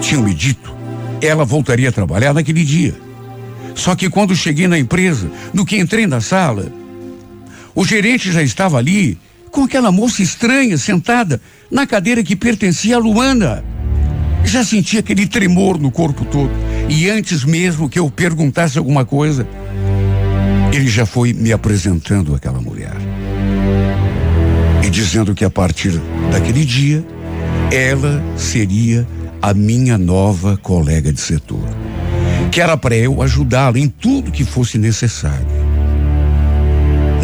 tinham 0.00 0.22
me 0.22 0.34
dito, 0.34 0.74
ela 1.20 1.44
voltaria 1.44 1.88
a 1.88 1.92
trabalhar 1.92 2.32
naquele 2.32 2.64
dia. 2.64 2.94
Só 3.74 3.94
que 3.94 4.08
quando 4.08 4.34
cheguei 4.34 4.66
na 4.66 4.78
empresa, 4.78 5.30
no 5.52 5.64
que 5.66 5.78
entrei 5.78 6.06
na 6.06 6.20
sala, 6.20 6.72
o 7.76 7.84
gerente 7.84 8.32
já 8.32 8.42
estava 8.42 8.78
ali 8.78 9.18
com 9.50 9.64
aquela 9.64 9.92
moça 9.92 10.22
estranha 10.22 10.78
sentada 10.78 11.40
na 11.70 11.86
cadeira 11.86 12.22
que 12.22 12.34
pertencia 12.34 12.96
a 12.96 12.98
Luana. 12.98 13.62
Já 14.44 14.64
senti 14.64 14.96
aquele 14.96 15.26
tremor 15.26 15.78
no 15.78 15.90
corpo 15.90 16.24
todo. 16.24 16.50
E 16.88 17.10
antes 17.10 17.44
mesmo 17.44 17.88
que 17.88 17.98
eu 17.98 18.10
perguntasse 18.10 18.78
alguma 18.78 19.04
coisa, 19.04 19.46
ele 20.72 20.88
já 20.88 21.04
foi 21.04 21.34
me 21.34 21.52
apresentando 21.52 22.34
aquela 22.34 22.60
mulher. 22.60 22.96
E 24.82 24.88
dizendo 24.88 25.34
que 25.34 25.44
a 25.44 25.50
partir 25.50 26.00
daquele 26.30 26.64
dia, 26.64 27.04
ela 27.70 28.22
seria 28.36 29.06
a 29.42 29.52
minha 29.52 29.98
nova 29.98 30.56
colega 30.56 31.12
de 31.12 31.20
setor. 31.20 31.68
Que 32.50 32.60
era 32.60 32.76
para 32.76 32.96
eu 32.96 33.20
ajudá-la 33.20 33.78
em 33.78 33.88
tudo 33.88 34.32
que 34.32 34.44
fosse 34.44 34.78
necessário. 34.78 35.55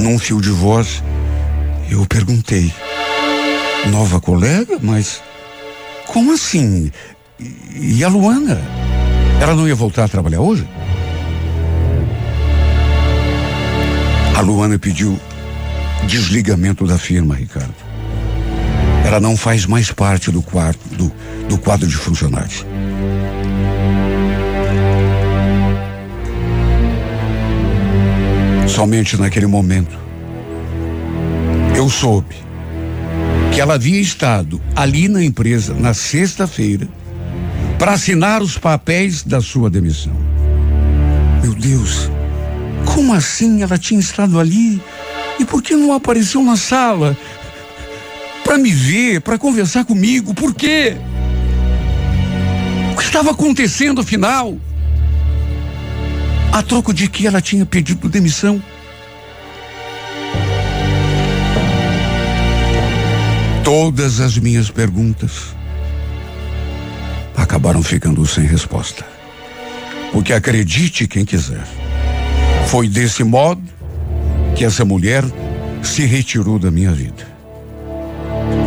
Num 0.02 0.18
fio 0.18 0.40
de 0.40 0.50
voz, 0.50 1.00
eu 1.88 2.04
perguntei: 2.06 2.74
Nova 3.88 4.20
colega? 4.20 4.76
Mas 4.82 5.22
como 6.08 6.32
assim? 6.32 6.90
E, 7.38 8.02
a 8.02 8.08
Luana? 8.08 8.60
Ela 9.40 9.54
não 9.54 9.68
ia 9.68 9.76
voltar 9.76 10.04
a 10.04 10.08
trabalhar 10.08 10.40
hoje? 10.40 10.68
A 14.36 14.40
Luana 14.40 14.76
pediu 14.76 15.16
desligamento 16.08 16.84
da 16.84 16.98
firma, 16.98 17.36
Ricardo. 17.36 17.74
Ela 19.06 19.20
não 19.20 19.36
faz 19.36 19.66
mais 19.66 19.92
parte 19.92 20.32
do 20.32 20.42
quarto 20.42 20.80
do, 20.96 21.12
do 21.48 21.56
quadro 21.58 21.86
de 21.86 21.96
funcionários. 21.96 22.66
Somente 28.74 29.20
naquele 29.20 29.46
momento 29.46 29.98
eu 31.76 31.90
soube 31.90 32.34
que 33.52 33.60
ela 33.60 33.74
havia 33.74 34.00
estado 34.00 34.62
ali 34.74 35.08
na 35.08 35.22
empresa 35.22 35.74
na 35.74 35.92
sexta-feira 35.92 36.88
para 37.78 37.92
assinar 37.92 38.40
os 38.40 38.56
papéis 38.56 39.22
da 39.24 39.42
sua 39.42 39.68
demissão. 39.68 40.16
Meu 41.42 41.52
Deus, 41.54 42.10
como 42.86 43.12
assim 43.12 43.62
ela 43.62 43.76
tinha 43.76 44.00
estado 44.00 44.40
ali? 44.40 44.80
E 45.38 45.44
por 45.44 45.62
que 45.62 45.76
não 45.76 45.92
apareceu 45.92 46.42
na 46.42 46.56
sala? 46.56 47.14
Para 48.42 48.56
me 48.56 48.70
ver, 48.70 49.20
para 49.20 49.36
conversar 49.36 49.84
comigo, 49.84 50.32
por 50.32 50.54
quê? 50.54 50.96
O 52.90 52.96
que 52.96 53.02
estava 53.02 53.32
acontecendo 53.32 54.00
afinal? 54.00 54.56
A 56.52 56.62
troco 56.62 56.92
de 56.92 57.08
que 57.08 57.26
ela 57.26 57.40
tinha 57.40 57.64
pedido 57.64 58.10
demissão? 58.10 58.62
Todas 63.64 64.20
as 64.20 64.36
minhas 64.36 64.70
perguntas 64.70 65.56
acabaram 67.34 67.82
ficando 67.82 68.26
sem 68.26 68.44
resposta. 68.44 69.02
Porque 70.12 70.34
acredite 70.34 71.08
quem 71.08 71.24
quiser, 71.24 71.66
foi 72.66 72.86
desse 72.86 73.24
modo 73.24 73.62
que 74.54 74.62
essa 74.62 74.84
mulher 74.84 75.24
se 75.82 76.04
retirou 76.04 76.58
da 76.58 76.70
minha 76.70 76.92
vida. 76.92 77.26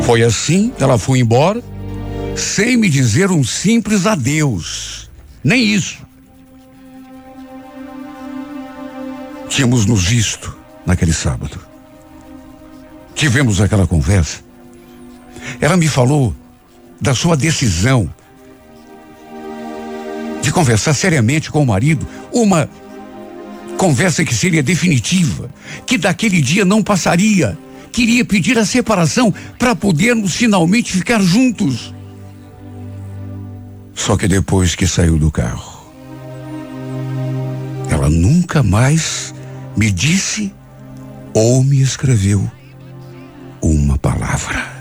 Foi 0.01 0.23
assim 0.23 0.73
ela 0.79 0.97
foi 0.97 1.19
embora, 1.19 1.63
sem 2.35 2.77
me 2.77 2.89
dizer 2.89 3.29
um 3.29 3.43
simples 3.43 4.07
adeus. 4.07 5.07
Nem 5.43 5.63
isso. 5.63 6.04
Tínhamos 9.55 9.85
nos 9.85 10.03
visto 10.03 10.53
naquele 10.85 11.13
sábado. 11.13 11.57
Tivemos 13.15 13.61
aquela 13.61 13.87
conversa. 13.87 14.41
Ela 15.61 15.77
me 15.77 15.87
falou 15.87 16.35
da 16.99 17.15
sua 17.15 17.37
decisão 17.37 18.13
de 20.41 20.51
conversar 20.51 20.93
seriamente 20.93 21.49
com 21.49 21.63
o 21.63 21.65
marido, 21.65 22.05
uma 22.33 22.69
conversa 23.77 24.25
que 24.25 24.35
seria 24.35 24.61
definitiva, 24.61 25.49
que 25.87 25.97
daquele 25.97 26.41
dia 26.41 26.65
não 26.65 26.83
passaria. 26.83 27.57
Queria 27.93 28.25
pedir 28.25 28.59
a 28.59 28.65
separação 28.65 29.33
para 29.57 29.73
podermos 29.73 30.35
finalmente 30.35 30.91
ficar 30.91 31.21
juntos. 31.21 31.95
Só 33.93 34.17
que 34.17 34.27
depois 34.27 34.75
que 34.75 34.85
saiu 34.85 35.17
do 35.17 35.31
carro, 35.31 35.87
ela 37.89 38.09
nunca 38.09 38.61
mais 38.61 39.33
me 39.75 39.91
disse 39.91 40.53
ou 41.33 41.63
me 41.63 41.81
escreveu 41.81 42.49
uma 43.61 43.97
palavra. 43.97 44.75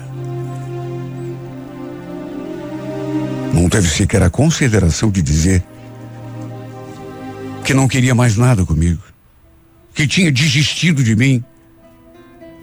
teve 3.75 3.89
sequer 3.89 4.23
a 4.23 4.29
consideração 4.29 5.11
de 5.11 5.21
dizer 5.21 5.61
que 7.61 7.73
não 7.73 7.89
queria 7.89 8.15
mais 8.15 8.37
nada 8.37 8.65
comigo, 8.65 9.03
que 9.93 10.07
tinha 10.07 10.31
desistido 10.31 11.03
de 11.03 11.13
mim. 11.13 11.43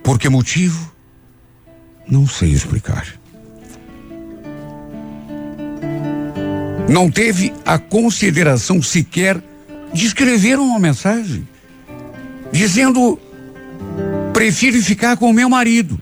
Por 0.02 0.18
que 0.18 0.26
motivo? 0.30 0.90
Não 2.08 2.26
sei 2.26 2.52
explicar. 2.52 3.06
Não 6.88 7.10
teve 7.10 7.52
a 7.66 7.78
consideração 7.78 8.80
sequer 8.80 9.38
de 9.92 10.06
escrever 10.06 10.58
uma 10.58 10.78
mensagem 10.78 11.46
dizendo: 12.52 13.18
prefiro 14.32 14.80
ficar 14.82 15.16
com 15.16 15.30
o 15.30 15.32
meu 15.32 15.48
marido. 15.48 16.00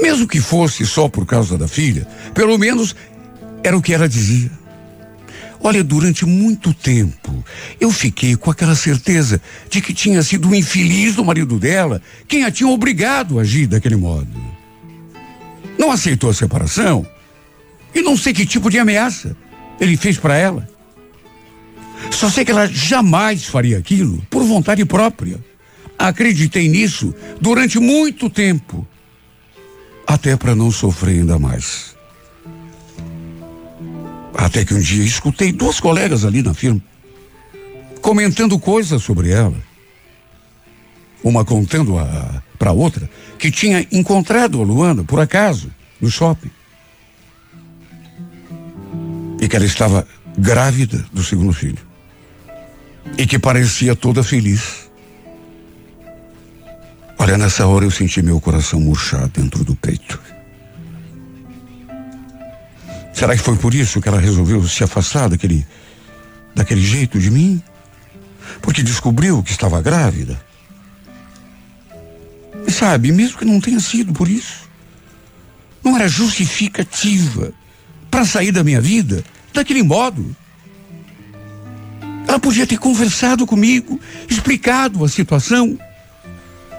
Mesmo 0.00 0.26
que 0.26 0.40
fosse 0.40 0.86
só 0.86 1.08
por 1.08 1.26
causa 1.26 1.58
da 1.58 1.68
filha, 1.68 2.06
pelo 2.32 2.56
menos 2.56 2.96
era 3.62 3.76
o 3.76 3.82
que 3.82 3.92
ela 3.92 4.08
dizia. 4.08 4.50
Olha, 5.64 5.84
durante 5.84 6.26
muito 6.26 6.74
tempo 6.74 7.44
eu 7.80 7.92
fiquei 7.92 8.34
com 8.34 8.50
aquela 8.50 8.74
certeza 8.74 9.40
de 9.70 9.80
que 9.80 9.94
tinha 9.94 10.22
sido 10.22 10.48
o 10.48 10.54
infeliz 10.54 11.14
do 11.14 11.24
marido 11.24 11.58
dela 11.58 12.02
quem 12.26 12.44
a 12.44 12.50
tinha 12.50 12.68
obrigado 12.68 13.38
a 13.38 13.42
agir 13.42 13.66
daquele 13.66 13.94
modo. 13.94 14.28
Não 15.78 15.90
aceitou 15.92 16.30
a 16.30 16.34
separação 16.34 17.06
e 17.94 18.02
não 18.02 18.16
sei 18.16 18.32
que 18.32 18.44
tipo 18.44 18.70
de 18.70 18.78
ameaça 18.78 19.36
ele 19.78 19.96
fez 19.96 20.18
para 20.18 20.36
ela. 20.36 20.68
Só 22.10 22.30
sei 22.30 22.44
que 22.44 22.50
ela 22.50 22.66
jamais 22.66 23.44
faria 23.44 23.78
aquilo 23.78 24.24
por 24.30 24.44
vontade 24.44 24.84
própria. 24.84 25.42
Acreditei 25.98 26.68
nisso 26.68 27.14
durante 27.40 27.78
muito 27.78 28.28
tempo, 28.28 28.86
até 30.06 30.36
para 30.36 30.54
não 30.54 30.70
sofrer 30.70 31.20
ainda 31.20 31.38
mais. 31.38 31.94
Até 34.34 34.64
que 34.64 34.74
um 34.74 34.80
dia 34.80 35.04
escutei 35.04 35.52
duas 35.52 35.78
colegas 35.78 36.24
ali 36.24 36.42
na 36.42 36.54
firma 36.54 36.82
comentando 38.02 38.58
coisas 38.58 39.02
sobre 39.02 39.30
ela. 39.30 39.56
Uma 41.22 41.44
contando 41.44 41.94
para 42.58 42.72
outra 42.72 43.08
que 43.38 43.50
tinha 43.50 43.86
encontrado 43.92 44.60
a 44.60 44.64
Luana 44.64 45.04
por 45.04 45.20
acaso 45.20 45.70
no 46.00 46.10
shopping. 46.10 46.50
E 49.40 49.48
que 49.48 49.56
ela 49.56 49.64
estava 49.64 50.06
grávida 50.36 51.06
do 51.12 51.22
segundo 51.22 51.52
filho. 51.52 51.91
E 53.16 53.26
que 53.26 53.38
parecia 53.38 53.94
toda 53.94 54.22
feliz. 54.22 54.90
Olha, 57.18 57.38
nessa 57.38 57.66
hora 57.66 57.84
eu 57.84 57.90
senti 57.90 58.20
meu 58.22 58.40
coração 58.40 58.80
murchar 58.80 59.28
dentro 59.28 59.64
do 59.64 59.76
peito. 59.76 60.20
Será 63.12 63.36
que 63.36 63.42
foi 63.42 63.56
por 63.56 63.74
isso 63.74 64.00
que 64.00 64.08
ela 64.08 64.18
resolveu 64.18 64.66
se 64.66 64.82
afastar 64.82 65.28
daquele, 65.28 65.64
daquele 66.54 66.82
jeito 66.82 67.18
de 67.20 67.30
mim? 67.30 67.62
Porque 68.60 68.82
descobriu 68.82 69.42
que 69.42 69.52
estava 69.52 69.80
grávida? 69.80 70.42
E 72.66 72.70
sabe, 72.72 73.12
mesmo 73.12 73.38
que 73.38 73.44
não 73.44 73.60
tenha 73.60 73.78
sido 73.78 74.12
por 74.12 74.28
isso, 74.28 74.68
não 75.84 75.96
era 75.96 76.08
justificativa 76.08 77.52
para 78.10 78.24
sair 78.24 78.52
da 78.52 78.64
minha 78.64 78.80
vida 78.80 79.22
daquele 79.52 79.82
modo. 79.82 80.34
Ela 82.32 82.40
podia 82.40 82.66
ter 82.66 82.78
conversado 82.78 83.46
comigo, 83.46 84.00
explicado 84.26 85.04
a 85.04 85.08
situação. 85.08 85.78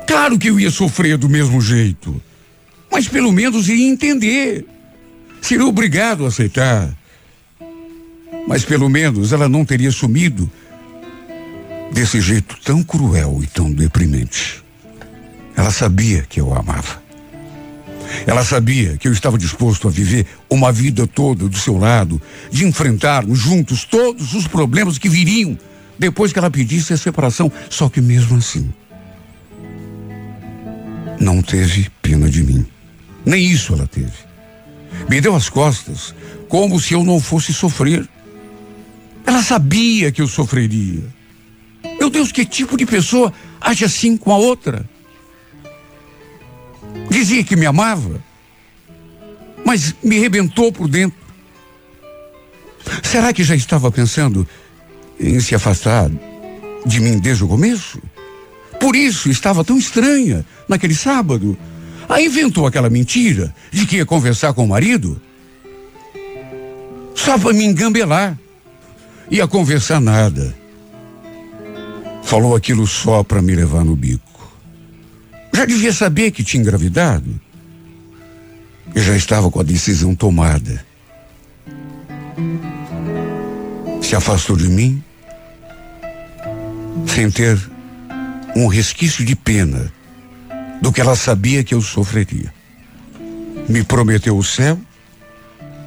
Claro 0.08 0.40
que 0.40 0.50
eu 0.50 0.60
ia 0.60 0.72
sofrer 0.72 1.16
do 1.16 1.30
mesmo 1.30 1.62
jeito, 1.62 2.20
mas 2.92 3.08
pelo 3.08 3.32
menos 3.32 3.70
ia 3.70 3.88
entender 3.88 4.66
seria 5.40 5.64
obrigado 5.68 6.26
a 6.26 6.30
aceitar. 6.30 6.92
Mas 8.48 8.66
pelo 8.66 8.90
menos 8.90 9.32
ela 9.32 9.48
não 9.48 9.64
teria 9.64 9.92
sumido 9.92 10.52
desse 11.92 12.20
jeito 12.20 12.58
tão 12.64 12.82
cruel 12.82 13.40
e 13.44 13.46
tão 13.46 13.72
deprimente. 13.72 14.64
Ela 15.56 15.70
sabia 15.70 16.24
que 16.24 16.42
eu 16.42 16.52
a 16.52 16.62
amava. 16.62 17.03
Ela 18.26 18.44
sabia 18.44 18.98
que 18.98 19.08
eu 19.08 19.14
estava 19.14 19.38
disposto 19.38 19.88
a 19.88 19.92
viver 19.92 20.26
uma 20.50 20.72
vida 20.72 21.06
toda 21.08 21.48
do 21.48 21.58
seu 21.58 21.78
lado, 21.78 22.22
de 22.52 22.66
enfrentarmos 22.66 23.40
juntos 23.40 23.84
todos 23.84 24.34
os 24.34 24.48
problemas 24.48 24.98
que 24.98 25.10
viriam 25.10 25.58
depois 25.98 26.34
que 26.34 26.40
ela 26.40 26.52
pedisse 26.52 26.94
a 26.94 26.98
separação. 26.98 27.52
Só 27.70 27.90
que 27.90 28.02
mesmo 28.02 28.38
assim, 28.38 28.72
não 31.20 31.42
teve 31.42 31.90
pena 32.02 32.30
de 32.30 32.44
mim. 32.44 32.66
Nem 33.26 33.46
isso 33.46 33.74
ela 33.74 33.88
teve. 33.88 34.12
Me 35.10 35.22
deu 35.22 35.36
as 35.36 35.50
costas, 35.50 36.14
como 36.48 36.80
se 36.80 36.94
eu 36.94 37.04
não 37.04 37.20
fosse 37.20 37.54
sofrer. 37.54 38.08
Ela 39.26 39.42
sabia 39.42 40.12
que 40.12 40.22
eu 40.22 40.28
sofreria. 40.28 41.04
Meu 42.00 42.10
Deus, 42.10 42.32
que 42.32 42.46
tipo 42.46 42.78
de 42.78 42.86
pessoa 42.86 43.34
age 43.60 43.86
assim 43.86 44.18
com 44.18 44.32
a 44.32 44.38
outra? 44.38 44.88
Dizia 47.10 47.44
que 47.44 47.56
me 47.56 47.66
amava, 47.66 48.22
mas 49.66 49.96
me 50.04 50.20
rebentou 50.20 50.72
por 50.72 50.88
dentro. 50.88 51.18
Será 53.02 53.32
que 53.32 53.44
já 53.44 53.56
estava 53.56 53.92
pensando 53.92 54.48
em 55.20 55.40
se 55.40 55.56
afastar 55.56 56.10
de 56.86 57.00
mim 57.00 57.20
desde 57.20 57.44
o 57.44 57.48
começo? 57.48 58.02
Por 58.80 58.96
isso 58.96 59.30
estava 59.30 59.64
tão 59.64 59.78
estranha 59.78 60.46
naquele 60.68 60.96
sábado. 60.96 61.58
Aí 62.10 62.26
inventou 62.26 62.68
aquela 62.68 62.90
mentira 62.90 63.54
de 63.72 63.86
que 63.86 63.98
ia 63.98 64.06
conversar 64.06 64.54
com 64.54 64.66
o 64.66 64.68
marido. 64.68 65.22
Só 67.16 67.38
para 67.38 67.54
me 67.54 67.64
engambelar. 67.64 68.38
Ia 69.32 69.48
conversar 69.48 70.02
nada. 70.02 70.54
Falou 72.24 72.56
aquilo 72.56 72.86
só 72.86 73.24
para 73.24 73.42
me 73.42 73.56
levar 73.56 73.86
no 73.86 73.96
bico. 73.96 74.33
Já 75.56 75.66
devia 75.66 75.94
saber 75.94 76.32
que 76.32 76.44
tinha 76.44 76.62
engravidado. 76.62 77.40
E 78.96 79.02
já 79.02 79.16
estava 79.16 79.50
com 79.50 79.60
a 79.60 79.64
decisão 79.64 80.16
tomada. 80.16 80.86
Se 84.02 84.16
afastou 84.16 84.58
de 84.58 84.68
mim 84.68 85.04
sem 87.08 87.30
ter 87.30 87.60
um 88.56 88.68
resquício 88.68 89.26
de 89.26 89.36
pena 89.36 89.92
do 90.82 90.92
que 90.92 91.02
ela 91.02 91.16
sabia 91.16 91.64
que 91.64 91.74
eu 91.74 91.82
sofreria. 91.82 92.54
Me 93.70 93.84
prometeu 93.84 94.38
o 94.38 94.44
céu, 94.44 94.80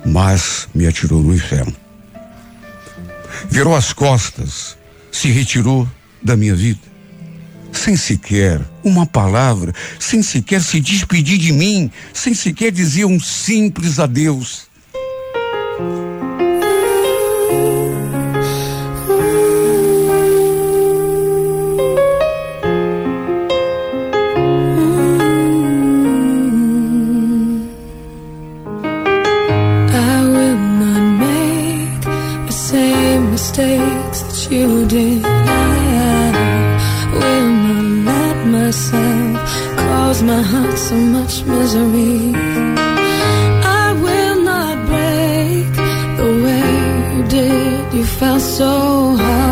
mas 0.05 0.69
me 0.75 0.87
atirou 0.87 1.23
no 1.23 1.35
inferno. 1.35 1.75
Virou 3.51 3.77
as 3.77 3.93
costas, 3.93 4.77
se 5.13 5.29
retirou 5.29 5.89
da 6.23 6.37
minha 6.37 6.55
vida, 6.55 6.86
sem 7.77 7.97
sequer 7.97 8.61
uma 8.83 9.07
palavra, 9.07 9.73
sem 9.99 10.23
sequer 10.23 10.61
se 10.63 10.81
despedir 10.81 11.39
de 11.39 11.53
mim, 11.53 11.91
sem 12.13 12.35
sequer 12.35 12.71
dizer 12.71 13.05
um 13.05 13.21
simples 13.21 13.99
adeus. 13.99 14.67
myself 38.67 39.37
caused 39.77 40.25
my 40.25 40.43
heart 40.43 40.77
so 40.77 40.97
much 41.17 41.35
misery. 41.45 42.33
I 43.83 43.87
will 44.05 44.39
not 44.53 44.75
break 44.91 45.71
the 46.21 46.31
way 46.45 46.69
you 47.13 47.23
did. 47.37 47.95
You 47.95 48.05
fell 48.05 48.41
so 48.41 48.71
hard. 49.23 49.46